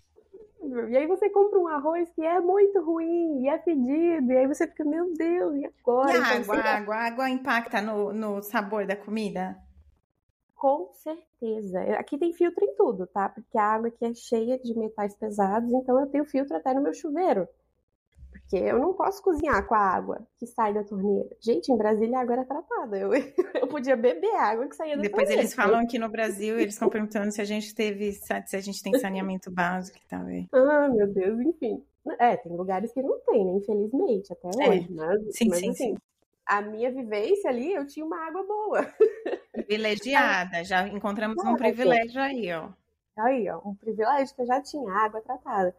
E 0.89 0.97
aí 0.97 1.08
você 1.08 1.30
compra 1.30 1.60
um 1.60 1.67
arroz 1.67 2.10
que 2.12 2.23
é 2.23 2.39
muito 2.39 2.82
ruim 2.82 3.43
e 3.43 3.47
é 3.47 3.60
fedido, 3.60 4.32
e 4.32 4.38
aí 4.38 4.47
você 4.47 4.67
fica, 4.67 4.84
meu 4.84 5.13
Deus, 5.13 5.56
e 5.56 5.65
agora? 5.65 6.12
E 6.12 6.15
a 6.15 6.19
então, 6.19 6.41
água, 6.41 6.56
a 6.56 6.75
água, 6.75 6.95
água 6.95 7.30
impacta 7.30 7.82
no, 7.82 8.12
no 8.12 8.41
sabor 8.41 8.86
da 8.86 8.95
comida? 8.95 9.56
Com 10.56 10.91
certeza. 10.93 11.82
Aqui 11.99 12.17
tem 12.17 12.34
filtro 12.34 12.63
em 12.63 12.75
tudo, 12.75 13.06
tá? 13.08 13.30
Porque 13.30 13.58
a 13.58 13.63
água 13.63 13.89
aqui 13.89 14.06
é 14.06 14.13
cheia 14.13 14.58
de 14.58 14.78
metais 14.78 15.15
pesados, 15.15 15.71
então 15.71 15.99
eu 15.99 16.08
tenho 16.08 16.25
filtro 16.25 16.56
até 16.56 16.73
no 16.73 16.82
meu 16.82 16.93
chuveiro. 16.93 17.47
Porque 18.47 18.63
eu 18.63 18.77
não 18.77 18.93
posso 18.93 19.23
cozinhar 19.23 19.65
com 19.67 19.73
a 19.73 19.79
água 19.79 20.25
que 20.38 20.45
sai 20.45 20.71
da 20.71 20.84
torneira. 20.84 21.27
Gente, 21.41 21.71
em 21.71 21.77
Brasília 21.77 22.19
a 22.19 22.21
água 22.21 22.34
era 22.34 22.45
tratada. 22.45 22.97
Eu, 22.97 23.10
eu 23.60 23.67
podia 23.67 23.95
beber 23.95 24.34
a 24.36 24.43
água 24.43 24.67
que 24.67 24.75
saía 24.75 24.95
da 24.95 25.01
Depois 25.01 25.23
torneira. 25.23 25.41
Depois 25.41 25.53
eles 25.53 25.53
falam 25.55 25.88
que 25.88 25.97
no 25.97 26.10
Brasil, 26.10 26.60
eles 26.60 26.75
estão 26.75 26.88
perguntando 26.88 27.31
se 27.31 27.41
a 27.41 27.45
gente 27.45 27.73
teve, 27.73 28.12
se 28.13 28.31
a 28.34 28.62
gente 28.62 28.81
tem 28.84 28.93
saneamento 28.99 29.49
básico 29.49 29.97
e 29.97 30.08
tal. 30.08 30.21
Ah, 30.53 30.89
meu 30.89 31.08
Deus, 31.12 31.39
enfim. 31.39 31.84
É, 32.19 32.38
tem 32.38 32.55
lugares 32.55 32.91
que 32.93 33.01
não 33.01 33.19
tem, 33.21 33.43
né? 33.43 33.53
Infelizmente, 33.53 34.31
até 34.31 34.47
é. 34.47 34.69
hoje. 34.69 34.88
É. 34.89 34.93
Mas, 34.93 35.36
sim, 35.36 35.49
mas, 35.49 35.60
sim, 35.60 35.69
assim, 35.69 35.73
sim. 35.73 35.97
A 36.45 36.62
minha 36.62 36.91
vivência 36.91 37.49
ali, 37.49 37.73
eu 37.73 37.88
tinha 37.88 38.05
uma 38.05 38.27
água 38.27 38.43
boa. 38.43 38.86
Privilegiada, 39.51 40.63
já 40.63 40.88
encontramos 40.88 41.43
ah, 41.43 41.49
um 41.49 41.55
privilégio 41.55 42.21
aí, 42.21 42.53
ó. 42.53 42.69
Aí, 43.17 43.49
ó, 43.49 43.60
um 43.65 43.73
privilégio 43.73 44.36
que 44.36 44.41
eu 44.43 44.45
já 44.45 44.62
tinha 44.62 44.91
água 44.91 45.21
tratada. 45.21 45.75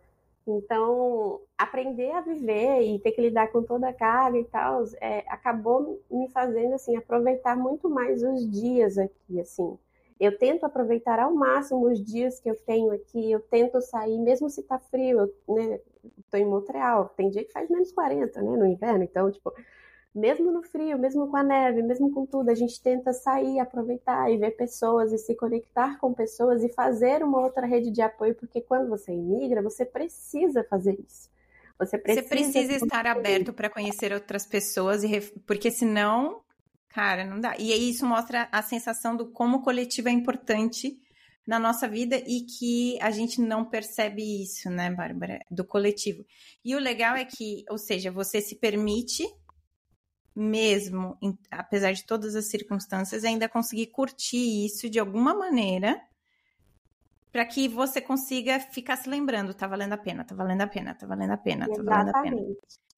Então, 0.46 1.40
aprender 1.58 2.12
a 2.12 2.20
viver 2.20 2.82
e 2.82 3.00
ter 3.00 3.12
que 3.12 3.20
lidar 3.20 3.48
com 3.48 3.62
toda 3.62 3.88
a 3.88 3.92
carga 3.92 4.38
e 4.38 4.44
tal, 4.44 4.84
é, 5.00 5.24
acabou 5.28 6.00
me 6.10 6.28
fazendo 6.30 6.74
assim 6.74 6.96
aproveitar 6.96 7.56
muito 7.56 7.88
mais 7.90 8.22
os 8.22 8.48
dias 8.48 8.96
aqui, 8.96 9.40
assim. 9.40 9.76
Eu 10.20 10.38
tento 10.38 10.64
aproveitar 10.64 11.18
ao 11.18 11.34
máximo 11.34 11.90
os 11.90 12.02
dias 12.02 12.40
que 12.40 12.48
eu 12.48 12.56
tenho 12.64 12.92
aqui, 12.92 13.30
eu 13.30 13.40
tento 13.40 13.80
sair, 13.80 14.18
mesmo 14.18 14.48
se 14.48 14.62
tá 14.62 14.78
frio, 14.78 15.20
eu, 15.20 15.54
né, 15.54 15.80
tô 16.30 16.36
em 16.38 16.46
Montreal, 16.46 17.12
tem 17.16 17.28
dia 17.28 17.44
que 17.44 17.52
faz 17.52 17.68
menos 17.68 17.92
40, 17.92 18.40
né, 18.40 18.56
no 18.56 18.66
inverno, 18.66 19.04
então, 19.04 19.30
tipo, 19.30 19.52
mesmo 20.16 20.50
no 20.50 20.62
frio, 20.62 20.98
mesmo 20.98 21.28
com 21.28 21.36
a 21.36 21.42
neve, 21.42 21.82
mesmo 21.82 22.10
com 22.10 22.24
tudo, 22.24 22.50
a 22.50 22.54
gente 22.54 22.82
tenta 22.82 23.12
sair, 23.12 23.60
aproveitar 23.60 24.30
e 24.32 24.38
ver 24.38 24.52
pessoas 24.52 25.12
e 25.12 25.18
se 25.18 25.34
conectar 25.34 25.98
com 25.98 26.14
pessoas 26.14 26.64
e 26.64 26.72
fazer 26.72 27.22
uma 27.22 27.38
outra 27.40 27.66
rede 27.66 27.90
de 27.90 28.00
apoio, 28.00 28.34
porque 28.34 28.62
quando 28.62 28.88
você 28.88 29.12
imigra, 29.12 29.62
você 29.62 29.84
precisa 29.84 30.64
fazer 30.64 30.98
isso. 31.06 31.30
Você 31.78 31.98
precisa, 31.98 32.22
você 32.22 32.28
precisa 32.28 32.72
estar 32.72 33.06
aberto 33.06 33.52
para 33.52 33.68
conhecer 33.68 34.10
outras 34.12 34.46
pessoas, 34.46 35.04
e 35.04 35.20
porque 35.46 35.70
senão, 35.70 36.40
cara, 36.88 37.22
não 37.22 37.38
dá. 37.38 37.54
E 37.58 37.70
aí 37.70 37.90
isso 37.90 38.06
mostra 38.06 38.48
a 38.50 38.62
sensação 38.62 39.14
do 39.14 39.26
como 39.26 39.58
o 39.58 39.62
coletivo 39.62 40.08
é 40.08 40.12
importante 40.12 40.98
na 41.46 41.58
nossa 41.58 41.86
vida 41.86 42.16
e 42.26 42.40
que 42.40 42.98
a 43.02 43.10
gente 43.10 43.40
não 43.40 43.66
percebe 43.66 44.42
isso, 44.42 44.70
né, 44.70 44.90
Bárbara, 44.90 45.44
do 45.50 45.64
coletivo. 45.64 46.24
E 46.64 46.74
o 46.74 46.78
legal 46.78 47.14
é 47.14 47.24
que, 47.26 47.64
ou 47.68 47.76
seja, 47.76 48.10
você 48.10 48.40
se 48.40 48.56
permite 48.56 49.22
mesmo, 50.36 51.16
em, 51.22 51.36
apesar 51.50 51.92
de 51.92 52.04
todas 52.04 52.36
as 52.36 52.44
circunstâncias, 52.46 53.24
ainda 53.24 53.48
conseguir 53.48 53.86
curtir 53.86 54.66
isso 54.66 54.90
de 54.90 54.98
alguma 54.98 55.34
maneira 55.34 55.98
para 57.32 57.44
que 57.44 57.68
você 57.68 58.00
consiga 58.00 58.60
ficar 58.60 58.96
se 58.96 59.08
lembrando, 59.08 59.54
tá 59.54 59.66
valendo 59.66 59.94
a 59.94 59.98
pena, 59.98 60.24
tá 60.24 60.34
valendo 60.34 60.60
a 60.60 60.66
pena, 60.66 60.94
tá 60.94 61.06
valendo 61.06 61.32
a 61.32 61.36
pena, 61.36 61.66
tá 61.68 61.82
valendo 61.82 62.10
a 62.10 62.22
pena. 62.22 62.36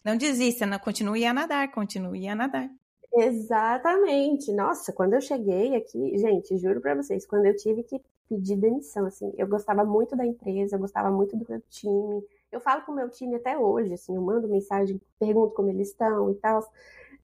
Não 0.05 0.17
desista, 0.17 0.67
não, 0.67 0.79
continue 0.79 1.25
a 1.25 1.33
nadar, 1.33 1.71
continue 1.73 2.29
a 2.29 2.35
nadar. 2.35 2.69
Exatamente. 3.15 4.53
Nossa, 4.53 4.93
quando 4.93 5.15
eu 5.15 5.21
cheguei 5.21 5.75
aqui, 5.75 6.17
gente, 6.19 6.57
juro 6.59 6.81
para 6.81 6.95
vocês, 6.95 7.27
quando 7.27 7.47
eu 7.47 7.57
tive 7.57 7.83
que 7.83 8.01
pedir 8.29 8.57
demissão, 8.57 9.07
assim, 9.07 9.33
eu 9.37 9.49
gostava 9.49 9.85
muito 9.85 10.15
da 10.15 10.25
empresa, 10.25 10.77
eu 10.77 10.81
gostava 10.81 11.11
muito 11.11 11.37
do 11.37 11.47
meu 11.49 11.61
time. 11.69 12.23
Eu 12.53 12.61
falo 12.61 12.83
com 12.83 12.93
o 12.93 12.95
meu 12.95 13.09
time 13.09 13.37
até 13.37 13.59
hoje, 13.59 13.95
assim, 13.95 14.15
eu 14.15 14.23
mando 14.23 14.47
mensagem, 14.49 15.01
pergunto 15.19 15.55
como 15.55 15.69
eles 15.69 15.89
estão 15.89 16.31
e 16.31 16.35
tal. 16.35 16.63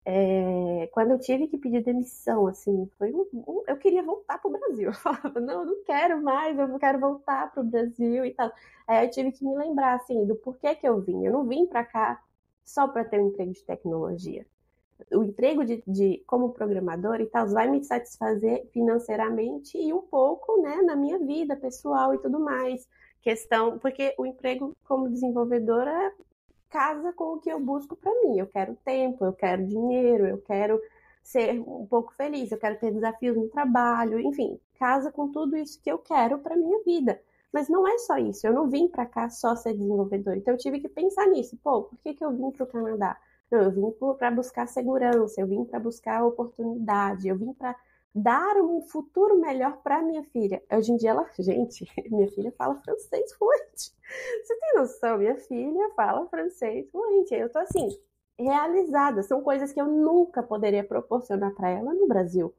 É, 0.07 0.87
quando 0.93 1.13
eu 1.13 1.19
tive 1.19 1.49
que 1.49 1.57
pedir 1.57 1.83
demissão, 1.83 2.47
assim, 2.47 2.91
foi 2.99 3.11
um, 3.13 3.27
um, 3.33 3.63
eu 3.67 3.77
queria 3.79 4.03
voltar 4.03 4.39
para 4.39 4.49
o 4.49 4.53
Brasil. 4.53 4.89
Eu 4.91 4.95
falava, 4.95 5.41
não, 5.41 5.61
eu 5.63 5.67
não 5.67 5.85
quero 5.85 6.23
mais, 6.23 6.59
eu 6.59 6.69
não 6.69 6.79
quero 6.79 7.01
voltar 7.01 7.51
para 7.51 7.63
o 7.63 7.67
Brasil 7.67 8.25
e 8.25 8.35
tal. 8.35 8.53
Aí 8.87 9.07
eu 9.07 9.11
tive 9.11 9.33
que 9.33 9.45
me 9.45 9.57
lembrar, 9.57 9.95
assim, 9.95 10.27
do 10.27 10.37
porquê 10.37 10.75
que 10.75 10.87
eu 10.87 11.01
vim. 11.01 11.25
Eu 11.25 11.33
não 11.33 11.47
vim 11.47 11.67
para 11.67 11.85
cá 11.85 12.23
só 12.65 12.87
para 12.87 13.05
ter 13.05 13.21
um 13.21 13.29
emprego 13.29 13.53
de 13.53 13.65
tecnologia. 13.65 14.47
O 15.11 15.25
emprego 15.25 15.65
de, 15.65 15.83
de, 15.87 16.23
como 16.27 16.53
programador 16.53 17.21
e 17.21 17.27
tal 17.27 17.49
vai 17.49 17.69
me 17.69 17.83
satisfazer 17.83 18.67
financeiramente 18.73 19.79
e 19.79 19.93
um 19.93 20.03
pouco, 20.03 20.61
né, 20.63 20.77
na 20.83 20.95
minha 20.97 21.19
vida 21.19 21.57
pessoal 21.57 22.15
e 22.15 22.19
tudo 22.19 22.39
mais. 22.39 22.87
Questão, 23.23 23.79
porque 23.79 24.15
o 24.19 24.27
emprego 24.27 24.77
como 24.85 25.09
desenvolvedora 25.09 26.13
casa 26.75 27.13
com 27.13 27.35
o 27.35 27.39
que 27.39 27.49
eu 27.49 27.61
busco 27.61 27.95
para 27.95 28.11
mim. 28.23 28.37
Eu 28.37 28.49
quero 28.49 28.75
tempo, 28.85 29.25
eu 29.25 29.33
quero 29.33 29.65
dinheiro, 29.65 30.27
eu 30.27 30.39
quero 30.39 30.81
ser 31.23 31.61
um 31.61 31.87
pouco 31.87 32.13
feliz, 32.15 32.51
eu 32.51 32.59
quero 32.59 32.77
ter 32.81 32.93
desafios 32.93 33.37
no 33.37 33.49
trabalho, 33.49 34.19
enfim, 34.19 34.59
casa 34.77 35.13
com 35.13 35.31
tudo 35.31 35.57
isso 35.57 35.81
que 35.81 35.91
eu 35.91 35.99
quero 35.99 36.39
para 36.41 36.57
minha 36.57 36.83
vida. 36.83 37.23
Mas 37.53 37.69
não 37.69 37.87
é 37.87 37.97
só 37.99 38.19
isso, 38.19 38.45
eu 38.45 38.53
não 38.53 38.69
vim 38.69 38.89
para 38.89 39.07
cá 39.07 39.31
só 39.31 39.55
ser 39.55 39.75
desenvolvedor, 39.75 40.37
então 40.37 40.53
eu 40.53 40.59
tive 40.59 40.81
que 40.81 40.89
pensar 40.89 41.29
nisso. 41.29 41.57
Pô, 41.63 41.85
por 41.85 41.97
que, 42.01 42.13
que 42.13 42.25
eu 42.25 42.33
vim 42.33 42.51
para 42.51 42.65
o 42.65 42.67
Canadá? 42.67 43.17
Não, 43.49 43.63
eu 43.63 43.71
vim 43.71 43.95
para 44.19 44.33
buscar 44.33 44.67
segurança, 44.67 45.41
eu 45.41 45.47
vim 45.47 45.65
para 45.65 45.79
buscar 45.79 46.25
oportunidade, 46.25 47.29
eu 47.29 47.39
vim 47.39 47.53
para 47.53 47.77
dar 48.15 48.57
um 48.59 48.81
futuro 48.83 49.41
melhor 49.41 49.79
para 49.83 50.01
minha 50.01 50.23
filha. 50.25 50.63
Hoje 50.71 50.93
em 50.93 50.97
dia 50.97 51.11
ela, 51.11 51.29
gente, 51.39 51.91
minha 52.11 52.29
filha 52.29 52.53
fala 52.57 52.77
francês 52.77 53.33
fluente. 53.33 53.93
Você 54.45 54.57
tem 54.57 54.75
noção? 54.77 55.19
Minha 55.19 55.37
filha 55.37 55.91
fala 55.97 56.27
francês 56.29 56.89
fluente. 56.91 57.35
Eu 57.35 57.51
tô 57.51 57.59
assim, 57.59 57.89
realizada. 58.39 59.23
São 59.23 59.43
coisas 59.43 59.73
que 59.73 59.81
eu 59.81 59.87
nunca 59.87 60.43
poderia 60.43 60.85
proporcionar 60.85 61.53
para 61.55 61.71
ela 61.71 61.93
no 61.93 62.07
Brasil. 62.07 62.55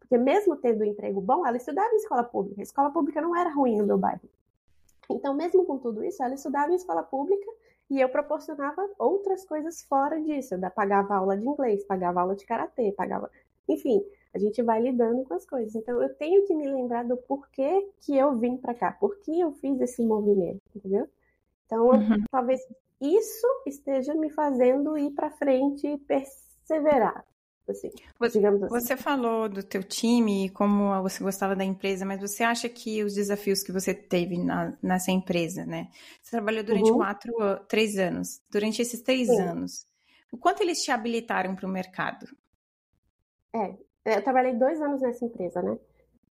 Porque 0.00 0.18
mesmo 0.18 0.56
tendo 0.56 0.82
um 0.82 0.86
emprego 0.86 1.20
bom, 1.20 1.46
ela 1.46 1.56
estudava 1.56 1.92
em 1.92 1.96
escola 1.96 2.24
pública. 2.24 2.60
A 2.60 2.64
escola 2.64 2.90
pública 2.90 3.20
não 3.20 3.36
era 3.36 3.50
ruim 3.50 3.76
no 3.76 3.86
meu 3.86 3.98
bairro. 3.98 4.28
Então, 5.08 5.34
mesmo 5.34 5.64
com 5.64 5.78
tudo 5.78 6.04
isso, 6.04 6.22
ela 6.22 6.34
estudava 6.34 6.72
em 6.72 6.76
escola 6.76 7.02
pública 7.02 7.46
E 7.88 8.00
eu 8.00 8.08
proporcionava 8.08 8.88
outras 8.98 9.44
coisas 9.44 9.82
fora 9.82 10.20
disso. 10.20 10.54
Eu 10.54 10.70
pagava 10.70 11.14
aula 11.14 11.36
de 11.36 11.46
inglês, 11.46 11.84
pagava 11.84 12.20
aula 12.20 12.34
de 12.34 12.44
karatê, 12.44 12.92
pagava. 12.92 13.30
Enfim, 13.68 14.04
a 14.36 14.38
gente 14.38 14.62
vai 14.62 14.80
lidando 14.80 15.24
com 15.24 15.34
as 15.34 15.46
coisas. 15.46 15.74
Então, 15.74 16.00
eu 16.02 16.14
tenho 16.14 16.46
que 16.46 16.54
me 16.54 16.66
lembrar 16.66 17.04
do 17.04 17.16
porquê 17.16 17.88
que 18.00 18.16
eu 18.16 18.38
vim 18.38 18.56
para 18.56 18.74
cá, 18.74 18.92
por 18.92 19.18
que 19.20 19.40
eu 19.40 19.52
fiz 19.54 19.80
esse 19.80 20.04
movimento, 20.04 20.60
entendeu? 20.74 21.08
Então, 21.64 21.86
uhum. 21.86 22.22
talvez 22.30 22.60
isso 23.00 23.46
esteja 23.66 24.14
me 24.14 24.30
fazendo 24.30 24.96
ir 24.96 25.10
para 25.12 25.30
frente 25.30 25.86
e 25.86 25.98
perseverar. 25.98 27.24
Assim, 27.68 27.90
você, 28.16 28.46
assim. 28.46 28.68
você 28.68 28.96
falou 28.96 29.48
do 29.48 29.60
teu 29.60 29.82
time 29.82 30.50
como 30.50 31.02
você 31.02 31.20
gostava 31.24 31.56
da 31.56 31.64
empresa, 31.64 32.04
mas 32.04 32.20
você 32.20 32.44
acha 32.44 32.68
que 32.68 33.02
os 33.02 33.14
desafios 33.14 33.60
que 33.64 33.72
você 33.72 33.92
teve 33.92 34.38
na, 34.38 34.76
nessa 34.80 35.10
empresa, 35.10 35.66
né? 35.66 35.88
Você 36.22 36.30
trabalhou 36.30 36.62
durante 36.62 36.90
uhum. 36.90 36.98
quatro, 36.98 37.34
três 37.66 37.98
anos. 37.98 38.40
Durante 38.48 38.80
esses 38.80 39.02
três 39.02 39.26
Sim. 39.26 39.40
anos, 39.40 39.84
o 40.30 40.36
quanto 40.36 40.62
eles 40.62 40.80
te 40.84 40.92
habilitaram 40.92 41.56
para 41.56 41.66
o 41.66 41.70
mercado? 41.70 42.28
É, 43.52 43.74
eu 44.14 44.22
trabalhei 44.22 44.54
dois 44.54 44.80
anos 44.80 45.00
nessa 45.00 45.24
empresa, 45.24 45.62
né? 45.62 45.78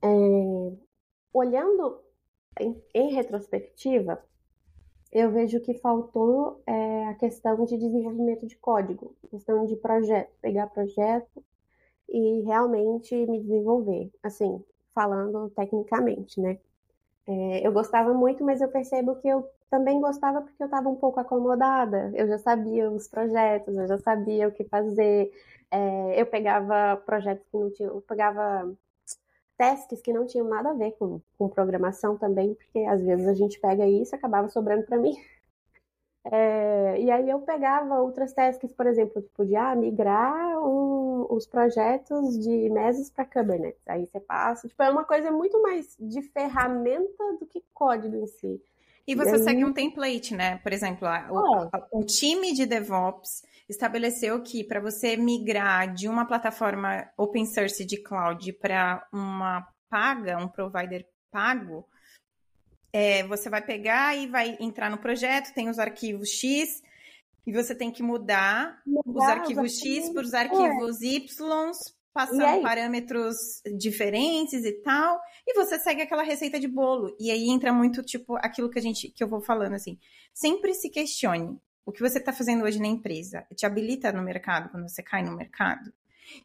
É, 0.02 0.08
olhando 1.34 2.00
em, 2.60 2.82
em 2.94 3.14
retrospectiva, 3.14 4.24
eu 5.12 5.32
vejo 5.32 5.60
que 5.62 5.74
faltou 5.76 6.62
é, 6.66 7.06
a 7.06 7.14
questão 7.16 7.64
de 7.66 7.78
desenvolvimento 7.78 8.46
de 8.46 8.56
código, 8.58 9.16
questão 9.30 9.66
de 9.66 9.76
projeto, 9.76 10.30
pegar 10.42 10.68
projeto 10.68 11.44
e 12.10 12.42
realmente 12.42 13.16
me 13.26 13.42
desenvolver, 13.42 14.12
assim, 14.22 14.64
falando 14.94 15.50
tecnicamente, 15.52 16.40
né? 16.40 16.60
É, 17.28 17.66
eu 17.66 17.72
gostava 17.72 18.14
muito, 18.14 18.44
mas 18.44 18.62
eu 18.62 18.70
percebo 18.70 19.16
que 19.16 19.28
eu 19.28 19.50
também 19.70 20.00
gostava 20.02 20.42
porque 20.42 20.62
eu 20.62 20.66
estava 20.66 20.90
um 20.90 20.96
pouco 20.96 21.20
acomodada. 21.20 22.12
Eu 22.16 22.28
já 22.28 22.38
sabia 22.40 22.90
os 22.90 23.08
projetos, 23.08 23.78
eu 23.78 23.88
já 23.88 23.98
sabia 24.00 24.48
o 24.48 24.52
que 24.52 24.64
fazer. 24.66 25.32
É, 25.72 26.22
eu 26.22 26.26
pegava 26.26 26.98
projetos 27.06 27.46
que 27.50 27.58
não 27.58 27.72
tinham, 27.72 27.96
eu 27.96 28.02
pegava 28.02 28.76
tasks 29.58 30.02
que 30.02 30.14
não 30.14 30.26
tinham 30.26 30.48
nada 30.48 30.72
a 30.72 30.74
ver 30.74 30.92
com, 30.94 31.22
com 31.38 31.50
programação 31.50 32.18
também, 32.18 32.54
porque 32.56 32.80
às 32.80 33.02
vezes 33.02 33.28
a 33.28 33.34
gente 33.34 33.60
pega 33.60 33.88
isso 33.88 34.16
e 34.16 34.18
acabava 34.18 34.48
sobrando 34.50 34.86
para 34.86 34.98
mim. 34.98 35.16
É, 36.32 37.00
e 37.00 37.12
aí 37.12 37.30
eu 37.30 37.40
pegava 37.42 38.02
outras 38.02 38.34
tasks, 38.34 38.74
por 38.74 38.88
exemplo, 38.88 39.22
tipo 39.22 39.46
de 39.46 39.56
ah, 39.56 39.76
migrar 39.76 40.58
um, 40.60 41.28
os 41.30 41.46
projetos 41.46 42.40
de 42.40 42.68
Mesos 42.72 43.12
para 43.12 43.26
Kubernetes. 43.26 43.88
Aí 43.88 44.08
você 44.08 44.20
passa, 44.20 44.68
tipo, 44.68 44.82
é 44.82 44.90
uma 44.90 45.04
coisa 45.06 45.32
muito 45.32 45.62
mais 45.62 45.96
de 46.00 46.24
ferramenta 46.24 47.38
do 47.40 47.46
que 47.46 47.64
código 47.76 48.16
em 48.16 48.26
si. 48.26 48.60
E 49.08 49.16
você 49.16 49.32
e 49.32 49.34
aí... 49.36 49.44
segue 49.44 49.66
um 49.66 49.74
template, 49.74 50.34
né? 50.34 50.58
Por 50.58 50.74
exemplo, 50.74 51.08
o, 51.30 52.00
o 52.00 52.06
time 52.06 52.54
de 52.54 52.66
DevOps 52.66 53.44
estabeleceu 53.70 54.42
que 54.42 54.64
para 54.64 54.80
você 54.80 55.18
migrar 55.18 55.94
de 55.94 56.08
uma 56.08 56.26
plataforma 56.26 57.08
open 57.18 57.46
source 57.46 57.86
de 57.86 57.98
cloud 57.98 58.54
para 58.54 59.08
uma 59.12 59.68
paga, 59.90 60.38
um 60.38 60.48
provider 60.48 61.06
pago, 61.32 61.88
é, 62.94 63.24
você 63.24 63.50
vai 63.50 63.62
pegar 63.62 64.16
e 64.16 64.28
vai 64.28 64.58
entrar 64.60 64.90
no 64.90 64.98
projeto, 64.98 65.54
tem 65.54 65.70
os 65.70 65.80
arquivos 65.80 66.30
X, 66.30 66.82
e 67.46 67.52
você 67.52 67.76
tem 67.76 67.92
que 67.92 68.02
mudar, 68.02 68.82
os 69.06 69.24
arquivos 69.24 69.78
X 69.78 70.10
para 70.10 70.24
os 70.24 70.34
arquivos 70.34 71.02
é. 71.02 71.08
Y, 71.08 71.72
passando 72.14 72.62
parâmetros 72.62 73.62
diferentes 73.78 74.64
e 74.64 74.72
tal, 74.82 75.20
e 75.48 75.54
você 75.54 75.78
segue 75.80 76.02
aquela 76.02 76.24
receita 76.24 76.60
de 76.60 76.68
bolo. 76.68 77.16
E 77.20 77.30
aí 77.32 77.50
entra 77.50 77.72
muito 77.72 78.02
tipo 78.04 78.36
aquilo 78.38 78.70
que 78.70 78.80
a 78.80 78.82
gente 78.82 79.10
que 79.10 79.24
eu 79.24 79.28
vou 79.28 79.42
falando 79.42 79.74
assim. 79.74 80.00
Sempre 80.34 80.74
se 80.74 80.90
questione 80.90 81.60
o 81.86 81.92
que 81.92 82.02
você 82.02 82.18
está 82.18 82.34
fazendo 82.34 82.64
hoje 82.64 82.80
na 82.80 82.88
empresa 82.88 83.46
te 83.56 83.66
habilita 83.66 84.12
no 84.12 84.24
mercado 84.24 84.70
quando 84.70 84.90
você 84.90 85.04
cai 85.04 85.24
no 85.24 85.36
mercado? 85.36 85.94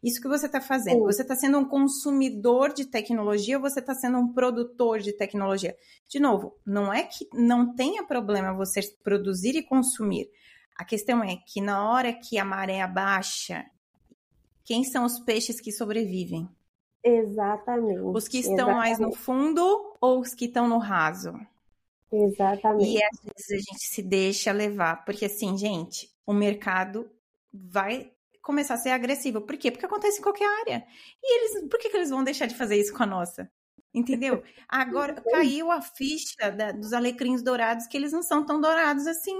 Isso 0.03 0.21
que 0.21 0.27
você 0.27 0.45
está 0.45 0.61
fazendo, 0.61 1.03
você 1.05 1.23
está 1.23 1.35
sendo 1.35 1.57
um 1.57 1.65
consumidor 1.65 2.71
de 2.71 2.85
tecnologia 2.85 3.57
ou 3.57 3.61
você 3.61 3.79
está 3.79 3.95
sendo 3.95 4.19
um 4.19 4.31
produtor 4.31 4.99
de 4.99 5.11
tecnologia? 5.11 5.75
De 6.07 6.19
novo, 6.19 6.55
não 6.63 6.93
é 6.93 7.01
que 7.01 7.27
não 7.33 7.73
tenha 7.73 8.03
problema 8.03 8.53
você 8.53 8.81
produzir 9.03 9.55
e 9.55 9.63
consumir. 9.63 10.29
A 10.75 10.85
questão 10.85 11.23
é 11.23 11.35
que 11.35 11.59
na 11.59 11.89
hora 11.89 12.13
que 12.13 12.37
a 12.37 12.45
maré 12.45 12.85
baixa, 12.87 13.65
quem 14.63 14.83
são 14.83 15.03
os 15.03 15.19
peixes 15.19 15.59
que 15.59 15.71
sobrevivem? 15.71 16.47
Exatamente. 17.03 17.99
Os 18.01 18.27
que 18.27 18.39
estão 18.39 18.53
exatamente. 18.53 18.77
mais 18.77 18.99
no 18.99 19.11
fundo 19.11 19.95
ou 19.99 20.19
os 20.19 20.33
que 20.33 20.45
estão 20.45 20.67
no 20.67 20.77
raso? 20.77 21.33
Exatamente. 22.11 22.89
E 22.89 23.03
às 23.03 23.19
vezes 23.23 23.51
a 23.51 23.71
gente 23.71 23.87
se 23.87 24.01
deixa 24.03 24.51
levar, 24.51 25.05
porque 25.05 25.25
assim, 25.25 25.57
gente, 25.57 26.09
o 26.25 26.33
mercado 26.33 27.09
vai 27.53 28.11
começar 28.41 28.75
a 28.75 28.77
ser 28.77 28.89
agressivo. 28.89 29.41
Por 29.41 29.57
quê? 29.57 29.71
Porque 29.71 29.85
acontece 29.85 30.19
em 30.19 30.23
qualquer 30.23 30.47
área. 30.61 30.85
E 31.23 31.37
eles, 31.37 31.69
por 31.69 31.79
que, 31.79 31.89
que 31.89 31.97
eles 31.97 32.09
vão 32.09 32.23
deixar 32.23 32.47
de 32.47 32.55
fazer 32.55 32.75
isso 32.75 32.93
com 32.93 33.03
a 33.03 33.07
nossa? 33.07 33.49
Entendeu? 33.93 34.43
Agora 34.67 35.21
caiu 35.21 35.71
a 35.71 35.81
ficha 35.81 36.51
da, 36.51 36.71
dos 36.71 36.93
alecrins 36.93 37.41
dourados 37.41 37.87
que 37.87 37.97
eles 37.97 38.11
não 38.11 38.23
são 38.23 38.45
tão 38.45 38.59
dourados 38.59 39.07
assim. 39.07 39.39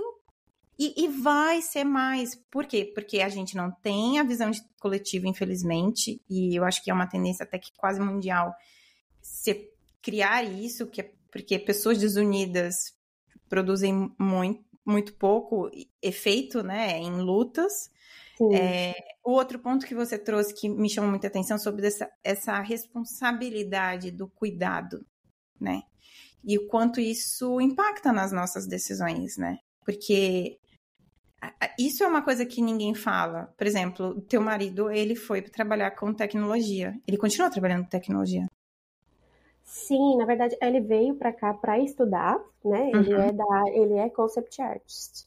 E, 0.84 1.04
e, 1.04 1.08
vai 1.10 1.62
ser 1.62 1.84
mais. 1.84 2.34
Por 2.50 2.66
quê? 2.66 2.92
Porque 2.96 3.22
a 3.22 3.30
gente 3.30 3.56
não 3.56 3.70
tem 3.70 4.18
a 4.18 4.24
visão 4.24 4.50
de 4.50 4.64
coletivo, 4.80 5.28
infelizmente, 5.28 6.20
e 6.28 6.56
eu 6.56 6.64
acho 6.64 6.84
que 6.84 6.90
é 6.90 6.94
uma 6.94 7.06
tendência 7.06 7.44
até 7.44 7.60
que 7.60 7.72
quase 7.78 8.02
mundial 8.02 8.52
se 9.22 9.70
criar 10.02 10.42
isso, 10.42 10.88
que 10.88 11.02
é 11.02 11.12
porque 11.32 11.60
pessoas 11.60 12.00
desunidas 12.00 12.96
produzem 13.48 14.12
muito, 14.18 14.66
muito 14.84 15.14
pouco 15.14 15.70
efeito, 16.02 16.64
né, 16.64 16.98
em 16.98 17.22
lutas. 17.22 17.92
É, 18.52 18.96
o 19.24 19.34
outro 19.34 19.60
ponto 19.60 19.86
que 19.86 19.94
você 19.94 20.18
trouxe 20.18 20.52
que 20.52 20.68
me 20.68 20.90
chamou 20.90 21.12
muita 21.12 21.28
atenção 21.28 21.60
sobre 21.60 21.86
essa, 21.86 22.10
essa 22.24 22.60
responsabilidade 22.60 24.10
do 24.10 24.28
cuidado, 24.28 25.06
né? 25.60 25.84
E 26.44 26.58
o 26.58 26.66
quanto 26.68 27.00
isso 27.00 27.62
impacta 27.62 28.12
nas 28.12 28.32
nossas 28.32 28.66
decisões, 28.66 29.38
né? 29.38 29.60
Porque 29.86 30.60
isso 31.78 32.04
é 32.04 32.08
uma 32.08 32.22
coisa 32.22 32.46
que 32.46 32.62
ninguém 32.62 32.94
fala. 32.94 33.54
Por 33.58 33.66
exemplo, 33.66 34.22
teu 34.22 34.42
marido, 34.42 34.92
ele 34.92 35.16
foi 35.16 35.42
trabalhar 35.42 35.92
com 35.92 36.14
tecnologia. 36.14 36.96
Ele 37.08 37.18
continua 37.18 37.50
trabalhando 37.50 37.84
com 37.84 37.90
tecnologia. 37.90 38.46
Sim, 39.64 40.18
na 40.18 40.26
verdade, 40.26 40.58
ele 40.62 40.82
veio 40.82 41.16
para 41.16 41.32
cá 41.32 41.54
para 41.54 41.80
estudar, 41.80 42.38
né? 42.64 42.92
Ele 42.94 43.16
uhum. 43.16 43.22
é 43.22 43.32
da, 43.32 43.64
ele 43.74 43.94
é 43.94 44.10
concept 44.10 44.62
artist. 44.62 45.26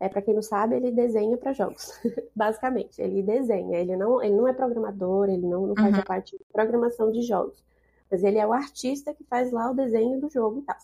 É 0.00 0.08
para 0.08 0.20
quem 0.20 0.34
não 0.34 0.42
sabe, 0.42 0.74
ele 0.74 0.90
desenha 0.90 1.36
para 1.36 1.52
jogos, 1.52 1.92
basicamente. 2.34 3.00
Ele 3.00 3.22
desenha, 3.22 3.78
ele 3.78 3.96
não, 3.96 4.20
ele 4.20 4.34
não 4.34 4.48
é 4.48 4.52
programador, 4.52 5.28
ele 5.28 5.46
não, 5.46 5.68
não 5.68 5.76
faz 5.76 5.94
uhum. 5.94 6.00
a 6.00 6.04
parte 6.04 6.36
de 6.36 6.44
programação 6.52 7.12
de 7.12 7.22
jogos, 7.22 7.62
mas 8.10 8.24
ele 8.24 8.38
é 8.38 8.46
o 8.46 8.52
artista 8.52 9.14
que 9.14 9.24
faz 9.24 9.52
lá 9.52 9.70
o 9.70 9.74
desenho 9.74 10.20
do 10.20 10.28
jogo 10.28 10.58
e 10.58 10.62
tal. 10.62 10.76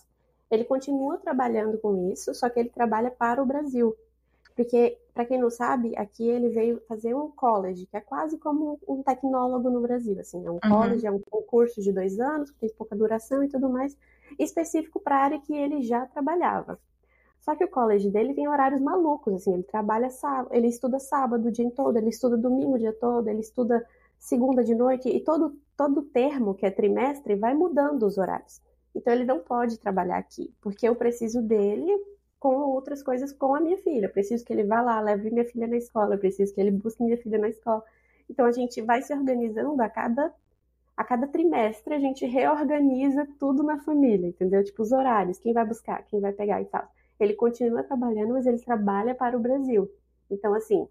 Ele 0.49 0.63
continua 0.63 1.17
trabalhando 1.17 1.77
com 1.77 2.11
isso, 2.11 2.33
só 2.33 2.49
que 2.49 2.59
ele 2.59 2.69
trabalha 2.69 3.11
para 3.11 3.43
o 3.43 3.45
Brasil. 3.45 3.95
Porque, 4.55 4.97
para 5.13 5.25
quem 5.25 5.39
não 5.39 5.49
sabe, 5.49 5.95
aqui 5.97 6.27
ele 6.27 6.49
veio 6.49 6.81
fazer 6.87 7.13
um 7.13 7.31
college, 7.31 7.85
que 7.85 7.97
é 7.97 8.01
quase 8.01 8.37
como 8.37 8.79
um 8.87 9.01
tecnólogo 9.01 9.69
no 9.69 9.81
Brasil. 9.81 10.19
Assim, 10.19 10.45
é 10.45 10.51
um 10.51 10.55
uhum. 10.55 10.59
college, 10.69 11.05
é 11.05 11.11
um, 11.11 11.21
um, 11.33 11.41
curso 11.43 11.81
de 11.81 11.91
dois 11.91 12.19
anos, 12.19 12.51
que 12.51 12.59
tem 12.59 12.69
pouca 12.69 12.95
duração 12.95 13.43
e 13.43 13.47
tudo 13.47 13.69
mais, 13.69 13.97
específico 14.37 14.99
para 14.99 15.17
a 15.17 15.23
área 15.23 15.39
que 15.39 15.53
ele 15.53 15.81
já 15.81 16.05
trabalhava. 16.05 16.79
Só 17.39 17.55
que 17.55 17.63
o 17.63 17.67
college 17.67 18.09
dele 18.09 18.35
tem 18.35 18.47
horários 18.47 18.81
malucos, 18.81 19.33
assim, 19.33 19.53
ele 19.53 19.63
trabalha 19.63 20.09
sábado, 20.09 20.49
ele 20.51 20.67
estuda 20.67 20.99
sábado 20.99 21.47
o 21.47 21.51
dia 21.51 21.69
todo, 21.71 21.97
ele 21.97 22.09
estuda 22.09 22.37
domingo 22.37 22.75
o 22.75 22.79
dia 22.79 22.93
todo, 22.93 23.27
ele 23.27 23.39
estuda 23.39 23.83
segunda 24.19 24.63
de 24.63 24.75
noite, 24.75 25.09
e 25.09 25.19
todo, 25.19 25.57
todo 25.75 26.03
termo, 26.03 26.53
que 26.53 26.67
é 26.67 26.69
trimestre, 26.69 27.35
vai 27.35 27.55
mudando 27.55 28.03
os 28.03 28.19
horários. 28.19 28.61
Então 28.93 29.11
ele 29.11 29.25
não 29.25 29.39
pode 29.39 29.79
trabalhar 29.79 30.17
aqui, 30.17 30.53
porque 30.61 30.87
eu 30.87 30.95
preciso 30.95 31.41
dele 31.41 31.91
com 32.41 32.55
outras 32.55 33.03
coisas 33.03 33.31
com 33.31 33.53
a 33.53 33.61
minha 33.61 33.77
filha. 33.77 34.07
Eu 34.07 34.09
preciso 34.09 34.43
que 34.43 34.51
ele 34.51 34.63
vá 34.63 34.81
lá, 34.81 34.99
leve 34.99 35.29
minha 35.29 35.45
filha 35.45 35.67
na 35.67 35.77
escola, 35.77 36.17
preciso 36.17 36.51
que 36.51 36.59
ele 36.59 36.71
busque 36.71 37.03
minha 37.03 37.15
filha 37.15 37.37
na 37.37 37.47
escola. 37.47 37.83
Então 38.27 38.47
a 38.47 38.51
gente 38.51 38.81
vai 38.81 39.03
se 39.03 39.13
organizando 39.13 39.79
a 39.81 39.87
cada 39.87 40.33
a 40.97 41.03
cada 41.03 41.27
trimestre 41.27 41.93
a 41.93 41.99
gente 41.99 42.25
reorganiza 42.25 43.27
tudo 43.39 43.63
na 43.63 43.79
família, 43.79 44.27
entendeu? 44.27 44.63
Tipo 44.63 44.81
os 44.81 44.91
horários, 44.91 45.39
quem 45.39 45.53
vai 45.53 45.65
buscar, 45.65 46.03
quem 46.07 46.19
vai 46.19 46.33
pegar 46.33 46.61
e 46.61 46.65
tal. 46.65 46.83
Ele 47.19 47.33
continua 47.33 47.83
trabalhando, 47.83 48.33
mas 48.33 48.47
ele 48.47 48.59
trabalha 48.59 49.13
para 49.13 49.37
o 49.37 49.39
Brasil. 49.39 49.89
Então 50.29 50.53
assim, 50.55 50.87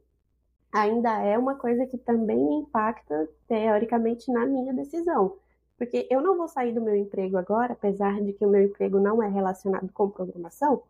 ainda 0.73 1.21
é 1.21 1.37
uma 1.37 1.57
coisa 1.57 1.85
que 1.85 1.99
também 1.99 2.61
impacta 2.61 3.29
teoricamente 3.49 4.31
na 4.33 4.47
minha 4.47 4.73
decisão. 4.73 5.37
Porque 5.77 6.07
eu 6.11 6.21
não 6.23 6.37
vou 6.37 6.47
sair 6.47 6.73
do 6.73 6.81
meu 6.81 6.95
emprego 6.95 7.37
agora, 7.37 7.73
apesar 7.73 8.21
de 8.21 8.33
que 8.33 8.47
o 8.47 8.49
meu 8.49 8.63
emprego 8.63 9.01
não 9.01 9.21
é 9.21 9.29
relacionado 9.29 9.91
com 9.93 10.09
programação, 10.11 10.83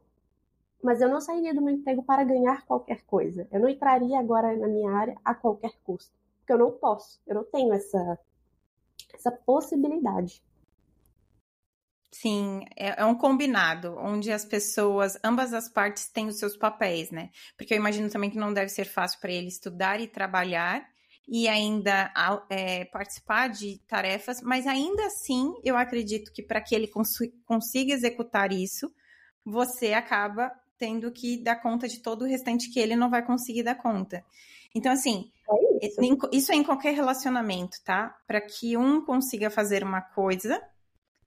mas 0.83 1.01
eu 1.01 1.09
não 1.09 1.21
sairia 1.21 1.55
do 1.55 1.63
meu 1.63 1.75
emprego 1.75 2.03
para 2.03 2.25
ganhar 2.25 2.65
qualquer 2.67 3.03
coisa. 3.05 3.47
Eu 3.51 3.61
não 3.61 3.69
entraria 3.69 4.19
agora 4.19 4.57
na 4.57 4.69
minha 4.69 4.91
área 4.93 5.17
a 5.25 5.35
qualquer 5.35 5.73
custo, 5.85 6.13
porque 6.39 6.53
eu 6.53 6.59
não 6.59 6.73
posso, 6.73 7.21
eu 7.27 7.35
não 7.35 7.45
tenho 7.45 7.73
essa 7.73 8.19
essa 9.15 9.31
possibilidade. 9.31 10.43
Sim, 12.13 12.61
é, 12.77 13.01
é, 13.01 13.05
um 13.05 13.15
combinado, 13.15 13.97
onde 13.99 14.33
as 14.33 14.45
pessoas, 14.45 15.17
ambas 15.23 15.55
as 15.55 15.69
partes 15.69 16.09
têm 16.09 16.27
os 16.27 16.39
seus 16.39 16.57
papéis, 16.57 17.11
né? 17.11 17.31
Porque 17.57 17.73
eu 17.73 17.79
imagino 17.79 18.11
também 18.11 18.31
que 18.31 18.39
não 18.39 18.53
deve 18.53 18.69
ser 18.69 18.85
fácil 18.85 19.21
para 19.21 19.31
ele 19.31 19.47
estudar 19.47 20.01
e 20.01 20.09
trabalhar 20.09 20.85
e 21.29 21.47
ainda 21.47 22.13
é, 22.51 22.85
participar 22.87 23.49
de 23.49 23.79
tarefas, 23.87 24.43
mas 24.43 24.67
ainda 24.67 25.07
assim, 25.07 25.53
eu 25.63 25.77
acredito 25.77 26.33
que 26.33 26.43
para 26.43 26.61
que 26.61 26.75
ele 26.75 26.89
cons 26.89 27.11
consiga 27.47 27.95
executar 27.95 28.53
isso, 28.53 28.93
você 29.45 29.93
acaba 29.93 30.51
tendo 30.81 31.13
que 31.13 31.37
dar 31.37 31.57
conta 31.57 31.87
de 31.87 32.01
todo 32.01 32.23
o 32.23 32.27
restante 32.27 32.71
que 32.71 32.81
ele 32.81 32.97
não 32.97 33.11
vai 33.11 33.25
conseguir 33.25 33.63
dar 33.63 33.75
conta. 33.75 34.25
Então, 34.75 34.91
assim, 34.91 35.31
é 35.83 35.87
isso. 35.87 36.29
isso 36.33 36.53
é 36.53 36.55
em 36.55 36.65
qualquer 36.65 36.95
relacionamento, 36.95 37.77
tá? 37.85 38.17
Para 38.27 38.41
que 38.41 38.79
um 38.79 39.05
consiga 39.05 39.51
fazer 39.51 39.85
uma 39.85 40.01
coisa, 40.01 40.63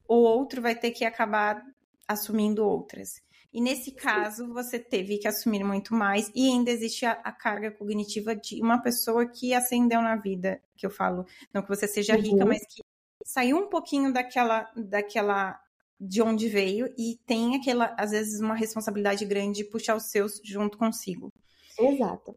o 0.07 0.15
outro 0.15 0.59
vai 0.59 0.73
ter 0.73 0.89
que 0.89 1.05
acabar 1.05 1.63
assumindo 2.07 2.65
outras. 2.65 3.21
E 3.53 3.61
nesse 3.61 3.91
caso, 3.91 4.51
você 4.51 4.79
teve 4.79 5.19
que 5.19 5.27
assumir 5.27 5.63
muito 5.63 5.93
mais, 5.93 6.31
e 6.33 6.49
ainda 6.49 6.71
existe 6.71 7.05
a, 7.05 7.11
a, 7.11 7.31
carga 7.31 7.69
cognitiva 7.69 8.35
de 8.35 8.59
uma 8.59 8.81
pessoa 8.81 9.27
que 9.27 9.53
ascendeu 9.53 10.01
na 10.01 10.15
vida, 10.15 10.59
que 10.75 10.87
eu 10.87 10.89
falo, 10.89 11.27
não 11.53 11.61
que 11.61 11.69
você 11.69 11.87
seja 11.87 12.15
rica, 12.15 12.37
uhum. 12.37 12.47
mas 12.47 12.65
que 12.65 12.81
saiu 13.23 13.57
um 13.57 13.69
pouquinho 13.69 14.11
daquela, 14.11 14.71
daquela 14.75 15.62
de 16.07 16.21
onde 16.21 16.49
veio 16.49 16.93
e 16.97 17.17
tem 17.25 17.55
aquela, 17.55 17.95
às 17.97 18.11
vezes, 18.11 18.39
uma 18.41 18.55
responsabilidade 18.55 19.25
grande 19.25 19.59
de 19.59 19.69
puxar 19.69 19.95
os 19.95 20.09
seus 20.09 20.41
junto 20.43 20.77
consigo. 20.77 21.31
Exato. 21.79 22.35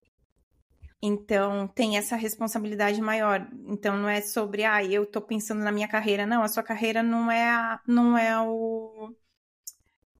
Então, 1.02 1.68
tem 1.68 1.98
essa 1.98 2.16
responsabilidade 2.16 3.00
maior. 3.00 3.46
Então, 3.66 3.96
não 3.96 4.08
é 4.08 4.20
sobre, 4.20 4.64
ah, 4.64 4.82
eu 4.84 5.04
tô 5.04 5.20
pensando 5.20 5.62
na 5.62 5.72
minha 5.72 5.88
carreira. 5.88 6.26
Não, 6.26 6.42
a 6.42 6.48
sua 6.48 6.62
carreira 6.62 7.02
não 7.02 7.30
é, 7.30 7.48
a, 7.48 7.80
não 7.86 8.16
é 8.16 8.40
o. 8.40 9.12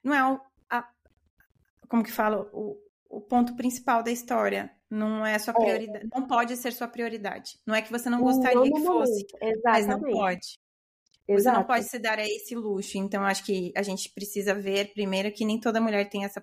Não 0.03 0.15
é 0.15 0.33
o. 0.33 0.41
A, 0.69 0.89
como 1.89 2.05
que 2.05 2.13
fala? 2.13 2.49
O, 2.53 2.77
o 3.09 3.21
ponto 3.21 3.57
principal 3.57 4.03
da 4.03 4.11
história. 4.11 4.71
Não 4.89 5.27
é 5.27 5.35
a 5.35 5.39
sua 5.39 5.53
prioridade. 5.53 6.07
É. 6.07 6.19
Não 6.19 6.27
pode 6.27 6.57
ser 6.57 6.73
sua 6.73 6.87
prioridade. 6.87 7.59
Não 7.67 7.75
é 7.75 7.83
que 7.83 7.91
você 7.91 8.09
não 8.09 8.21
gostaria 8.21 8.55
não, 8.55 8.65
que 8.65 8.85
fosse. 8.85 9.27
Exatamente. 9.41 9.63
Mas 9.65 9.87
não 9.87 10.01
pode. 10.01 10.59
Exato. 11.29 11.43
Você 11.43 11.61
não 11.61 11.65
pode 11.67 11.85
se 11.85 11.99
dar 11.99 12.19
a 12.19 12.27
esse 12.27 12.55
luxo. 12.55 12.99
Então, 12.99 13.25
acho 13.25 13.45
que 13.45 13.73
a 13.77 13.83
gente 13.83 14.09
precisa 14.11 14.55
ver 14.55 14.93
primeiro 14.93 15.33
que 15.33 15.45
nem 15.45 15.59
toda 15.59 15.81
mulher 15.81 16.09
tem 16.09 16.25
essa 16.25 16.41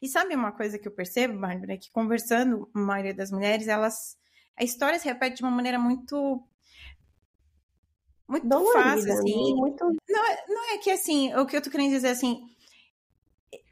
e 0.00 0.08
sabe 0.08 0.34
uma 0.34 0.52
coisa 0.52 0.78
que 0.78 0.86
eu 0.86 0.92
percebo, 0.92 1.38
Bárbara, 1.38 1.74
é 1.74 1.76
que 1.76 1.90
conversando, 1.90 2.68
a 2.74 2.78
maioria 2.78 3.14
das 3.14 3.30
mulheres, 3.30 3.68
elas. 3.68 4.16
A 4.56 4.62
história 4.62 4.98
se 4.98 5.06
repete 5.08 5.36
de 5.36 5.42
uma 5.42 5.50
maneira 5.50 5.78
muito. 5.78 6.42
Muito 8.28 8.46
Dolorida, 8.46 8.82
fácil, 8.82 9.06
né? 9.06 9.14
assim. 9.14 9.54
Muito... 9.54 9.84
Não, 10.08 10.26
é, 10.26 10.44
não 10.48 10.74
é 10.74 10.78
que 10.78 10.90
assim, 10.90 11.34
o 11.34 11.46
que 11.46 11.56
eu 11.56 11.62
tô 11.62 11.70
querendo 11.70 11.90
dizer 11.90 12.08
assim. 12.08 12.42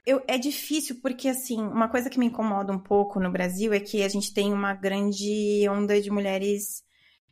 Eu, 0.05 0.23
é 0.27 0.37
difícil 0.37 1.01
porque, 1.01 1.29
assim, 1.29 1.61
uma 1.61 1.89
coisa 1.89 2.11
que 2.11 2.19
me 2.19 2.27
incomoda 2.27 2.73
um 2.73 2.79
pouco 2.79 3.21
no 3.21 3.31
Brasil 3.31 3.73
é 3.73 3.79
que 3.79 4.03
a 4.03 4.09
gente 4.09 4.35
tem 4.35 4.53
uma 4.53 4.75
grande 4.75 5.69
onda 5.69 6.01
de 6.01 6.11
mulheres 6.11 6.83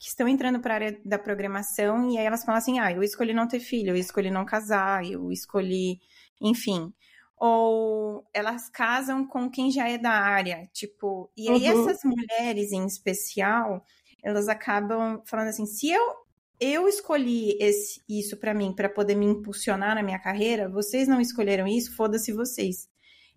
que 0.00 0.08
estão 0.08 0.26
entrando 0.26 0.60
para 0.60 0.74
a 0.74 0.76
área 0.76 1.00
da 1.04 1.18
programação 1.18 2.10
e 2.10 2.18
aí 2.18 2.24
elas 2.24 2.44
falam 2.44 2.58
assim: 2.58 2.80
ah, 2.80 2.90
eu 2.90 3.02
escolhi 3.02 3.32
não 3.32 3.46
ter 3.46 3.60
filho, 3.60 3.90
eu 3.90 3.96
escolhi 3.96 4.30
não 4.30 4.44
casar, 4.44 5.04
eu 5.04 5.30
escolhi, 5.30 6.00
enfim 6.40 6.92
ou 7.40 8.22
elas 8.34 8.68
casam 8.68 9.26
com 9.26 9.50
quem 9.50 9.70
já 9.70 9.88
é 9.88 9.96
da 9.96 10.10
área, 10.10 10.68
tipo, 10.74 11.32
e 11.34 11.48
aí 11.48 11.72
uhum. 11.72 11.88
essas 11.88 12.04
mulheres 12.04 12.70
em 12.70 12.84
especial, 12.84 13.82
elas 14.22 14.46
acabam 14.46 15.22
falando 15.24 15.48
assim, 15.48 15.64
se 15.64 15.90
eu 15.90 16.20
eu 16.60 16.86
escolhi 16.86 17.56
esse, 17.58 18.02
isso 18.06 18.36
para 18.36 18.52
mim, 18.52 18.74
para 18.74 18.90
poder 18.90 19.14
me 19.14 19.24
impulsionar 19.24 19.94
na 19.94 20.02
minha 20.02 20.18
carreira, 20.18 20.68
vocês 20.68 21.08
não 21.08 21.18
escolheram 21.18 21.66
isso, 21.66 21.96
foda-se 21.96 22.34
vocês. 22.34 22.86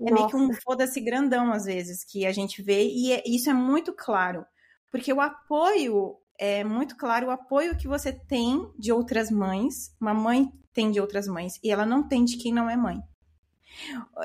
É 0.06 0.12
meio 0.12 0.28
que 0.28 0.36
um 0.36 0.52
foda-se 0.54 1.00
grandão, 1.00 1.54
às 1.54 1.64
vezes, 1.64 2.04
que 2.04 2.26
a 2.26 2.34
gente 2.34 2.62
vê, 2.62 2.84
e 2.84 3.14
é, 3.14 3.24
isso 3.26 3.50
é 3.50 3.54
muito 3.54 3.94
claro. 3.94 4.46
Porque 4.92 5.14
o 5.14 5.22
apoio, 5.22 6.18
é 6.44 6.62
muito 6.62 6.98
claro 6.98 7.28
o 7.28 7.32
apoio 7.32 7.78
que 7.78 7.88
você 7.88 8.12
tem 8.12 8.70
de 8.78 8.92
outras 8.92 9.32
mães, 9.32 9.96
uma 9.98 10.14
mãe 10.14 10.52
tem 10.74 10.92
de 10.92 11.00
outras 11.00 11.26
mães, 11.26 11.58
e 11.64 11.72
ela 11.72 11.86
não 11.86 12.06
tem 12.06 12.26
de 12.26 12.36
quem 12.36 12.52
não 12.52 12.70
é 12.70 12.76
mãe. 12.76 13.02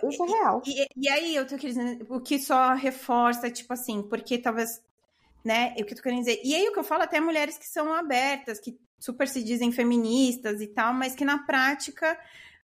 Isso 0.02 0.24
é 0.24 0.26
real. 0.26 0.60
E, 0.66 0.86
e, 0.96 1.08
aí, 1.08 1.36
eu 1.36 1.46
tô 1.46 1.56
querendo 1.56 2.04
o 2.12 2.20
que 2.20 2.40
só 2.40 2.74
reforça, 2.74 3.48
tipo 3.48 3.72
assim, 3.72 4.02
porque 4.02 4.36
talvez, 4.36 4.82
né, 5.44 5.74
o 5.78 5.84
que 5.84 5.92
eu 5.92 5.96
tô 5.96 6.02
querendo 6.02 6.24
dizer. 6.24 6.40
E 6.42 6.56
aí, 6.56 6.68
o 6.68 6.72
que 6.72 6.80
eu 6.80 6.84
falo 6.84 7.04
até 7.04 7.20
mulheres 7.20 7.56
que 7.56 7.66
são 7.66 7.94
abertas, 7.94 8.58
que 8.58 8.76
super 8.98 9.28
se 9.28 9.40
dizem 9.42 9.70
feministas 9.70 10.60
e 10.60 10.66
tal, 10.66 10.92
mas 10.92 11.14
que 11.14 11.24
na 11.24 11.38
prática 11.38 12.18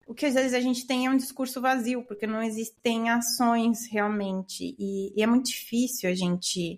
o 0.05 0.13
que 0.13 0.25
às 0.25 0.33
vezes 0.33 0.53
a 0.53 0.59
gente 0.59 0.85
tem 0.85 1.05
é 1.05 1.09
um 1.09 1.17
discurso 1.17 1.61
vazio, 1.61 2.03
porque 2.03 2.27
não 2.27 2.43
existem 2.43 3.09
ações 3.09 3.87
realmente. 3.89 4.75
E, 4.77 5.13
e 5.15 5.23
é 5.23 5.25
muito 5.25 5.45
difícil 5.45 6.09
a 6.09 6.13
gente 6.13 6.77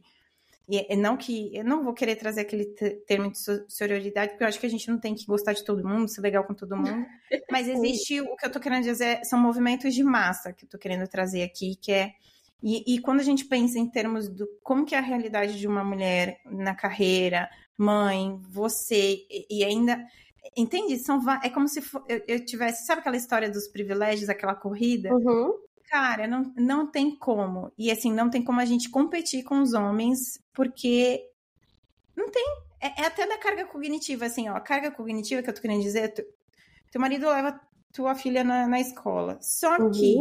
e 0.69 0.95
não 0.95 1.15
que 1.15 1.55
eu 1.55 1.63
não 1.63 1.83
vou 1.83 1.93
querer 1.93 2.17
trazer 2.17 2.41
aquele 2.41 2.65
termo 3.05 3.31
de 3.31 3.37
sororidade, 3.69 4.31
porque 4.31 4.43
eu 4.43 4.47
acho 4.47 4.59
que 4.59 4.65
a 4.65 4.69
gente 4.69 4.89
não 4.89 4.99
tem 4.99 5.15
que 5.15 5.25
gostar 5.25 5.53
de 5.53 5.63
todo 5.63 5.87
mundo, 5.87 6.09
ser 6.09 6.21
legal 6.21 6.43
com 6.43 6.53
todo 6.53 6.75
mundo. 6.75 7.05
Mas 7.51 7.67
existe 7.67 8.19
o 8.19 8.35
que 8.35 8.45
eu 8.45 8.51
tô 8.51 8.59
querendo 8.59 8.83
dizer, 8.83 9.23
são 9.23 9.39
movimentos 9.39 9.93
de 9.93 10.03
massa 10.03 10.51
que 10.51 10.65
eu 10.65 10.69
tô 10.69 10.77
querendo 10.77 11.07
trazer 11.07 11.43
aqui, 11.43 11.75
que 11.75 11.91
é 11.91 12.13
e, 12.61 12.95
e, 12.95 12.99
quando 12.99 13.19
a 13.19 13.23
gente 13.23 13.45
pensa 13.45 13.77
em 13.77 13.87
termos 13.87 14.27
do 14.27 14.47
como 14.63 14.83
que 14.83 14.95
é 14.95 14.97
a 14.97 15.01
realidade 15.01 15.59
de 15.59 15.67
uma 15.67 15.83
mulher 15.83 16.39
na 16.45 16.73
carreira, 16.73 17.47
mãe, 17.77 18.35
você, 18.49 19.25
e, 19.29 19.59
e 19.59 19.63
ainda. 19.63 20.03
Entende? 20.55 20.97
São, 20.97 21.21
é 21.43 21.49
como 21.49 21.67
se 21.67 21.81
for, 21.81 22.03
eu, 22.09 22.21
eu, 22.27 22.43
tivesse. 22.43 22.85
Sabe 22.85 23.01
aquela 23.01 23.15
história 23.17 23.49
dos 23.49 23.67
privilégios, 23.67 24.29
aquela 24.29 24.55
corrida? 24.55 25.13
Uhum. 25.13 25.53
Cara, 25.87 26.27
não, 26.27 26.53
não 26.57 26.91
tem 26.91 27.15
como. 27.15 27.71
E 27.77 27.89
assim, 27.89 28.11
não 28.11 28.29
tem 28.29 28.43
como 28.43 28.59
a 28.59 28.65
gente 28.65 28.89
competir 28.89 29.43
com 29.43 29.61
os 29.61 29.73
homens, 29.73 30.39
porque 30.53 31.23
não 32.15 32.29
tem. 32.29 32.45
É, 32.81 33.03
é 33.03 33.05
até 33.05 33.25
da 33.25 33.37
carga 33.37 33.65
cognitiva, 33.65 34.25
assim, 34.25 34.49
ó. 34.49 34.55
A 34.55 34.61
carga 34.61 34.91
cognitiva 34.91 35.41
que 35.41 35.49
eu 35.49 35.53
tô 35.53 35.61
querendo 35.61 35.81
dizer, 35.81 35.99
é 35.99 36.07
tu, 36.09 36.23
teu 36.91 36.99
marido 36.99 37.27
leva 37.27 37.59
tua 37.93 38.15
filha 38.15 38.43
na, 38.43 38.67
na 38.67 38.79
escola. 38.79 39.37
Só 39.41 39.77
uhum. 39.77 39.91
que, 39.91 40.17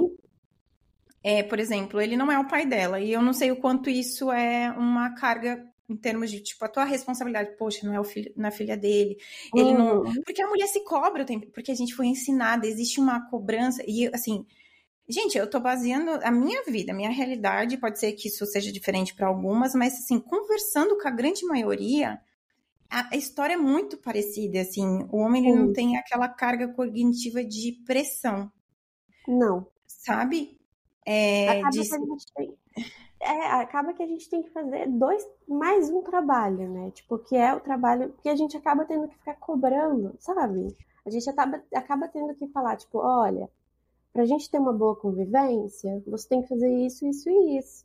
é, 1.23 1.43
por 1.43 1.59
exemplo, 1.59 2.01
ele 2.01 2.17
não 2.17 2.31
é 2.31 2.39
o 2.39 2.47
pai 2.47 2.65
dela. 2.65 3.01
E 3.01 3.13
eu 3.13 3.21
não 3.21 3.33
sei 3.33 3.51
o 3.51 3.61
quanto 3.61 3.91
isso 3.91 4.31
é 4.31 4.71
uma 4.71 5.15
carga 5.15 5.67
em 5.89 5.97
termos 5.97 6.31
de, 6.31 6.41
tipo, 6.41 6.65
a 6.65 6.69
tua 6.69 6.85
responsabilidade, 6.85 7.57
poxa, 7.57 7.87
não 7.87 7.95
é 7.95 8.01
o 8.01 8.05
filho, 8.05 8.33
na 8.37 8.49
é 8.49 8.51
filha 8.51 8.77
dele, 8.77 9.17
ele 9.55 9.71
uhum. 9.71 10.03
não... 10.03 10.23
Porque 10.25 10.43
a 10.43 10.49
mulher 10.49 10.67
se 10.67 10.83
cobra 10.83 11.23
o 11.23 11.27
tempo, 11.27 11.47
porque 11.53 11.71
a 11.71 11.77
gente 11.77 11.95
foi 11.95 12.07
ensinada, 12.07 12.67
existe 12.67 12.99
uma 12.99 13.29
cobrança, 13.31 13.85
e, 13.87 14.11
assim, 14.13 14.45
Gente, 15.09 15.39
eu 15.39 15.49
tô 15.49 15.61
baseando 15.61 16.11
a 16.25 16.31
minha 16.33 16.65
vida, 16.65 16.93
a 16.93 16.95
minha 16.95 17.11
realidade, 17.11 17.77
pode 17.77 17.99
ser 17.99 18.13
que 18.13 18.27
isso 18.27 18.45
seja 18.45 18.73
diferente 18.73 19.15
para 19.15 19.29
algumas, 19.29 19.73
mas 19.75 19.95
assim, 19.95 20.19
conversando 20.19 20.99
com 20.99 21.07
a 21.07 21.13
grande 21.13 21.45
maioria, 21.47 22.21
a, 22.91 23.15
a 23.15 23.17
história 23.17 23.55
é 23.55 23.57
muito 23.57 23.97
parecida, 23.97 24.61
assim, 24.61 25.07
o 25.13 25.19
homem 25.19 25.47
ele 25.47 25.57
não 25.57 25.73
tem 25.73 25.97
aquela 25.97 26.29
carga 26.29 26.69
cognitiva 26.69 27.45
de 27.45 27.73
pressão. 27.87 28.51
Não. 29.29 29.69
Sabe? 29.87 30.59
É, 31.07 31.61
acaba, 31.61 31.71
de... 31.71 31.89
que 31.89 31.95
a 31.95 31.99
gente 31.99 32.27
tem, 32.35 32.59
é, 33.21 33.47
acaba 33.53 33.93
que 33.93 34.03
a 34.03 34.07
gente 34.07 34.29
tem 34.29 34.43
que 34.43 34.51
fazer 34.51 34.89
dois, 34.89 35.25
mais 35.49 35.89
um 35.89 36.03
trabalho, 36.03 36.69
né? 36.69 36.91
Tipo, 36.91 37.19
que 37.19 37.37
é 37.37 37.55
o 37.55 37.61
trabalho 37.61 38.13
que 38.23 38.29
a 38.29 38.35
gente 38.35 38.57
acaba 38.57 38.85
tendo 38.85 39.09
que 39.09 39.17
ficar 39.19 39.35
cobrando, 39.35 40.17
sabe? 40.19 40.77
A 41.05 41.11
gente 41.11 41.31
acaba, 41.31 41.63
acaba 41.73 42.09
tendo 42.09 42.35
que 42.35 42.49
falar, 42.49 42.77
tipo, 42.77 42.99
olha, 42.99 43.49
para 44.17 44.23
a 44.23 44.27
gente 44.27 44.51
ter 44.51 44.59
uma 44.59 44.73
boa 44.73 44.97
convivência, 44.97 46.03
você 46.07 46.27
tem 46.27 46.41
que 46.41 46.49
fazer 46.49 46.73
isso, 46.87 47.07
isso 47.07 47.29
e 47.29 47.59
isso. 47.59 47.85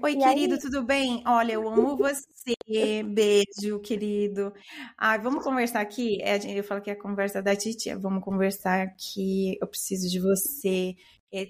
Oi, 0.00 0.12
e 0.12 0.16
querido, 0.16 0.54
aí... 0.54 0.60
tudo 0.60 0.84
bem? 0.84 1.20
Olha, 1.26 1.54
eu 1.54 1.68
amo 1.68 1.96
você. 1.96 2.54
Beijo, 3.04 3.80
querido. 3.80 4.52
Ai, 4.96 5.18
vamos 5.18 5.42
conversar 5.42 5.80
aqui? 5.80 6.22
É, 6.22 6.38
eu 6.56 6.62
falo 6.62 6.80
que 6.80 6.90
é 6.90 6.92
a 6.92 7.00
conversa 7.00 7.42
da 7.42 7.56
titia. 7.56 7.98
Vamos 7.98 8.22
conversar 8.22 8.82
aqui. 8.82 9.58
Eu 9.60 9.66
preciso 9.66 10.08
de 10.08 10.20
você. 10.20 10.94
É, 11.32 11.48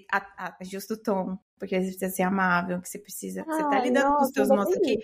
justo 0.63 0.97
tom, 0.97 1.37
porque 1.59 1.79
você 1.79 1.89
precisa 1.91 2.09
ser 2.09 2.23
amável, 2.23 2.81
que 2.81 2.89
você 2.89 2.97
precisa. 2.97 3.45
Ai, 3.47 3.57
você 3.57 3.69
tá 3.69 3.79
lidando 3.79 4.09
nossa, 4.09 4.17
com 4.17 4.25
os 4.25 4.31
teus 4.31 4.49
moços 4.49 4.75
aqui. 4.75 4.97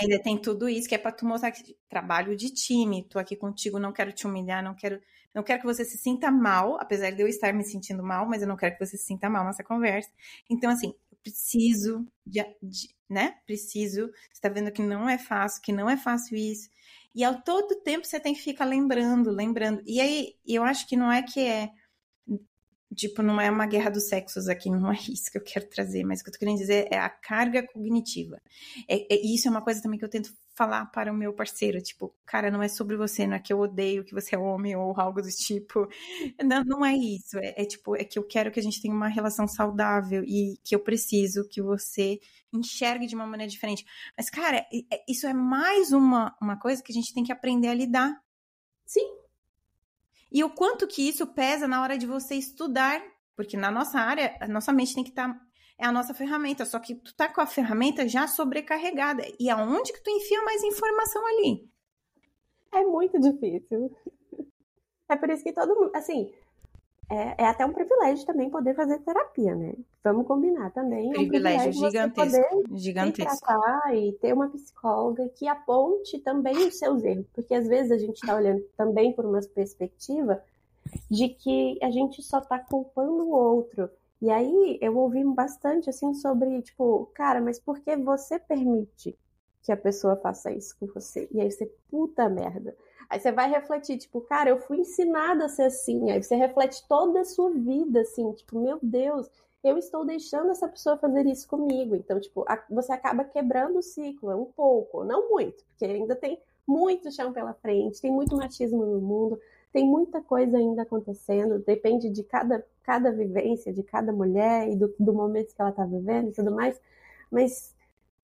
Ainda 0.00 0.20
tem 0.22 0.40
tudo 0.40 0.68
isso 0.68 0.88
que 0.88 0.94
é 0.94 0.98
para 0.98 1.12
tu 1.12 1.26
mostrar 1.26 1.50
que 1.52 1.76
trabalho 1.88 2.36
de 2.36 2.50
time. 2.50 3.04
Tô 3.08 3.18
aqui 3.18 3.36
contigo, 3.36 3.78
não 3.78 3.92
quero 3.92 4.12
te 4.12 4.26
humilhar, 4.26 4.62
não 4.62 4.74
quero 4.74 5.00
não 5.34 5.42
quero 5.42 5.60
que 5.60 5.66
você 5.66 5.82
se 5.84 5.96
sinta 5.96 6.30
mal, 6.30 6.76
apesar 6.78 7.10
de 7.10 7.22
eu 7.22 7.26
estar 7.28 7.54
me 7.54 7.64
sentindo 7.64 8.02
mal, 8.02 8.26
mas 8.28 8.42
eu 8.42 8.48
não 8.48 8.56
quero 8.56 8.76
que 8.76 8.84
você 8.84 8.98
se 8.98 9.04
sinta 9.04 9.30
mal 9.30 9.44
nessa 9.46 9.64
conversa. 9.64 10.10
Então, 10.50 10.70
assim, 10.70 10.88
eu 11.10 11.18
preciso 11.22 12.06
de, 12.26 12.42
de 12.62 12.90
né? 13.08 13.36
Preciso. 13.46 14.10
Você 14.32 14.40
tá 14.42 14.48
vendo 14.50 14.70
que 14.70 14.82
não 14.82 15.08
é 15.08 15.16
fácil, 15.18 15.62
que 15.62 15.72
não 15.72 15.88
é 15.88 15.96
fácil 15.96 16.36
isso. 16.36 16.68
E 17.14 17.24
ao 17.24 17.42
todo 17.42 17.76
tempo 17.82 18.06
você 18.06 18.20
tem 18.20 18.34
que 18.34 18.40
ficar 18.42 18.64
lembrando, 18.66 19.30
lembrando. 19.30 19.82
E 19.86 20.00
aí, 20.00 20.34
eu 20.46 20.62
acho 20.64 20.86
que 20.86 20.96
não 20.96 21.10
é 21.12 21.22
que 21.22 21.40
é 21.40 21.70
tipo, 22.94 23.22
não 23.22 23.40
é 23.40 23.50
uma 23.50 23.66
guerra 23.66 23.90
dos 23.90 24.08
sexos 24.08 24.48
aqui, 24.48 24.70
não 24.70 24.90
é 24.92 24.96
isso 25.08 25.30
que 25.30 25.38
eu 25.38 25.42
quero 25.42 25.68
trazer, 25.68 26.04
mas 26.04 26.20
o 26.20 26.24
que 26.24 26.30
eu 26.30 26.32
tô 26.32 26.38
querendo 26.38 26.58
dizer 26.58 26.88
é 26.90 26.98
a 26.98 27.08
carga 27.08 27.66
cognitiva. 27.66 28.40
É, 28.88 29.14
é, 29.14 29.20
isso 29.26 29.48
é 29.48 29.50
uma 29.50 29.62
coisa 29.62 29.82
também 29.82 29.98
que 29.98 30.04
eu 30.04 30.08
tento 30.08 30.32
falar 30.54 30.86
para 30.86 31.10
o 31.10 31.14
meu 31.14 31.32
parceiro, 31.32 31.80
tipo, 31.80 32.14
cara, 32.26 32.50
não 32.50 32.62
é 32.62 32.68
sobre 32.68 32.96
você, 32.96 33.26
não 33.26 33.36
é 33.36 33.38
que 33.38 33.52
eu 33.52 33.60
odeio 33.60 34.04
que 34.04 34.14
você 34.14 34.34
é 34.34 34.38
homem 34.38 34.76
ou 34.76 34.98
algo 35.00 35.22
do 35.22 35.28
tipo. 35.28 35.88
Não, 36.44 36.62
não 36.64 36.84
é 36.84 36.94
isso, 36.94 37.38
é, 37.38 37.54
é 37.56 37.64
tipo, 37.64 37.96
é 37.96 38.04
que 38.04 38.18
eu 38.18 38.24
quero 38.24 38.50
que 38.50 38.60
a 38.60 38.62
gente 38.62 38.80
tenha 38.80 38.94
uma 38.94 39.08
relação 39.08 39.46
saudável 39.48 40.22
e 40.24 40.58
que 40.62 40.74
eu 40.74 40.80
preciso 40.80 41.48
que 41.48 41.62
você 41.62 42.20
enxergue 42.52 43.06
de 43.06 43.14
uma 43.14 43.26
maneira 43.26 43.50
diferente. 43.50 43.84
Mas, 44.16 44.28
cara, 44.28 44.58
é, 44.58 45.04
isso 45.08 45.26
é 45.26 45.32
mais 45.32 45.92
uma, 45.92 46.36
uma 46.40 46.58
coisa 46.58 46.82
que 46.82 46.92
a 46.92 46.94
gente 46.94 47.14
tem 47.14 47.24
que 47.24 47.32
aprender 47.32 47.68
a 47.68 47.74
lidar. 47.74 48.20
Sim, 48.84 49.21
e 50.32 50.42
o 50.42 50.50
quanto 50.50 50.86
que 50.86 51.06
isso 51.06 51.26
pesa 51.26 51.68
na 51.68 51.82
hora 51.82 51.98
de 51.98 52.06
você 52.06 52.34
estudar, 52.34 53.02
porque 53.36 53.56
na 53.56 53.70
nossa 53.70 53.98
área, 53.98 54.36
a 54.40 54.48
nossa 54.48 54.72
mente 54.72 54.94
tem 54.94 55.04
que 55.04 55.10
estar. 55.10 55.32
Tá, 55.32 55.40
é 55.78 55.86
a 55.86 55.92
nossa 55.92 56.14
ferramenta, 56.14 56.64
só 56.64 56.78
que 56.78 56.94
tu 56.94 57.14
tá 57.14 57.28
com 57.28 57.40
a 57.40 57.46
ferramenta 57.46 58.06
já 58.06 58.28
sobrecarregada. 58.28 59.24
E 59.38 59.50
aonde 59.50 59.92
que 59.92 60.02
tu 60.02 60.10
enfia 60.10 60.40
mais 60.42 60.62
informação 60.62 61.26
ali? 61.26 61.68
É 62.72 62.84
muito 62.84 63.18
difícil. 63.20 63.94
É 65.08 65.16
por 65.16 65.28
isso 65.28 65.44
que 65.44 65.52
todo 65.52 65.74
mundo. 65.74 65.90
Assim, 65.94 66.32
é, 67.10 67.42
é, 67.42 67.46
até 67.46 67.66
um 67.66 67.72
privilégio 67.72 68.24
também 68.24 68.48
poder 68.48 68.74
fazer 68.74 68.98
terapia, 69.00 69.54
né? 69.54 69.74
Vamos 70.02 70.26
combinar 70.26 70.70
também. 70.70 71.10
Privilégio, 71.10 71.68
é 71.68 72.06
um 72.06 72.10
privilégio 72.10 72.70
gigantesco. 72.70 72.76
gigantesco. 72.76 73.46
e 73.92 74.12
ter 74.12 74.32
uma 74.32 74.48
psicóloga 74.48 75.28
que 75.28 75.46
aponte 75.46 76.18
também 76.20 76.56
os 76.56 76.78
seus 76.78 77.04
erros. 77.04 77.26
Porque 77.34 77.54
às 77.54 77.66
vezes 77.68 77.92
a 77.92 77.98
gente 77.98 78.14
está 78.14 78.34
olhando 78.34 78.62
também 78.76 79.12
por 79.12 79.26
uma 79.26 79.40
perspectiva 79.42 80.42
de 81.10 81.28
que 81.28 81.78
a 81.82 81.90
gente 81.90 82.22
só 82.22 82.38
está 82.38 82.58
culpando 82.58 83.24
o 83.24 83.30
outro. 83.30 83.90
E 84.20 84.30
aí 84.30 84.78
eu 84.80 84.96
ouvi 84.96 85.24
bastante 85.24 85.90
assim 85.90 86.14
sobre, 86.14 86.62
tipo, 86.62 87.10
cara, 87.14 87.40
mas 87.40 87.58
por 87.58 87.80
que 87.80 87.96
você 87.96 88.38
permite 88.38 89.18
que 89.62 89.72
a 89.72 89.76
pessoa 89.76 90.16
faça 90.16 90.50
isso 90.52 90.76
com 90.78 90.86
você? 90.86 91.28
E 91.32 91.40
aí 91.40 91.50
você, 91.50 91.66
puta 91.90 92.28
merda. 92.28 92.74
Aí 93.12 93.20
você 93.20 93.30
vai 93.30 93.50
refletir, 93.50 93.98
tipo, 93.98 94.22
cara, 94.22 94.48
eu 94.48 94.58
fui 94.58 94.78
ensinada 94.78 95.44
a 95.44 95.48
ser 95.48 95.64
assim. 95.64 96.10
Aí 96.10 96.22
você 96.22 96.34
reflete 96.34 96.82
toda 96.88 97.20
a 97.20 97.24
sua 97.26 97.50
vida, 97.50 98.00
assim, 98.00 98.32
tipo, 98.32 98.58
meu 98.58 98.78
Deus, 98.82 99.28
eu 99.62 99.76
estou 99.76 100.02
deixando 100.02 100.50
essa 100.50 100.66
pessoa 100.66 100.96
fazer 100.96 101.26
isso 101.26 101.46
comigo. 101.46 101.94
Então, 101.94 102.18
tipo, 102.18 102.42
você 102.70 102.90
acaba 102.90 103.22
quebrando 103.22 103.78
o 103.78 103.82
ciclo 103.82 104.34
um 104.34 104.46
pouco, 104.46 105.04
não 105.04 105.28
muito, 105.28 105.62
porque 105.66 105.84
ainda 105.84 106.16
tem 106.16 106.40
muito 106.66 107.12
chão 107.12 107.34
pela 107.34 107.52
frente, 107.52 108.00
tem 108.00 108.10
muito 108.10 108.34
machismo 108.34 108.86
no 108.86 108.98
mundo, 108.98 109.38
tem 109.74 109.84
muita 109.84 110.22
coisa 110.22 110.56
ainda 110.56 110.80
acontecendo, 110.80 111.58
depende 111.58 112.08
de 112.08 112.22
cada, 112.22 112.64
cada 112.82 113.12
vivência, 113.12 113.74
de 113.74 113.82
cada 113.82 114.10
mulher 114.10 114.70
e 114.70 114.74
do, 114.74 114.94
do 114.98 115.12
momento 115.12 115.54
que 115.54 115.60
ela 115.60 115.68
está 115.68 115.84
vivendo 115.84 116.30
e 116.30 116.32
tudo 116.32 116.50
mais. 116.50 116.80
Mas 117.30 117.74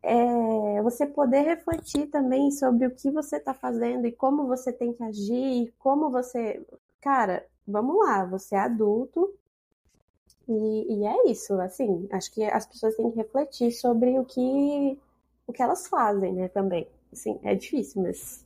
é, 0.02 0.82
você 0.82 1.06
poder 1.06 1.42
refletir 1.42 2.06
também 2.08 2.50
sobre 2.50 2.86
o 2.86 2.90
que 2.90 3.10
você 3.10 3.36
está 3.36 3.52
fazendo 3.54 4.06
e 4.06 4.12
como 4.12 4.46
você 4.46 4.72
tem 4.72 4.92
que 4.92 5.02
agir, 5.02 5.72
como 5.78 6.10
você. 6.10 6.64
Cara, 7.00 7.44
vamos 7.66 7.98
lá, 7.98 8.24
você 8.24 8.54
é 8.54 8.60
adulto 8.60 9.32
e, 10.48 11.00
e, 11.00 11.06
é 11.06 11.30
isso, 11.30 11.60
assim, 11.60 12.08
acho 12.10 12.32
que 12.32 12.42
as 12.42 12.66
pessoas 12.66 12.96
têm 12.96 13.10
que 13.10 13.18
refletir 13.18 13.70
sobre 13.70 14.18
o 14.18 14.24
que, 14.24 14.98
o 15.46 15.52
que 15.52 15.62
elas 15.62 15.86
fazem, 15.86 16.32
né, 16.32 16.48
também. 16.48 16.88
Assim, 17.12 17.38
é 17.42 17.54
difícil, 17.54 18.02
mas 18.02 18.44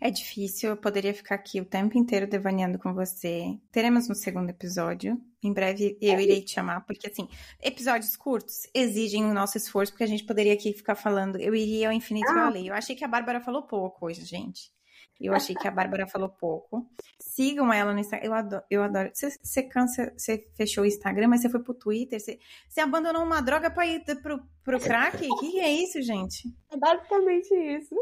é 0.00 0.10
difícil, 0.10 0.70
eu 0.70 0.76
poderia 0.76 1.12
ficar 1.12 1.34
aqui 1.34 1.60
o 1.60 1.64
tempo 1.64 1.98
inteiro 1.98 2.26
devaneando 2.26 2.78
com 2.78 2.94
você. 2.94 3.58
Teremos 3.70 4.08
um 4.08 4.14
segundo 4.14 4.48
episódio. 4.48 5.20
Em 5.42 5.52
breve 5.52 5.98
eu 6.00 6.18
irei 6.18 6.42
te 6.42 6.52
chamar, 6.52 6.80
porque 6.82 7.06
assim, 7.08 7.28
episódios 7.62 8.16
curtos 8.16 8.62
exigem 8.74 9.24
o 9.24 9.34
nosso 9.34 9.56
esforço, 9.56 9.92
porque 9.92 10.04
a 10.04 10.08
gente 10.08 10.24
poderia 10.24 10.54
aqui 10.54 10.72
ficar 10.72 10.94
falando. 10.94 11.36
Eu 11.36 11.54
iria 11.54 11.88
ao 11.88 11.92
infinito 11.92 12.30
ah. 12.30 12.46
além. 12.46 12.68
Eu 12.68 12.74
achei 12.74 12.96
que 12.96 13.04
a 13.04 13.08
Bárbara 13.08 13.40
falou 13.40 13.62
pouco 13.62 14.06
hoje, 14.06 14.24
gente. 14.24 14.72
Eu 15.20 15.34
achei 15.34 15.54
que 15.54 15.68
a 15.68 15.70
Bárbara 15.70 16.06
falou 16.06 16.30
pouco. 16.30 16.90
Sigam 17.20 17.70
ela 17.70 17.92
no 17.92 17.98
Instagram. 17.98 18.26
Eu 18.26 18.32
adoro. 18.32 18.64
Eu 18.70 18.82
adoro. 18.82 19.10
Você, 19.12 19.30
você 19.30 19.62
cansa, 19.62 20.10
você 20.16 20.48
fechou 20.54 20.82
o 20.82 20.86
Instagram, 20.86 21.28
mas 21.28 21.42
você 21.42 21.50
foi 21.50 21.60
pro 21.60 21.74
Twitter. 21.74 22.18
Você, 22.18 22.38
você 22.66 22.80
abandonou 22.80 23.22
uma 23.22 23.42
droga 23.42 23.70
pra 23.70 23.86
ir 23.86 24.02
pro, 24.22 24.42
pro 24.64 24.80
crack? 24.80 25.28
O 25.30 25.36
que 25.36 25.60
é 25.60 25.70
isso, 25.70 26.00
gente? 26.00 26.48
É 26.72 26.76
basicamente 26.78 27.54
isso. 27.54 27.94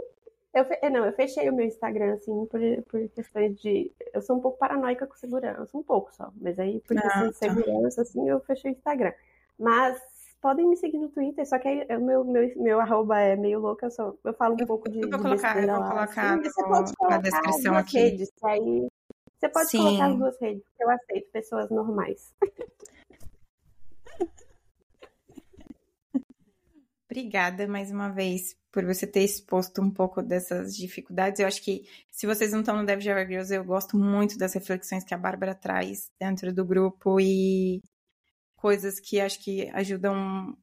Eu, 0.54 0.66
eh, 0.82 0.90
não, 0.90 1.04
eu 1.04 1.12
fechei 1.12 1.48
o 1.48 1.54
meu 1.54 1.66
Instagram, 1.66 2.14
assim, 2.14 2.46
por, 2.46 2.60
por 2.88 3.08
questões 3.10 3.60
de. 3.60 3.92
Eu 4.12 4.22
sou 4.22 4.36
um 4.36 4.40
pouco 4.40 4.58
paranoica 4.58 5.06
com 5.06 5.14
segurança, 5.14 5.76
um 5.76 5.82
pouco 5.82 6.14
só. 6.14 6.32
Mas 6.40 6.58
aí, 6.58 6.80
por 6.80 6.96
questão 6.96 7.22
ah, 7.22 7.26
de 7.26 7.38
tá. 7.38 7.38
segurança, 7.38 8.02
assim, 8.02 8.28
eu 8.28 8.40
fechei 8.40 8.70
o 8.70 8.74
Instagram. 8.74 9.12
Mas 9.58 10.00
podem 10.40 10.66
me 10.66 10.76
seguir 10.76 10.98
no 10.98 11.08
Twitter, 11.08 11.46
só 11.46 11.58
que 11.58 11.68
aí 11.68 11.96
o 11.96 12.00
meu, 12.00 12.24
meu, 12.24 12.52
meu 12.56 12.80
arroba 12.80 13.18
é 13.18 13.36
meio 13.36 13.60
louca, 13.60 13.86
eu, 13.86 13.90
só, 13.90 14.14
eu 14.24 14.34
falo 14.34 14.54
um 14.54 14.60
eu, 14.60 14.66
pouco 14.66 14.88
de. 14.88 15.00
Eu 15.00 15.10
vou 15.10 15.20
colocar, 15.20 15.62
eu 15.62 15.66
vou 15.66 15.88
colocar 15.88 16.34
assim. 16.34 16.42
você 16.42 16.64
pode 16.64 16.94
colocar 16.94 17.16
na 17.16 17.22
descrição 17.22 17.76
aqui. 17.76 17.98
Redes, 17.98 18.32
aí 18.42 18.88
você 19.38 19.48
pode 19.48 19.68
Sim. 19.68 19.78
colocar 19.78 20.06
as 20.06 20.16
duas 20.16 20.40
redes, 20.40 20.64
eu 20.80 20.90
aceito 20.90 21.30
pessoas 21.30 21.70
normais. 21.70 22.34
Obrigada 27.18 27.66
mais 27.66 27.90
uma 27.90 28.10
vez 28.10 28.56
por 28.70 28.84
você 28.84 29.04
ter 29.04 29.24
exposto 29.24 29.82
um 29.82 29.90
pouco 29.90 30.22
dessas 30.22 30.76
dificuldades. 30.76 31.40
Eu 31.40 31.48
acho 31.48 31.60
que 31.60 31.84
se 32.12 32.28
vocês 32.28 32.52
não 32.52 32.60
estão 32.60 32.76
no 32.76 32.86
Dev 32.86 33.00
Java 33.00 33.26
Girls, 33.26 33.52
eu 33.52 33.64
gosto 33.64 33.98
muito 33.98 34.38
das 34.38 34.54
reflexões 34.54 35.02
que 35.02 35.12
a 35.12 35.18
Bárbara 35.18 35.52
traz 35.52 36.12
dentro 36.16 36.54
do 36.54 36.64
grupo 36.64 37.18
e 37.18 37.82
coisas 38.54 39.00
que 39.00 39.20
acho 39.20 39.42
que 39.42 39.68
ajudam 39.70 40.56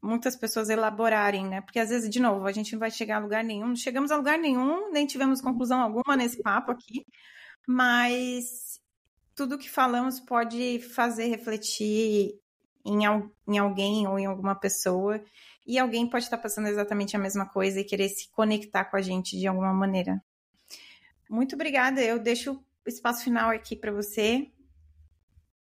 muitas 0.00 0.34
pessoas 0.34 0.70
a 0.70 0.72
elaborarem, 0.72 1.46
né? 1.46 1.60
Porque 1.60 1.78
às 1.78 1.90
vezes, 1.90 2.08
de 2.08 2.20
novo, 2.20 2.46
a 2.46 2.52
gente 2.52 2.72
não 2.72 2.80
vai 2.80 2.90
chegar 2.90 3.16
a 3.16 3.20
lugar 3.20 3.44
nenhum, 3.44 3.68
não 3.68 3.76
chegamos 3.76 4.10
a 4.10 4.16
lugar 4.16 4.38
nenhum, 4.38 4.90
nem 4.90 5.06
tivemos 5.06 5.42
conclusão 5.42 5.78
alguma 5.78 6.16
nesse 6.16 6.42
papo 6.42 6.72
aqui, 6.72 7.04
mas 7.66 8.80
tudo 9.34 9.58
que 9.58 9.68
falamos 9.68 10.20
pode 10.20 10.80
fazer 10.80 11.26
refletir 11.26 12.40
em, 12.82 13.00
em 13.46 13.58
alguém 13.58 14.08
ou 14.08 14.18
em 14.18 14.24
alguma 14.24 14.54
pessoa 14.54 15.22
e 15.68 15.78
alguém 15.78 16.08
pode 16.08 16.24
estar 16.24 16.38
passando 16.38 16.66
exatamente 16.66 17.14
a 17.14 17.18
mesma 17.18 17.44
coisa 17.44 17.78
e 17.78 17.84
querer 17.84 18.08
se 18.08 18.30
conectar 18.30 18.86
com 18.86 18.96
a 18.96 19.02
gente 19.02 19.38
de 19.38 19.46
alguma 19.46 19.72
maneira. 19.74 20.18
Muito 21.28 21.54
obrigada. 21.54 22.00
Eu 22.00 22.18
deixo 22.18 22.54
o 22.54 22.88
espaço 22.88 23.22
final 23.22 23.50
aqui 23.50 23.76
para 23.76 23.92
você. 23.92 24.50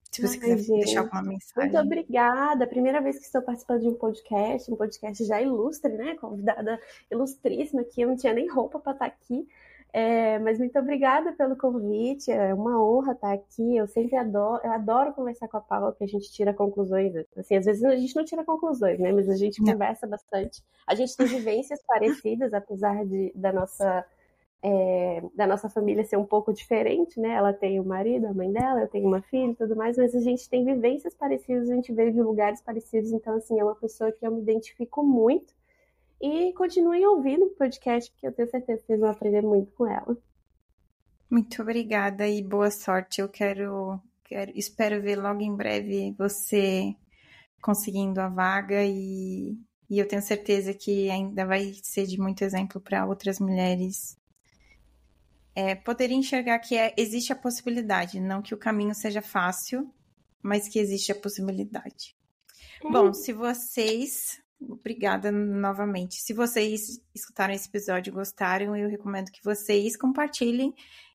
Se 0.10 0.22
você 0.22 0.36
Ai, 0.36 0.40
quiser 0.40 0.58
gente, 0.60 0.86
deixar 0.86 1.02
alguma 1.02 1.22
mensagem. 1.22 1.72
Muito 1.72 1.86
obrigada. 1.86 2.66
Primeira 2.66 3.02
vez 3.02 3.18
que 3.20 3.26
estou 3.26 3.42
participando 3.42 3.82
de 3.82 3.90
um 3.90 3.96
podcast, 3.96 4.72
um 4.72 4.78
podcast 4.78 5.26
já 5.26 5.42
ilustre, 5.42 5.92
né? 5.92 6.16
Convidada 6.16 6.80
ilustríssima 7.12 7.82
aqui. 7.82 8.02
Eu 8.02 8.08
não 8.08 8.16
tinha 8.16 8.34
nem 8.34 8.48
roupa 8.48 8.80
para 8.80 8.94
estar 8.94 9.06
aqui. 9.08 9.46
É, 10.00 10.38
mas 10.38 10.60
muito 10.60 10.78
obrigada 10.78 11.34
pelo 11.34 11.58
convite, 11.58 12.30
é 12.32 12.54
uma 12.54 12.80
honra 12.80 13.14
estar 13.14 13.34
aqui. 13.34 13.78
Eu 13.78 13.88
sempre 13.88 14.16
adoro, 14.16 14.62
eu 14.64 14.72
adoro 14.72 15.12
conversar 15.12 15.48
com 15.48 15.58
a 15.58 15.62
Paula, 15.62 15.92
que 15.92 16.04
a 16.04 16.08
gente 16.08 16.32
tira 16.32 16.54
conclusões. 16.54 17.16
Assim, 17.36 17.56
às 17.56 17.66
vezes 17.66 17.84
a 17.84 17.96
gente 17.96 18.16
não 18.16 18.24
tira 18.24 18.44
conclusões, 18.46 19.00
né? 19.00 19.12
Mas 19.12 19.28
a 19.28 19.36
gente 19.36 19.60
conversa 19.60 20.06
bastante. 20.06 20.62
A 20.86 20.94
gente 20.94 21.18
tem 21.18 21.26
vivências 21.26 21.82
parecidas, 21.88 22.54
apesar 22.54 23.04
de, 23.08 23.32
da 23.34 23.52
nossa 23.52 24.06
é, 24.62 25.24
da 25.36 25.48
nossa 25.48 25.68
família 25.68 26.04
ser 26.06 26.18
um 26.18 26.26
pouco 26.26 26.54
diferente, 26.54 27.20
né? 27.20 27.30
Ela 27.30 27.52
tem 27.52 27.80
o 27.80 27.84
marido, 27.84 28.28
a 28.28 28.34
mãe 28.36 28.52
dela, 28.52 28.82
eu 28.82 28.88
tenho 28.88 29.08
uma 29.08 29.24
filha 29.24 29.52
e 29.52 29.56
tudo 29.56 29.76
mais, 29.76 29.98
mas 29.98 30.14
a 30.14 30.22
gente 30.22 30.48
tem 30.48 30.64
vivências 30.64 31.16
parecidas, 31.16 31.72
a 31.72 31.74
gente 31.74 31.92
veio 31.92 32.14
de 32.14 32.22
lugares 32.22 32.62
parecidos, 32.62 33.12
então 33.12 33.36
assim, 33.36 33.60
é 33.60 33.64
uma 33.64 33.76
pessoa 33.76 34.12
que 34.12 34.26
eu 34.26 34.32
me 34.32 34.42
identifico 34.42 35.04
muito 35.04 35.57
e 36.22 36.54
continuem 36.54 37.06
ouvindo 37.06 37.46
o 37.46 37.50
podcast, 37.52 38.12
porque 38.12 38.28
eu 38.28 38.32
tenho 38.32 38.50
certeza 38.50 38.80
que 38.80 38.88
vocês 38.88 39.00
vão 39.00 39.10
aprender 39.10 39.42
muito 39.42 39.72
com 39.74 39.88
ela. 39.88 40.18
Muito 41.30 41.62
obrigada 41.62 42.28
e 42.28 42.42
boa 42.42 42.72
sorte. 42.72 43.22
Eu 43.22 43.30
quero, 43.30 44.00
quero 44.24 44.52
espero 44.56 45.02
ver 45.02 45.18
logo 45.18 45.42
em 45.42 45.56
breve 45.56 46.16
você 46.18 46.96
conseguindo 47.62 48.22
a 48.22 48.30
vaga 48.30 48.84
e, 48.84 49.58
e 49.90 50.00
eu 50.00 50.08
tenho 50.08 50.22
certeza 50.22 50.74
que 50.74 51.10
ainda 51.10 51.46
vai 51.46 51.74
ser 51.84 52.06
de 52.06 52.20
muito 52.20 52.44
exemplo 52.44 52.80
para 52.80 53.06
outras 53.06 53.40
mulheres 53.40 54.18
é, 55.58 55.74
poder 55.74 56.12
enxergar 56.12 56.60
que 56.60 56.78
é, 56.78 56.94
existe 56.96 57.34
a 57.34 57.36
possibilidade, 57.36 58.20
não 58.20 58.44
que 58.44 58.54
o 58.54 58.58
caminho 58.60 58.94
seja 58.94 59.24
fácil, 59.24 59.92
mas 60.40 60.70
que 60.70 60.78
existe 60.78 61.12
a 61.12 61.16
possibilidade. 61.16 62.16
É. 62.84 62.92
Bom, 62.92 63.12
se 63.12 63.34
vocês 63.34 64.40
Obrigada 64.60 65.32
novamente. 65.32 66.16
Se 66.16 66.34
vocês 66.34 67.00
escutaram 67.14 67.54
esse 67.54 67.68
episódio 67.68 68.12
e 68.12 68.14
gostaram, 68.14 68.76
eu 68.76 68.90
recomendo 68.90 69.32
que 69.32 69.44
vocês 69.44 69.96
compartilhem 69.96 70.74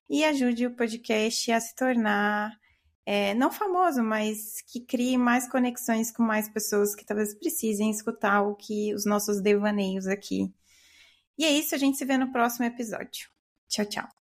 e 0.09 0.23
ajude 0.23 0.65
o 0.65 0.75
podcast 0.75 1.51
a 1.51 1.59
se 1.59 1.75
tornar 1.75 2.57
é, 3.05 3.33
não 3.33 3.51
famoso, 3.51 4.01
mas 4.01 4.61
que 4.61 4.79
crie 4.79 5.17
mais 5.17 5.49
conexões 5.49 6.11
com 6.11 6.23
mais 6.23 6.47
pessoas 6.49 6.95
que 6.95 7.05
talvez 7.05 7.33
precisem 7.33 7.89
escutar 7.89 8.41
o 8.43 8.55
que 8.55 8.93
os 8.93 9.05
nossos 9.05 9.41
devaneios 9.41 10.07
aqui. 10.07 10.53
E 11.37 11.45
é 11.45 11.51
isso, 11.51 11.75
a 11.75 11.77
gente 11.77 11.97
se 11.97 12.05
vê 12.05 12.17
no 12.17 12.31
próximo 12.31 12.65
episódio. 12.65 13.29
Tchau, 13.67 13.85
tchau. 13.85 14.22